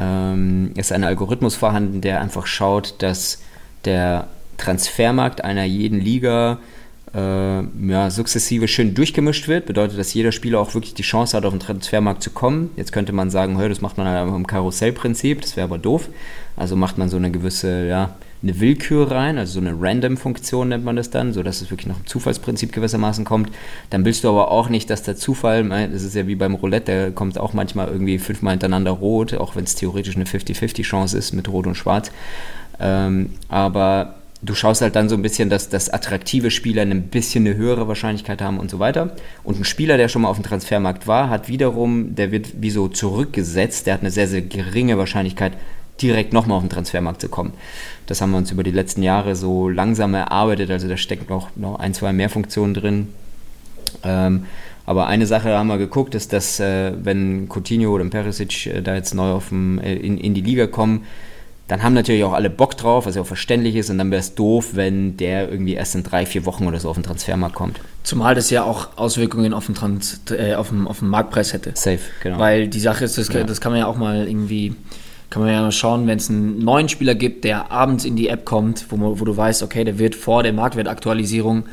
ähm, 0.00 0.72
ist 0.76 0.92
ein 0.92 1.04
Algorithmus 1.04 1.54
vorhanden, 1.54 2.00
der 2.00 2.20
einfach 2.20 2.46
schaut, 2.46 2.94
dass 2.98 3.42
der 3.84 4.28
Transfermarkt 4.56 5.44
einer 5.44 5.64
jeden 5.64 6.00
Liga 6.00 6.58
äh, 7.14 7.62
ja, 7.62 8.10
sukzessive 8.10 8.66
schön 8.66 8.94
durchgemischt 8.94 9.46
wird. 9.46 9.66
Bedeutet, 9.66 9.98
dass 9.98 10.14
jeder 10.14 10.32
Spieler 10.32 10.60
auch 10.60 10.74
wirklich 10.74 10.94
die 10.94 11.02
Chance 11.02 11.36
hat, 11.36 11.44
auf 11.44 11.52
den 11.52 11.60
Transfermarkt 11.60 12.22
zu 12.22 12.30
kommen. 12.30 12.70
Jetzt 12.76 12.92
könnte 12.92 13.12
man 13.12 13.30
sagen, 13.30 13.58
hey, 13.58 13.68
das 13.68 13.80
macht 13.80 13.98
man 13.98 14.06
halt 14.06 14.28
im 14.28 14.46
Karussellprinzip, 14.46 15.42
das 15.42 15.56
wäre 15.56 15.64
aber 15.64 15.78
doof. 15.78 16.08
Also 16.56 16.76
macht 16.76 16.98
man 16.98 17.08
so 17.08 17.16
eine 17.16 17.30
gewisse, 17.30 17.86
ja, 17.86 18.16
eine 18.42 18.58
Willkür 18.58 19.10
rein, 19.10 19.36
also 19.36 19.60
so 19.60 19.66
eine 19.66 19.76
Random-Funktion 19.78 20.68
nennt 20.68 20.84
man 20.84 20.96
das 20.96 21.10
dann, 21.10 21.32
sodass 21.32 21.60
es 21.60 21.70
wirklich 21.70 21.86
nach 21.86 21.96
dem 21.96 22.06
Zufallsprinzip 22.06 22.72
gewissermaßen 22.72 23.24
kommt. 23.24 23.50
Dann 23.90 24.04
willst 24.04 24.24
du 24.24 24.28
aber 24.30 24.50
auch 24.50 24.68
nicht, 24.68 24.88
dass 24.88 25.02
der 25.02 25.16
Zufall, 25.16 25.68
das 25.68 26.02
ist 26.02 26.14
ja 26.14 26.26
wie 26.26 26.36
beim 26.36 26.54
Roulette, 26.54 26.92
der 26.92 27.10
kommt 27.10 27.38
auch 27.38 27.52
manchmal 27.52 27.88
irgendwie 27.88 28.18
fünfmal 28.18 28.52
hintereinander 28.52 28.92
rot, 28.92 29.34
auch 29.34 29.56
wenn 29.56 29.64
es 29.64 29.74
theoretisch 29.74 30.16
eine 30.16 30.24
50-50-Chance 30.24 31.18
ist 31.18 31.32
mit 31.32 31.48
Rot 31.48 31.66
und 31.66 31.74
Schwarz. 31.74 32.10
Ähm, 32.78 33.30
aber 33.48 34.14
du 34.42 34.54
schaust 34.54 34.80
halt 34.80 34.96
dann 34.96 35.08
so 35.08 35.16
ein 35.16 35.22
bisschen, 35.22 35.50
dass, 35.50 35.68
dass 35.68 35.90
attraktive 35.90 36.50
Spieler 36.50 36.82
ein 36.82 37.02
bisschen 37.08 37.46
eine 37.46 37.56
höhere 37.56 37.88
Wahrscheinlichkeit 37.88 38.40
haben 38.40 38.58
und 38.58 38.70
so 38.70 38.78
weiter. 38.78 39.14
Und 39.44 39.60
ein 39.60 39.64
Spieler, 39.64 39.96
der 39.96 40.08
schon 40.08 40.22
mal 40.22 40.28
auf 40.28 40.36
dem 40.36 40.44
Transfermarkt 40.44 41.06
war, 41.06 41.28
hat 41.28 41.48
wiederum, 41.48 42.14
der 42.14 42.32
wird 42.32 42.62
wie 42.62 42.70
so 42.70 42.88
zurückgesetzt, 42.88 43.86
der 43.86 43.94
hat 43.94 44.00
eine 44.00 44.10
sehr, 44.10 44.28
sehr 44.28 44.42
geringe 44.42 44.96
Wahrscheinlichkeit, 44.96 45.52
direkt 46.02 46.32
nochmal 46.32 46.56
auf 46.56 46.62
den 46.62 46.70
Transfermarkt 46.70 47.20
zu 47.20 47.28
kommen. 47.28 47.52
Das 48.06 48.20
haben 48.20 48.30
wir 48.30 48.38
uns 48.38 48.50
über 48.50 48.62
die 48.62 48.70
letzten 48.70 49.02
Jahre 49.02 49.36
so 49.36 49.68
langsam 49.68 50.14
erarbeitet, 50.14 50.70
also 50.70 50.88
da 50.88 50.96
stecken 50.96 51.26
noch, 51.28 51.48
noch 51.56 51.78
ein, 51.78 51.94
zwei 51.94 52.12
mehr 52.12 52.28
Funktionen 52.28 52.74
drin. 52.74 53.08
Ähm, 54.02 54.44
aber 54.86 55.06
eine 55.06 55.26
Sache 55.26 55.56
haben 55.56 55.68
wir 55.68 55.78
geguckt, 55.78 56.14
ist, 56.14 56.32
dass 56.32 56.58
äh, 56.58 56.92
wenn 57.02 57.48
Coutinho 57.48 57.92
oder 57.92 58.04
Perisic 58.06 58.66
äh, 58.66 58.82
da 58.82 58.94
jetzt 58.94 59.14
neu 59.14 59.38
dem, 59.50 59.78
äh, 59.78 59.94
in, 59.94 60.18
in 60.18 60.34
die 60.34 60.40
Liga 60.40 60.66
kommen, 60.66 61.04
dann 61.68 61.84
haben 61.84 61.94
natürlich 61.94 62.24
auch 62.24 62.32
alle 62.32 62.50
Bock 62.50 62.76
drauf, 62.76 63.06
was 63.06 63.14
ja 63.14 63.22
auch 63.22 63.26
verständlich 63.26 63.76
ist. 63.76 63.90
Und 63.90 63.98
dann 63.98 64.10
wäre 64.10 64.18
es 64.18 64.34
doof, 64.34 64.70
wenn 64.72 65.16
der 65.16 65.48
irgendwie 65.48 65.74
erst 65.74 65.94
in 65.94 66.02
drei, 66.02 66.26
vier 66.26 66.44
Wochen 66.44 66.66
oder 66.66 66.80
so 66.80 66.88
auf 66.90 66.96
den 66.96 67.04
Transfermarkt 67.04 67.54
kommt. 67.54 67.80
Zumal 68.02 68.34
das 68.34 68.50
ja 68.50 68.64
auch 68.64 68.96
Auswirkungen 68.96 69.54
auf 69.54 69.66
den, 69.66 69.76
Trans 69.76 70.20
äh, 70.30 70.54
auf 70.54 70.70
den, 70.70 70.88
auf 70.88 70.98
den 70.98 71.08
Marktpreis 71.08 71.52
hätte. 71.52 71.70
Safe, 71.74 72.00
genau. 72.24 72.40
Weil 72.40 72.66
die 72.66 72.80
Sache 72.80 73.04
ist, 73.04 73.18
das, 73.18 73.28
ja. 73.28 73.44
das 73.44 73.60
kann 73.60 73.70
man 73.70 73.82
ja 73.82 73.86
auch 73.86 73.96
mal 73.96 74.26
irgendwie 74.26 74.74
kann 75.30 75.42
man 75.42 75.52
ja 75.52 75.62
mal 75.62 75.72
schauen, 75.72 76.06
wenn 76.06 76.18
es 76.18 76.28
einen 76.28 76.58
neuen 76.58 76.88
Spieler 76.88 77.14
gibt, 77.14 77.44
der 77.44 77.70
abends 77.70 78.04
in 78.04 78.16
die 78.16 78.28
App 78.28 78.44
kommt, 78.44 78.86
wo, 78.90 79.20
wo 79.20 79.24
du 79.24 79.36
weißt, 79.36 79.62
okay, 79.62 79.84
der 79.84 79.98
wird 79.98 80.16
vor 80.16 80.42
der 80.42 80.52
Marktwertaktualisierung 80.52 81.64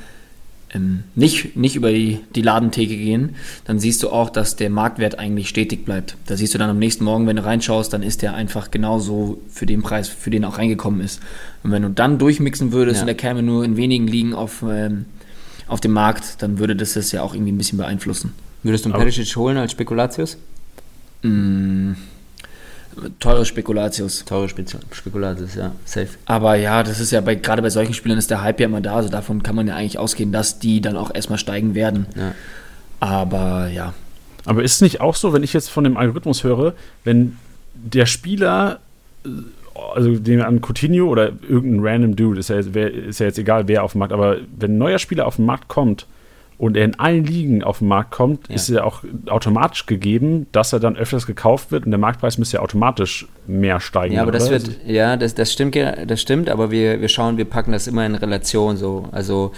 ähm, 0.74 1.04
nicht, 1.16 1.56
nicht 1.56 1.76
über 1.76 1.92
die, 1.92 2.20
die 2.36 2.42
Ladentheke 2.42 2.96
gehen, 2.96 3.36
dann 3.66 3.80
siehst 3.80 4.04
du 4.04 4.10
auch, 4.10 4.30
dass 4.30 4.56
der 4.56 4.70
Marktwert 4.70 5.18
eigentlich 5.18 5.50
stetig 5.50 5.86
bleibt. 5.86 6.16
Da 6.28 6.38
siehst 6.38 6.54
du 6.54 6.58
dann 6.58 6.70
am 6.70 6.78
nächsten 6.78 7.04
Morgen, 7.04 7.26
wenn 7.26 7.38
du 7.38 7.46
reinschaust, 7.46 7.92
dann 7.94 8.04
ist 8.04 8.22
der 8.22 8.36
einfach 8.36 8.70
genauso 8.70 9.40
für 9.50 9.66
den 9.66 9.82
Preis, 9.82 10.10
für 10.10 10.30
den 10.30 10.44
er 10.44 10.50
auch 10.50 10.58
reingekommen 10.58 11.02
ist. 11.02 11.22
Und 11.64 11.72
wenn 11.72 11.82
du 11.82 11.90
dann 11.90 12.20
durchmixen 12.20 12.72
würdest 12.74 12.98
ja. 12.98 13.02
und 13.02 13.08
der 13.08 13.16
käme 13.16 13.42
nur 13.44 13.64
in 13.64 13.78
wenigen 13.78 14.08
Ligen 14.08 14.34
auf, 14.34 14.64
ähm, 14.70 15.06
auf 15.68 15.80
dem 15.80 15.94
Markt, 15.94 16.42
dann 16.42 16.60
würde 16.60 16.76
das 16.76 16.94
das 16.94 17.12
ja 17.12 17.24
auch 17.24 17.34
irgendwie 17.34 17.54
ein 17.54 17.58
bisschen 17.58 17.78
beeinflussen. 17.78 18.34
Würdest 18.64 18.86
du 18.86 18.90
einen 18.90 19.00
Perisic 19.00 19.36
holen 19.36 19.58
als 19.58 19.72
Spekulatius? 19.72 20.38
Mm. 21.24 21.94
Teure 23.20 23.46
Spekulatius. 23.46 24.26
Teure 24.26 24.50
Spekulatius, 24.50 25.56
ja, 25.56 25.72
safe. 25.86 26.10
Aber 26.26 26.56
ja, 26.56 26.84
das 26.84 27.00
ist 27.00 27.12
ja 27.12 27.22
bei, 27.22 27.36
gerade 27.36 27.62
bei 27.62 27.70
solchen 27.70 27.94
Spielern 27.94 28.18
ist 28.18 28.30
der 28.30 28.42
Hype 28.42 28.60
ja 28.60 28.66
immer 28.66 28.82
da, 28.82 28.96
also 28.96 29.10
davon 29.10 29.44
kann 29.44 29.56
man 29.56 29.68
ja 29.68 29.76
eigentlich 29.76 30.00
ausgehen, 30.00 30.32
dass 30.32 30.60
die 30.60 30.82
dann 30.82 30.98
auch 30.98 31.14
erstmal 31.14 31.40
steigen 31.40 31.76
werden. 31.76 32.08
Ja. 32.16 32.34
Aber 33.00 33.68
ja. 33.68 33.94
Aber 34.46 34.64
ist 34.64 34.76
es 34.76 34.82
nicht 34.82 35.02
auch 35.02 35.16
so, 35.16 35.34
wenn 35.34 35.44
ich 35.44 35.54
jetzt 35.54 35.70
von 35.70 35.84
dem 35.84 35.98
Algorithmus 35.98 36.44
höre, 36.44 36.74
wenn 37.04 37.38
der 37.74 38.06
Spieler, 38.06 38.80
also 39.94 40.18
den 40.18 40.42
an 40.42 40.62
Coutinho 40.62 41.08
oder 41.08 41.32
irgendein 41.48 41.86
random 41.86 42.16
Dude, 42.16 42.40
ist 42.40 42.50
ja, 42.50 42.56
jetzt, 42.56 42.76
ist 42.76 43.20
ja 43.20 43.26
jetzt 43.28 43.38
egal, 43.38 43.68
wer 43.68 43.84
auf 43.84 43.92
dem 43.92 44.00
Markt, 44.00 44.14
aber 44.14 44.38
wenn 44.58 44.76
ein 44.76 44.78
neuer 44.78 45.00
Spieler 45.00 45.28
auf 45.28 45.36
den 45.36 45.46
Markt 45.46 45.68
kommt, 45.68 46.06
und 46.58 46.76
er 46.76 46.86
in 46.86 47.00
allen 47.00 47.24
Ligen 47.24 47.64
auf 47.64 47.80
den 47.80 47.88
Markt 47.88 48.12
kommt, 48.12 48.50
ja. 48.50 48.56
ist 48.56 48.68
ja 48.70 48.84
auch 48.84 49.04
automatisch 49.28 49.86
gegeben, 49.86 50.48
dass 50.52 50.74
er 50.74 50.80
dann 50.80 50.96
öfters 50.96 51.28
gekauft 51.28 51.72
wird 51.72 51.86
und 51.86 51.92
der 51.92 52.00
Marktpreis 52.00 52.40
müsste 52.40 52.58
ja 52.58 52.64
automatisch 52.64 53.28
mehr 53.46 53.80
steigen. 53.80 54.16
Ja, 54.16 54.24
aber 54.24 54.30
oder? 54.30 54.40
das 54.40 54.50
wird, 54.50 54.80
ja, 54.86 55.18
das, 55.18 55.36
das 55.36 55.54
stimmt, 55.54 55.76
das 55.76 56.20
stimmt, 56.20 56.50
aber 56.50 56.72
wir, 56.72 57.00
wir 57.00 57.10
schauen, 57.10 57.38
wir 57.38 57.46
packen 57.46 57.74
das 57.74 57.86
immer 57.86 58.06
in 58.06 58.16
Relation 58.16 58.76
so. 58.76 59.08
Also 59.12 59.52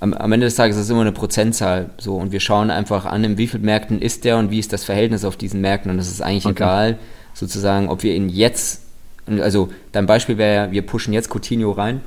am, 0.00 0.12
am 0.12 0.32
Ende 0.32 0.46
des 0.46 0.54
Tages 0.54 0.76
ist 0.76 0.84
es 0.84 0.90
immer 0.90 1.00
eine 1.00 1.12
Prozentzahl 1.12 1.88
so 1.96 2.16
und 2.16 2.30
wir 2.30 2.40
schauen 2.40 2.70
einfach 2.70 3.06
an, 3.06 3.24
in 3.24 3.38
wie 3.38 3.46
vielen 3.46 3.64
Märkten 3.64 4.02
ist 4.02 4.24
der 4.24 4.36
und 4.36 4.50
wie 4.50 4.58
ist 4.58 4.72
das 4.72 4.84
Verhältnis 4.84 5.24
auf 5.24 5.38
diesen 5.38 5.62
Märkten 5.62 5.90
und 5.90 5.98
es 5.98 6.10
ist 6.10 6.20
eigentlich 6.20 6.44
okay. 6.44 6.62
egal, 6.62 6.98
sozusagen, 7.32 7.88
ob 7.88 8.02
wir 8.02 8.14
ihn 8.14 8.28
jetzt, 8.28 8.82
also 9.26 9.70
dein 9.92 10.04
Beispiel 10.04 10.36
wäre 10.36 10.66
ja, 10.66 10.72
wir 10.72 10.82
pushen 10.82 11.14
jetzt 11.14 11.30
Coutinho 11.30 11.70
rein 11.70 12.02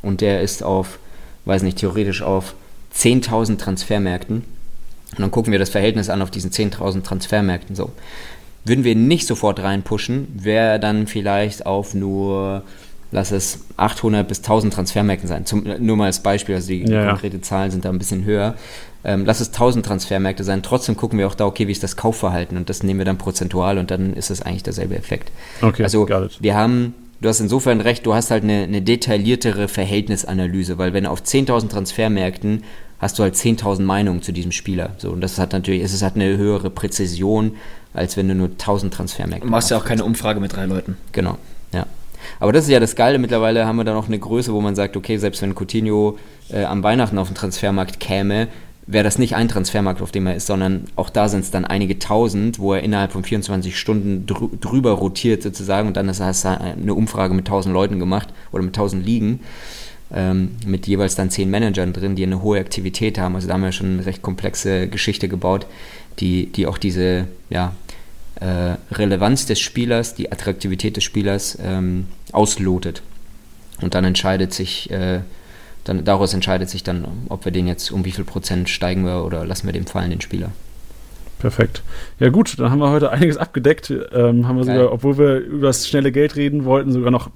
und 0.00 0.22
der 0.22 0.40
ist 0.40 0.62
auf, 0.62 0.98
weiß 1.44 1.64
nicht, 1.64 1.76
theoretisch 1.76 2.22
auf 2.22 2.54
10.000 2.94 3.58
Transfermärkten 3.58 4.44
und 5.12 5.20
dann 5.20 5.30
gucken 5.30 5.52
wir 5.52 5.58
das 5.58 5.70
Verhältnis 5.70 6.08
an 6.08 6.22
auf 6.22 6.30
diesen 6.30 6.50
10.000 6.50 7.02
Transfermärkten 7.02 7.76
so. 7.76 7.92
Würden 8.64 8.84
wir 8.84 8.94
nicht 8.94 9.26
sofort 9.26 9.60
reinpushen, 9.60 10.28
wäre 10.34 10.78
dann 10.78 11.06
vielleicht 11.06 11.66
auf 11.66 11.94
nur, 11.94 12.62
lass 13.10 13.32
es 13.32 13.64
800 13.76 14.26
bis 14.26 14.38
1000 14.38 14.72
Transfermärkten 14.72 15.28
sein. 15.28 15.44
Zum, 15.46 15.64
nur 15.80 15.96
mal 15.96 16.06
als 16.06 16.20
Beispiel, 16.20 16.54
also 16.54 16.68
die 16.68 16.84
ja, 16.84 17.08
konkrete 17.08 17.40
Zahlen 17.40 17.70
sind 17.70 17.84
da 17.84 17.90
ein 17.90 17.98
bisschen 17.98 18.24
höher. 18.24 18.54
Ähm, 19.04 19.24
lass 19.26 19.40
es 19.40 19.48
1000 19.48 19.84
Transfermärkte 19.84 20.44
sein. 20.44 20.62
Trotzdem 20.62 20.96
gucken 20.96 21.18
wir 21.18 21.26
auch 21.26 21.34
da, 21.34 21.44
okay, 21.44 21.66
wie 21.66 21.72
ist 21.72 21.82
das 21.82 21.96
Kaufverhalten 21.96 22.56
und 22.56 22.70
das 22.70 22.84
nehmen 22.84 23.00
wir 23.00 23.04
dann 23.04 23.18
prozentual 23.18 23.78
und 23.78 23.90
dann 23.90 24.14
ist 24.14 24.30
das 24.30 24.42
eigentlich 24.42 24.62
derselbe 24.62 24.96
Effekt. 24.96 25.32
Okay, 25.60 25.82
also 25.82 26.08
wir 26.38 26.54
haben 26.54 26.94
du 27.22 27.28
hast 27.28 27.40
insofern 27.40 27.80
recht, 27.80 28.04
du 28.04 28.14
hast 28.14 28.30
halt 28.30 28.42
eine, 28.42 28.64
eine 28.64 28.82
detailliertere 28.82 29.68
Verhältnisanalyse, 29.68 30.76
weil 30.76 30.92
wenn 30.92 31.06
auf 31.06 31.22
10.000 31.22 31.68
Transfermärkten 31.68 32.64
hast 32.98 33.18
du 33.18 33.22
halt 33.22 33.34
10.000 33.34 33.82
Meinungen 33.82 34.22
zu 34.22 34.32
diesem 34.32 34.52
Spieler. 34.52 34.90
So, 34.98 35.10
und 35.10 35.20
das 35.20 35.38
hat 35.38 35.52
natürlich, 35.52 35.82
es 35.82 36.02
hat 36.02 36.14
eine 36.14 36.36
höhere 36.36 36.70
Präzision, 36.70 37.56
als 37.94 38.16
wenn 38.16 38.28
du 38.28 38.34
nur 38.34 38.48
1.000 38.48 38.90
Transfermärkte 38.90 39.42
hast. 39.42 39.48
Du 39.48 39.50
machst 39.50 39.70
ja 39.70 39.78
auch 39.78 39.84
keine 39.84 40.04
Umfrage 40.04 40.40
mit 40.40 40.54
drei 40.54 40.66
Leuten. 40.66 40.96
Genau, 41.12 41.38
ja. 41.72 41.86
Aber 42.38 42.52
das 42.52 42.64
ist 42.64 42.70
ja 42.70 42.80
das 42.80 42.94
Geile. 42.94 43.18
Mittlerweile 43.18 43.66
haben 43.66 43.76
wir 43.76 43.84
da 43.84 43.94
noch 43.94 44.06
eine 44.06 44.18
Größe, 44.18 44.52
wo 44.52 44.60
man 44.60 44.74
sagt, 44.74 44.96
okay, 44.96 45.16
selbst 45.16 45.42
wenn 45.42 45.54
Coutinho 45.54 46.18
äh, 46.50 46.64
am 46.64 46.82
Weihnachten 46.82 47.18
auf 47.18 47.28
den 47.28 47.34
Transfermarkt 47.34 47.98
käme, 47.98 48.48
wäre 48.86 49.04
das 49.04 49.18
nicht 49.18 49.36
ein 49.36 49.48
Transfermarkt, 49.48 50.02
auf 50.02 50.10
dem 50.10 50.26
er 50.26 50.34
ist, 50.34 50.46
sondern 50.46 50.84
auch 50.96 51.10
da 51.10 51.28
sind 51.28 51.40
es 51.40 51.50
dann 51.50 51.64
einige 51.64 51.98
tausend, 51.98 52.58
wo 52.58 52.74
er 52.74 52.82
innerhalb 52.82 53.12
von 53.12 53.22
24 53.24 53.78
Stunden 53.78 54.26
drü 54.26 54.48
drüber 54.60 54.92
rotiert 54.92 55.42
sozusagen 55.42 55.88
und 55.88 55.96
dann 55.96 56.08
hast 56.08 56.44
du 56.44 56.48
eine 56.48 56.94
Umfrage 56.94 57.34
mit 57.34 57.46
tausend 57.46 57.74
Leuten 57.74 57.98
gemacht 57.98 58.28
oder 58.50 58.62
mit 58.62 58.74
tausend 58.74 59.06
Ligen 59.06 59.40
ähm, 60.12 60.56
mit 60.66 60.86
jeweils 60.86 61.14
dann 61.14 61.30
zehn 61.30 61.50
Managern 61.50 61.92
drin, 61.92 62.16
die 62.16 62.22
eine 62.22 62.42
hohe 62.42 62.60
Aktivität 62.60 63.18
haben. 63.18 63.34
Also 63.34 63.48
da 63.48 63.54
haben 63.54 63.62
wir 63.62 63.72
schon 63.72 63.94
eine 63.94 64.06
recht 64.06 64.22
komplexe 64.22 64.88
Geschichte 64.88 65.28
gebaut, 65.28 65.66
die, 66.18 66.46
die 66.46 66.66
auch 66.66 66.78
diese 66.78 67.26
ja, 67.50 67.74
äh, 68.40 68.76
Relevanz 68.92 69.46
des 69.46 69.60
Spielers, 69.60 70.14
die 70.14 70.30
Attraktivität 70.30 70.96
des 70.96 71.04
Spielers 71.04 71.58
ähm, 71.62 72.08
auslotet. 72.32 73.02
Und 73.80 73.94
dann 73.94 74.04
entscheidet 74.04 74.52
sich 74.52 74.90
äh, 74.90 75.20
dann 75.84 76.04
daraus 76.04 76.32
entscheidet 76.34 76.70
sich 76.70 76.82
dann, 76.82 77.06
ob 77.28 77.44
wir 77.44 77.52
den 77.52 77.66
jetzt 77.66 77.90
um 77.90 78.04
wie 78.04 78.12
viel 78.12 78.24
Prozent 78.24 78.68
steigen 78.68 79.04
wir 79.04 79.24
oder 79.24 79.44
lassen 79.44 79.66
wir 79.66 79.72
dem 79.72 79.86
fallen, 79.86 80.10
den 80.10 80.20
Spieler. 80.20 80.50
Perfekt. 81.38 81.82
Ja 82.20 82.28
gut, 82.28 82.58
dann 82.58 82.70
haben 82.70 82.78
wir 82.78 82.90
heute 82.90 83.10
einiges 83.10 83.36
abgedeckt. 83.36 83.90
Ähm, 83.90 84.46
haben 84.46 84.58
wir 84.58 84.64
geil. 84.64 84.78
sogar, 84.78 84.92
obwohl 84.92 85.18
wir 85.18 85.38
über 85.38 85.66
das 85.66 85.88
schnelle 85.88 86.12
Geld 86.12 86.36
reden 86.36 86.64
wollten, 86.64 86.92
sogar 86.92 87.10
noch 87.10 87.30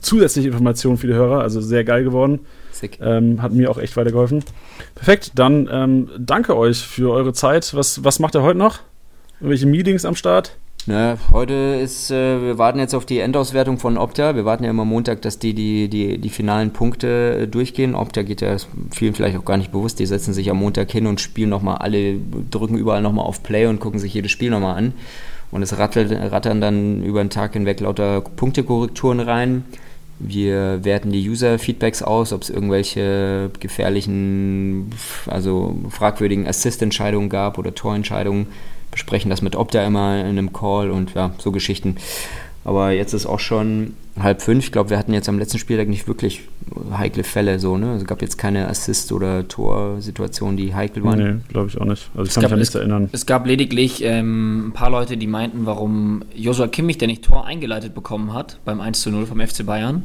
zusätzliche 0.00 0.48
Informationen 0.48 0.98
für 0.98 1.06
die 1.06 1.14
Hörer. 1.14 1.40
Also 1.40 1.60
sehr 1.60 1.84
geil 1.84 2.02
geworden. 2.02 2.40
Sick. 2.72 2.98
Ähm, 3.00 3.40
hat 3.40 3.52
mir 3.52 3.70
auch 3.70 3.78
echt 3.78 3.96
weitergeholfen. 3.96 4.44
Perfekt, 4.96 5.32
dann 5.36 5.68
ähm, 5.70 6.10
danke 6.18 6.56
euch 6.56 6.78
für 6.78 7.12
eure 7.12 7.32
Zeit. 7.32 7.74
Was, 7.74 8.02
was 8.02 8.18
macht 8.18 8.34
ihr 8.34 8.42
heute 8.42 8.58
noch? 8.58 8.80
Irgendwelche 9.38 9.66
Meetings 9.66 10.04
am 10.04 10.16
Start? 10.16 10.56
Na, 10.86 11.16
heute 11.32 11.54
ist, 11.54 12.10
äh, 12.10 12.42
wir 12.42 12.58
warten 12.58 12.78
jetzt 12.78 12.94
auf 12.94 13.06
die 13.06 13.20
Endauswertung 13.20 13.78
von 13.78 13.96
Opta. 13.96 14.36
Wir 14.36 14.44
warten 14.44 14.64
ja 14.64 14.70
immer 14.70 14.84
Montag, 14.84 15.22
dass 15.22 15.38
die 15.38 15.54
die, 15.54 15.88
die, 15.88 16.18
die 16.18 16.28
finalen 16.28 16.74
Punkte 16.74 17.38
äh, 17.40 17.46
durchgehen. 17.48 17.94
Opta 17.94 18.20
geht 18.20 18.42
ja 18.42 18.54
vielen 18.90 19.14
vielleicht 19.14 19.38
auch 19.38 19.46
gar 19.46 19.56
nicht 19.56 19.72
bewusst. 19.72 19.98
Die 19.98 20.04
setzen 20.04 20.34
sich 20.34 20.50
am 20.50 20.58
Montag 20.58 20.90
hin 20.90 21.06
und 21.06 21.22
spielen 21.22 21.48
nochmal 21.48 21.78
alle, 21.78 22.18
drücken 22.50 22.76
überall 22.76 23.00
nochmal 23.00 23.24
auf 23.24 23.42
Play 23.42 23.64
und 23.66 23.80
gucken 23.80 23.98
sich 23.98 24.12
jedes 24.12 24.30
Spiel 24.30 24.50
nochmal 24.50 24.76
an. 24.76 24.92
Und 25.50 25.62
es 25.62 25.78
rattelt, 25.78 26.12
rattern 26.12 26.60
dann 26.60 27.02
über 27.02 27.24
den 27.24 27.30
Tag 27.30 27.54
hinweg 27.54 27.80
lauter 27.80 28.20
Punktekorrekturen 28.20 29.20
rein. 29.20 29.64
Wir 30.18 30.84
werten 30.84 31.12
die 31.12 31.26
User-Feedbacks 31.26 32.02
aus, 32.02 32.34
ob 32.34 32.42
es 32.42 32.50
irgendwelche 32.50 33.50
gefährlichen, 33.58 34.90
also 35.26 35.76
fragwürdigen 35.88 36.46
Assist-Entscheidungen 36.46 37.30
gab 37.30 37.56
oder 37.56 37.74
Torentscheidungen. 37.74 38.48
Besprechen 38.94 39.28
das 39.28 39.42
mit 39.42 39.56
Opta 39.56 39.84
immer 39.84 40.20
in 40.20 40.26
einem 40.26 40.52
Call 40.52 40.90
und 40.90 41.14
ja, 41.14 41.32
so 41.38 41.50
Geschichten. 41.52 41.96
Aber 42.64 42.92
jetzt 42.92 43.12
ist 43.12 43.26
auch 43.26 43.40
schon 43.40 43.94
halb 44.18 44.40
fünf. 44.40 44.64
Ich 44.64 44.72
glaube, 44.72 44.88
wir 44.90 44.96
hatten 44.98 45.12
jetzt 45.12 45.28
am 45.28 45.38
letzten 45.38 45.58
Spieltag 45.58 45.88
nicht 45.88 46.08
wirklich 46.08 46.42
heikle 46.96 47.24
Fälle. 47.24 47.58
So, 47.58 47.76
ne? 47.76 47.88
Also 47.90 48.02
es 48.02 48.06
gab 48.06 48.22
jetzt 48.22 48.38
keine 48.38 48.68
Assist- 48.68 49.12
oder 49.12 49.46
Torsituationen, 49.46 50.56
die 50.56 50.74
heikel 50.74 51.04
waren. 51.04 51.18
Nee, 51.18 51.40
glaube 51.52 51.68
ich 51.68 51.78
auch 51.78 51.84
nicht. 51.84 52.08
Also 52.14 52.22
ich 52.22 52.28
Es 52.28 52.34
kann 52.34 52.42
mich 52.42 52.48
gab- 52.48 52.52
an 52.52 52.58
nichts 52.60 52.74
erinnern. 52.74 53.08
Es 53.12 53.26
gab 53.26 53.46
lediglich 53.46 54.02
ähm, 54.02 54.68
ein 54.68 54.72
paar 54.72 54.88
Leute, 54.90 55.16
die 55.18 55.26
meinten, 55.26 55.66
warum 55.66 56.22
Joshua 56.34 56.68
Kimmich, 56.68 56.96
der 56.96 57.08
nicht 57.08 57.24
Tor 57.24 57.44
eingeleitet 57.44 57.94
bekommen 57.94 58.32
hat 58.32 58.58
beim 58.64 58.80
1 58.80 59.02
zu 59.02 59.10
0 59.10 59.26
vom 59.26 59.40
FC 59.40 59.66
Bayern. 59.66 60.04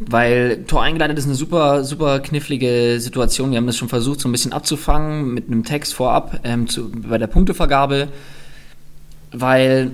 Weil 0.00 0.64
Tor 0.66 0.82
eingeleitet 0.82 1.18
ist 1.18 1.26
eine 1.26 1.34
super, 1.34 1.82
super 1.84 2.20
knifflige 2.20 3.00
Situation. 3.00 3.50
Wir 3.50 3.56
haben 3.58 3.66
das 3.66 3.76
schon 3.76 3.88
versucht, 3.88 4.20
so 4.20 4.28
ein 4.28 4.32
bisschen 4.32 4.52
abzufangen 4.52 5.34
mit 5.34 5.48
einem 5.48 5.64
Text 5.64 5.94
vorab 5.94 6.40
ähm, 6.44 6.68
zu, 6.68 6.90
bei 6.92 7.18
der 7.18 7.26
Punktevergabe. 7.26 8.08
Weil 9.32 9.90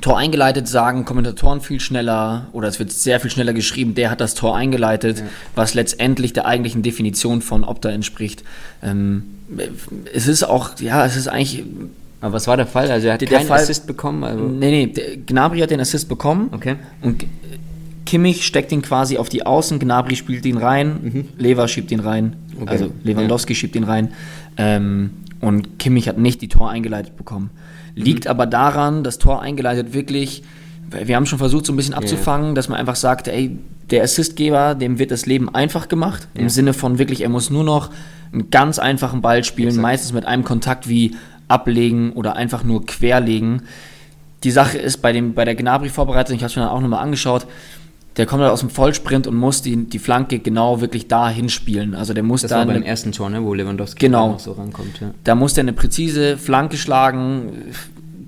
Tor 0.00 0.18
eingeleitet 0.18 0.66
sagen 0.68 1.04
Kommentatoren 1.04 1.60
viel 1.60 1.80
schneller 1.80 2.46
oder 2.52 2.68
es 2.68 2.78
wird 2.78 2.90
sehr 2.92 3.20
viel 3.20 3.30
schneller 3.30 3.52
geschrieben, 3.52 3.94
der 3.94 4.10
hat 4.10 4.20
das 4.20 4.34
Tor 4.34 4.56
eingeleitet, 4.56 5.22
was 5.54 5.74
letztendlich 5.74 6.32
der 6.32 6.46
eigentlichen 6.46 6.82
Definition 6.82 7.42
von 7.42 7.62
Opta 7.64 7.90
entspricht. 7.90 8.42
Ähm, 8.82 9.24
es 10.12 10.26
ist 10.26 10.42
auch, 10.44 10.78
ja, 10.80 11.04
es 11.04 11.16
ist 11.16 11.28
eigentlich 11.28 11.64
Aber 12.20 12.32
was 12.34 12.46
war 12.46 12.56
der 12.56 12.66
Fall? 12.66 12.90
Also 12.90 13.08
er 13.08 13.14
hat 13.14 13.20
Der- 13.20 13.28
keinen 13.28 13.46
Fall- 13.46 13.60
Assist 13.60 13.86
bekommen. 13.86 14.24
Also, 14.24 14.42
Nee, 14.44 14.86
nee, 14.86 15.16
Gnabry 15.26 15.60
hat 15.60 15.70
den 15.70 15.80
Assist 15.80 16.08
bekommen. 16.08 16.48
Okay. 16.52 16.76
Und 17.02 17.24
Kimmich 18.06 18.44
steckt 18.46 18.70
ihn 18.72 18.82
quasi 18.82 19.16
auf 19.18 19.28
die 19.28 19.46
Außen, 19.46 19.78
Gnabry 19.78 20.16
spielt 20.16 20.44
ihn 20.46 20.58
rein, 20.58 21.26
Lever 21.38 21.68
schiebt 21.68 21.90
ihn 21.90 22.00
rein, 22.00 22.36
Mhm. 22.54 22.62
Okay. 22.62 22.70
also 22.70 22.90
Lewandowski 23.02 23.54
schiebt 23.54 23.74
ihn 23.76 23.84
rein. 23.84 24.12
Ähm, 24.56 25.10
und 25.40 25.78
Kimmich 25.78 26.08
hat 26.08 26.18
nicht 26.18 26.40
die 26.42 26.48
Tor 26.48 26.70
eingeleitet 26.70 27.16
bekommen. 27.16 27.50
Liegt 27.96 28.26
aber 28.26 28.46
daran, 28.46 29.04
das 29.04 29.18
Tor 29.18 29.42
eingeleitet 29.42 29.92
wirklich, 29.94 30.42
weil 30.90 31.08
wir 31.08 31.16
haben 31.16 31.26
schon 31.26 31.38
versucht, 31.38 31.66
so 31.66 31.72
ein 31.72 31.76
bisschen 31.76 31.94
abzufangen, 31.94 32.54
dass 32.54 32.68
man 32.68 32.78
einfach 32.78 32.96
sagt, 32.96 33.28
ey, 33.28 33.58
der 33.90 34.02
Assistgeber, 34.02 34.74
dem 34.74 34.98
wird 34.98 35.10
das 35.10 35.26
Leben 35.26 35.54
einfach 35.54 35.88
gemacht. 35.88 36.28
Im 36.34 36.48
Sinne 36.48 36.72
von 36.72 36.98
wirklich, 36.98 37.20
er 37.22 37.28
muss 37.28 37.50
nur 37.50 37.64
noch 37.64 37.90
einen 38.32 38.50
ganz 38.50 38.78
einfachen 38.78 39.20
Ball 39.20 39.44
spielen, 39.44 39.76
meistens 39.80 40.12
mit 40.12 40.24
einem 40.26 40.44
Kontakt 40.44 40.88
wie 40.88 41.14
ablegen 41.48 42.12
oder 42.12 42.36
einfach 42.36 42.64
nur 42.64 42.86
querlegen. 42.86 43.62
Die 44.42 44.50
Sache 44.50 44.78
ist 44.78 44.98
bei, 45.02 45.12
dem, 45.12 45.34
bei 45.34 45.44
der 45.44 45.54
Gnabry-Vorbereitung, 45.54 46.36
ich 46.36 46.42
habe 46.42 46.50
es 46.50 46.56
mir 46.56 46.62
dann 46.62 46.70
auch 46.70 46.80
nochmal 46.80 47.02
angeschaut, 47.02 47.46
der 48.16 48.26
kommt 48.26 48.42
halt 48.42 48.52
aus 48.52 48.60
dem 48.60 48.70
Vollsprint 48.70 49.26
und 49.26 49.34
muss 49.36 49.62
die, 49.62 49.76
die 49.86 49.98
Flanke 49.98 50.38
genau 50.38 50.80
wirklich 50.80 51.08
da 51.08 51.28
hinspielen. 51.28 51.94
Also 51.94 52.14
der 52.14 52.22
muss 52.22 52.42
das 52.42 52.50
da 52.50 52.58
war 52.58 52.66
beim 52.66 52.76
eine, 52.76 52.86
ersten 52.86 53.12
Tor, 53.12 53.28
ne, 53.30 53.42
wo 53.42 53.54
Lewandowski 53.54 53.98
Genau. 53.98 54.32
noch 54.32 54.40
so 54.40 54.52
rankommt. 54.52 55.00
Ja. 55.00 55.10
da 55.24 55.34
muss 55.34 55.54
der 55.54 55.62
eine 55.62 55.72
präzise 55.72 56.36
Flanke 56.38 56.76
schlagen. 56.76 57.52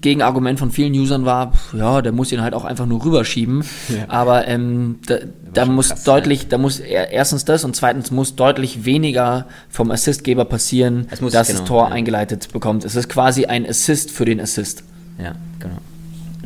Gegenargument 0.02 0.58
von 0.58 0.70
vielen 0.70 0.92
Usern 0.92 1.24
war, 1.24 1.52
ja, 1.76 2.00
der 2.02 2.12
muss 2.12 2.30
ihn 2.30 2.40
halt 2.42 2.54
auch 2.54 2.64
einfach 2.64 2.86
nur 2.86 3.04
rüberschieben. 3.04 3.64
Aber 4.08 4.46
ähm, 4.46 4.96
da, 5.06 5.16
da 5.52 5.64
muss 5.64 5.88
krass, 5.88 6.04
deutlich, 6.04 6.48
da 6.48 6.58
muss 6.58 6.78
er- 6.78 7.10
erstens 7.10 7.44
das 7.44 7.64
und 7.64 7.74
zweitens 7.74 8.10
muss 8.10 8.36
deutlich 8.36 8.84
weniger 8.84 9.46
vom 9.68 9.90
Assistgeber 9.90 10.44
passieren, 10.44 11.06
dass 11.10 11.18
genau, 11.20 11.30
das 11.30 11.64
Tor 11.64 11.88
ja. 11.88 11.94
eingeleitet 11.94 12.52
bekommt. 12.52 12.84
Es 12.84 12.94
ist 12.94 13.08
quasi 13.08 13.46
ein 13.46 13.66
Assist 13.68 14.10
für 14.10 14.24
den 14.26 14.40
Assist. 14.40 14.84
ja, 15.18 15.32
genau. 15.58 15.76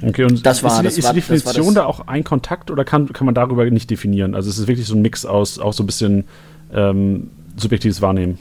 Okay, 0.02 0.24
und 0.24 0.44
Das 0.46 0.62
war- 0.62 0.70
ist, 0.72 0.78
die- 0.80 0.84
das 0.84 0.98
ist 0.98 1.04
war- 1.04 1.12
die 1.14 1.20
das 1.20 1.28
war 1.28 1.36
Definition 1.36 1.66
das- 1.66 1.82
da 1.82 1.86
auch 1.86 2.06
ein 2.08 2.24
Kontakt 2.24 2.70
oder 2.70 2.84
kann, 2.84 3.12
kann 3.12 3.26
man 3.26 3.34
darüber 3.34 3.68
nicht 3.70 3.90
definieren? 3.90 4.34
Also 4.34 4.48
es 4.48 4.58
ist 4.58 4.66
wirklich 4.66 4.86
so 4.86 4.94
ein 4.94 5.02
Mix 5.02 5.26
aus 5.26 5.58
auch 5.58 5.72
so 5.72 5.82
ein 5.82 5.86
bisschen 5.86 6.24
ähm, 6.74 7.30
subjektives 7.56 8.00
Wahrnehmen. 8.00 8.38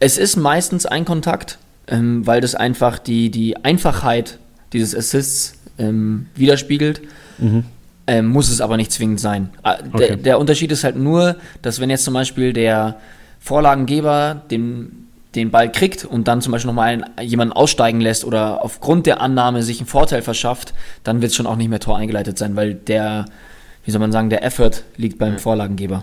Es 0.00 0.16
ist 0.18 0.36
meistens 0.36 0.86
ein 0.86 1.04
Kontakt, 1.04 1.58
ähm, 1.88 2.26
weil 2.26 2.40
das 2.40 2.54
einfach 2.54 2.98
die, 2.98 3.30
die 3.30 3.56
Einfachheit 3.64 4.38
dieses 4.72 4.94
Assists 4.96 5.54
ähm, 5.78 6.26
widerspiegelt. 6.34 7.02
Ähm, 8.06 8.26
muss 8.28 8.50
es 8.50 8.60
aber 8.60 8.76
nicht 8.76 8.90
zwingend 8.92 9.20
sein. 9.20 9.50
Ah, 9.62 9.76
Der, 9.76 9.94
Okay. 9.94 10.16
der 10.16 10.38
Unterschied 10.40 10.72
ist 10.72 10.82
halt 10.84 10.96
nur, 10.96 11.36
dass 11.62 11.80
wenn 11.80 11.90
jetzt 11.90 12.04
zum 12.04 12.14
Beispiel 12.14 12.52
der 12.52 12.96
Vorlagengeber 13.38 14.42
den, 14.50 15.06
den 15.34 15.50
Ball 15.50 15.70
kriegt 15.70 16.04
und 16.04 16.26
dann 16.28 16.40
zum 16.42 16.52
Beispiel 16.52 16.66
nochmal 16.68 16.88
einen, 16.88 17.04
jemanden 17.28 17.52
aussteigen 17.52 18.00
lässt 18.00 18.24
oder 18.24 18.64
aufgrund 18.64 19.06
der 19.06 19.20
Annahme 19.20 19.62
sich 19.62 19.78
einen 19.78 19.86
Vorteil 19.86 20.22
verschafft, 20.22 20.74
dann 21.04 21.20
wird 21.22 21.30
es 21.30 21.36
schon 21.36 21.46
auch 21.46 21.56
nicht 21.56 21.68
mehr 21.68 21.78
Tor 21.80 21.96
eingeleitet 21.96 22.36
sein, 22.38 22.56
weil 22.56 22.74
der, 22.74 23.26
wie 23.84 23.90
soll 23.90 24.00
man 24.00 24.12
sagen, 24.12 24.30
der 24.30 24.44
Effort 24.44 24.82
liegt 24.96 25.18
beim 25.18 25.38
Vorlagengeber. 25.38 26.02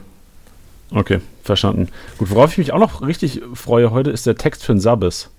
Okay, 0.91 1.19
verstanden. 1.43 1.89
Gut, 2.17 2.29
worauf 2.31 2.53
ich 2.53 2.57
mich 2.57 2.71
auch 2.71 2.79
noch 2.79 3.01
richtig 3.05 3.41
freue 3.53 3.91
heute, 3.91 4.09
ist 4.11 4.25
der 4.25 4.35
Text 4.35 4.63
für 4.63 4.73
den 4.73 4.79
Sabis. 4.79 5.29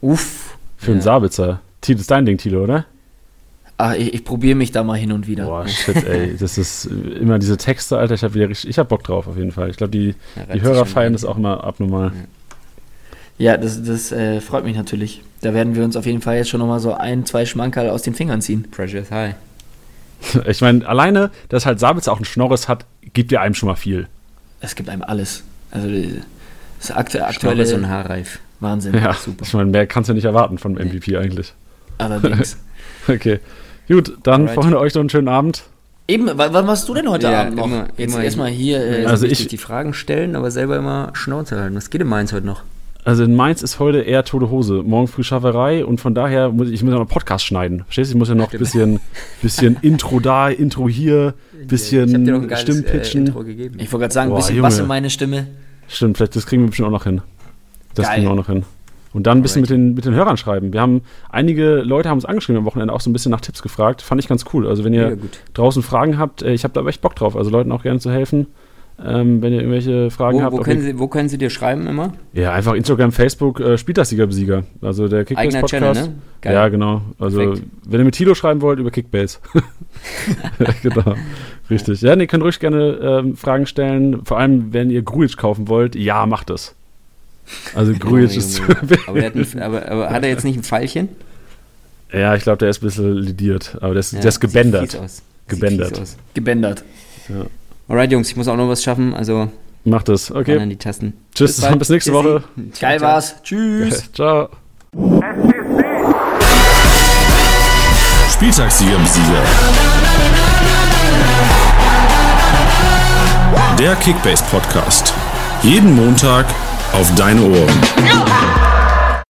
Uff. 0.00 0.56
Für 0.76 0.92
den 0.92 0.98
Ja. 0.98 1.02
Sabitzer. 1.02 1.60
Tilo, 1.80 1.98
ist 1.98 2.10
dein 2.10 2.26
Ding, 2.26 2.38
Tilo, 2.38 2.62
oder? 2.62 2.84
Ah, 3.78 3.94
ich, 3.94 4.14
ich 4.14 4.24
probiere 4.24 4.54
mich 4.56 4.72
da 4.72 4.84
mal 4.84 4.96
hin 4.96 5.12
und 5.12 5.26
wieder. 5.26 5.44
Boah, 5.46 5.66
shit, 5.68 5.96
ey. 6.06 6.36
Das 6.38 6.56
ist 6.56 6.86
immer 6.86 7.38
diese 7.38 7.56
Texte, 7.56 7.98
Alter. 7.98 8.14
Ich 8.14 8.22
habe 8.22 8.34
wieder 8.34 8.48
richtig, 8.48 8.70
ich 8.70 8.78
habe 8.78 8.88
Bock 8.88 9.02
drauf 9.04 9.26
auf 9.26 9.36
jeden 9.36 9.52
Fall. 9.52 9.68
Ich 9.68 9.76
glaube, 9.76 9.90
die, 9.90 10.14
Ja, 10.36 10.54
die 10.54 10.62
Hörer 10.62 10.86
feiern 10.86 11.12
das 11.12 11.24
auch 11.24 11.36
immer 11.36 11.62
abnormal. 11.64 12.08
Ja, 12.08 12.12
das, 13.38 13.82
das 13.82 14.12
äh, 14.12 14.40
freut 14.40 14.64
mich 14.64 14.76
natürlich. 14.76 15.22
Da 15.42 15.52
werden 15.52 15.74
wir 15.74 15.84
uns 15.84 15.96
auf 15.96 16.06
jeden 16.06 16.22
Fall 16.22 16.36
jetzt 16.36 16.48
schon 16.48 16.60
nochmal 16.60 16.80
so 16.80 16.94
ein, 16.94 17.26
zwei 17.26 17.44
Schmankerl 17.44 17.90
aus 17.90 18.02
den 18.02 18.14
Fingern 18.14 18.40
ziehen. 18.40 18.66
Pressure 18.70 19.00
is 19.00 19.10
high. 19.10 19.34
Ich 20.48 20.62
meine, 20.62 20.86
alleine, 20.88 21.30
dass 21.50 21.66
halt 21.66 21.78
Sabitzer 21.78 22.10
auch 22.12 22.16
einen 22.16 22.24
Schnorres 22.24 22.68
hat, 22.68 22.86
gibt 23.12 23.30
ja 23.32 23.42
einem 23.42 23.54
schon 23.54 23.68
mal 23.68 23.74
viel. 23.76 24.08
Es 24.60 24.74
gibt 24.74 24.88
einem 24.88 25.02
alles. 25.02 25.42
Also 25.70 25.88
das 26.80 26.90
aktu 26.90 27.18
aktuelle 27.18 27.62
ist 27.64 27.72
und 27.74 27.88
haarreif. 27.88 28.38
Wahnsinn. 28.60 28.94
Ja, 28.94 29.12
Super. 29.12 29.44
ich 29.44 29.52
meine, 29.52 29.70
mehr 29.70 29.86
kannst 29.86 30.08
du 30.08 30.14
nicht 30.14 30.24
erwarten 30.24 30.56
von 30.56 30.72
MVP 30.74 31.16
eigentlich. 31.16 31.52
Allerdings. 31.98 32.56
Okay. 33.08 33.38
Gut, 33.86 34.14
dann 34.24 34.40
Alright. 34.42 34.54
vorhin 34.54 34.74
euch 34.74 34.92
noch 34.94 35.00
einen 35.00 35.10
schönen 35.10 35.28
Abend. 35.28 35.62
Eben, 36.08 36.26
wa- 36.26 36.52
was 36.52 36.64
machst 36.64 36.88
du 36.88 36.94
denn 36.94 37.08
heute 37.08 37.30
Ja, 37.30 37.42
Abend 37.42 37.54
noch? 37.56 37.66
immer- 37.66 37.86
jetzt 37.96 38.14
immer- 38.14 38.24
erstmal 38.24 38.48
hier. 38.50 38.80
Äh, 38.84 38.96
Also 39.04 39.10
Also 39.10 39.26
ich- 39.26 39.46
die 39.46 39.58
Fragen 39.58 39.94
stellen, 39.94 40.34
aber 40.34 40.50
selber 40.50 40.76
immer 40.76 41.10
Schnauze 41.12 41.60
halten. 41.60 41.76
Was 41.76 41.90
geht 41.90 42.00
in 42.00 42.08
Mainz 42.08 42.32
heute 42.32 42.46
noch? 42.46 42.62
Also 43.06 43.22
in 43.22 43.36
Mainz 43.36 43.62
ist 43.62 43.78
heute 43.78 44.00
eher 44.00 44.24
tote 44.24 44.50
Hose. 44.50 44.82
Morgen 44.84 45.06
früh 45.06 45.22
Schafferei 45.22 45.84
und 45.84 46.00
von 46.00 46.12
daher 46.12 46.50
muss 46.50 46.66
ich, 46.66 46.74
ich 46.74 46.82
muss 46.82 46.92
ja 46.92 46.98
noch 46.98 47.06
Podcast 47.06 47.46
schneiden. 47.46 47.84
Verstehst 47.84 48.10
du? 48.10 48.16
Ich 48.16 48.18
muss 48.18 48.28
ja 48.28 48.34
noch 48.34 48.52
ein 48.52 48.58
bisschen, 48.58 48.98
bisschen 49.40 49.76
Intro 49.80 50.18
da, 50.18 50.48
Intro 50.48 50.88
hier, 50.88 51.34
bisschen 51.68 52.08
ich 52.08 52.48
geiles, 52.48 52.62
Stimmpitchen. 52.62 53.22
Äh, 53.22 53.26
Intro 53.28 53.44
gegeben. 53.44 53.76
ich 53.78 53.92
wollte 53.92 54.02
gerade 54.02 54.12
sagen, 54.12 54.32
ein 54.32 54.36
bisschen 54.36 54.56
Junge. 54.56 54.66
Bass 54.66 54.80
in 54.80 54.88
meine 54.88 55.08
Stimme. 55.10 55.46
Stimmt, 55.86 56.16
vielleicht, 56.16 56.34
das 56.34 56.46
kriegen 56.46 56.62
wir 56.62 56.66
bestimmt 56.66 56.88
auch 56.88 56.92
noch 56.92 57.04
hin. 57.04 57.22
Das 57.94 58.06
Geil. 58.06 58.14
kriegen 58.16 58.26
wir 58.26 58.32
auch 58.32 58.36
noch 58.38 58.48
hin. 58.48 58.64
Und 59.12 59.28
dann 59.28 59.38
ein 59.38 59.42
bisschen 59.42 59.60
mit 59.60 59.70
den, 59.70 59.94
mit 59.94 60.04
den 60.04 60.14
Hörern 60.14 60.36
schreiben. 60.36 60.72
Wir 60.72 60.80
haben, 60.80 61.02
einige 61.30 61.82
Leute 61.82 62.08
haben 62.08 62.18
uns 62.18 62.24
angeschrieben 62.24 62.58
am 62.58 62.64
Wochenende 62.64 62.92
auch 62.92 63.00
so 63.00 63.08
ein 63.08 63.12
bisschen 63.12 63.30
nach 63.30 63.40
Tipps 63.40 63.62
gefragt. 63.62 64.02
Fand 64.02 64.20
ich 64.20 64.26
ganz 64.26 64.46
cool. 64.52 64.66
Also 64.66 64.82
wenn 64.82 64.92
ihr 64.92 65.16
draußen 65.54 65.84
Fragen 65.84 66.18
habt, 66.18 66.42
äh, 66.42 66.52
ich 66.52 66.64
habe 66.64 66.74
da 66.74 66.84
echt 66.88 67.02
Bock 67.02 67.14
drauf. 67.14 67.36
Also 67.36 67.50
Leuten 67.50 67.70
auch 67.70 67.84
gerne 67.84 68.00
zu 68.00 68.10
helfen. 68.10 68.48
Ähm, 69.04 69.42
wenn 69.42 69.52
ihr 69.52 69.58
irgendwelche 69.60 70.10
Fragen 70.10 70.38
Wo, 70.38 70.42
habt. 70.42 70.52
wo, 70.56 70.60
können 70.62 70.80
ihr- 70.80 70.92
Sie, 70.94 70.98
wo 70.98 71.06
können 71.06 71.28
Sie 71.28 71.36
dir 71.36 71.50
schreiben 71.50 71.86
immer? 71.86 72.14
ja, 72.32 72.52
einfach 72.54 72.72
Instagram, 72.72 73.12
Facebook, 73.12 73.60
äh, 73.60 73.76
Spieltagssieger 73.76 74.26
Besieger. 74.26 74.64
Also 74.80 75.06
der 75.06 75.26
Kickbase 75.26 75.48
Eigener 75.48 75.60
Podcast. 75.60 75.82
Channel, 76.00 76.08
ne? 76.08 76.14
Geil. 76.40 76.54
Ja, 76.54 76.68
genau. 76.68 77.02
Also 77.18 77.38
Perfekt. 77.38 77.62
wenn 77.84 78.00
ihr 78.00 78.04
mit 78.06 78.14
Tilo 78.14 78.34
schreiben 78.34 78.62
wollt, 78.62 78.78
über 78.78 78.90
Kickbase. 78.90 79.38
genau. 80.82 81.14
Richtig. 81.68 82.00
Ja, 82.00 82.14
ihr 82.16 82.26
könnt 82.26 82.42
ruhig 82.42 82.58
gerne 82.58 82.98
ähm, 83.02 83.36
Fragen 83.36 83.66
stellen. 83.66 84.24
Vor 84.24 84.38
allem, 84.38 84.72
wenn 84.72 84.88
ihr 84.90 85.02
Grujic 85.02 85.36
kaufen 85.36 85.68
wollt, 85.68 85.94
ja, 85.94 86.24
macht 86.24 86.48
es. 86.48 86.74
Also 87.74 87.92
Grujic 87.98 88.34
ist. 88.36 88.58
Junge. 88.58 88.76
aber, 89.08 89.22
hat 89.22 89.34
ein, 89.34 89.62
aber, 89.62 89.88
aber 89.90 90.10
hat 90.10 90.22
er 90.22 90.30
jetzt 90.30 90.44
nicht 90.44 90.56
ein 90.56 90.62
Pfeilchen? 90.62 91.08
ja, 92.12 92.34
ich 92.34 92.42
glaube, 92.44 92.58
der 92.58 92.70
ist 92.70 92.82
ein 92.82 92.86
bisschen 92.86 93.14
lidiert. 93.18 93.76
Aber 93.82 93.92
der 93.92 94.00
ist, 94.00 94.12
Ja, 94.14 94.20
der 94.20 94.28
ist 94.30 94.40
gebändert. 94.40 94.98
Gebändert. 95.48 96.00
Gebändert. 96.34 96.84
Alright, 97.88 98.10
Jungs, 98.10 98.28
ich 98.28 98.36
muss 98.36 98.48
auch 98.48 98.56
noch 98.56 98.68
was 98.68 98.82
schaffen. 98.82 99.14
Also, 99.14 99.48
Macht 99.84 100.08
es. 100.08 100.32
Okay. 100.32 100.58
an 100.58 100.68
die 100.68 100.76
Tasten. 100.76 101.12
Tschüss, 101.34 101.56
zusammen. 101.56 101.78
Bis 101.78 101.88
nächste. 101.88 102.12
Woche. 102.12 102.42
Geil 102.80 102.98
ciao. 102.98 103.08
war's. 103.08 103.42
Tschüss. 103.42 104.10
Ciao. 104.12 104.48
Spieltagssieger 108.32 108.98
Besieger. 108.98 109.42
Der 113.78 113.94
Kickbase 113.96 114.42
Podcast. 114.50 115.14
Jeden 115.62 115.94
Montag 115.94 116.46
auf 116.92 117.14
deine 117.14 117.42
Ohren. 117.42 118.65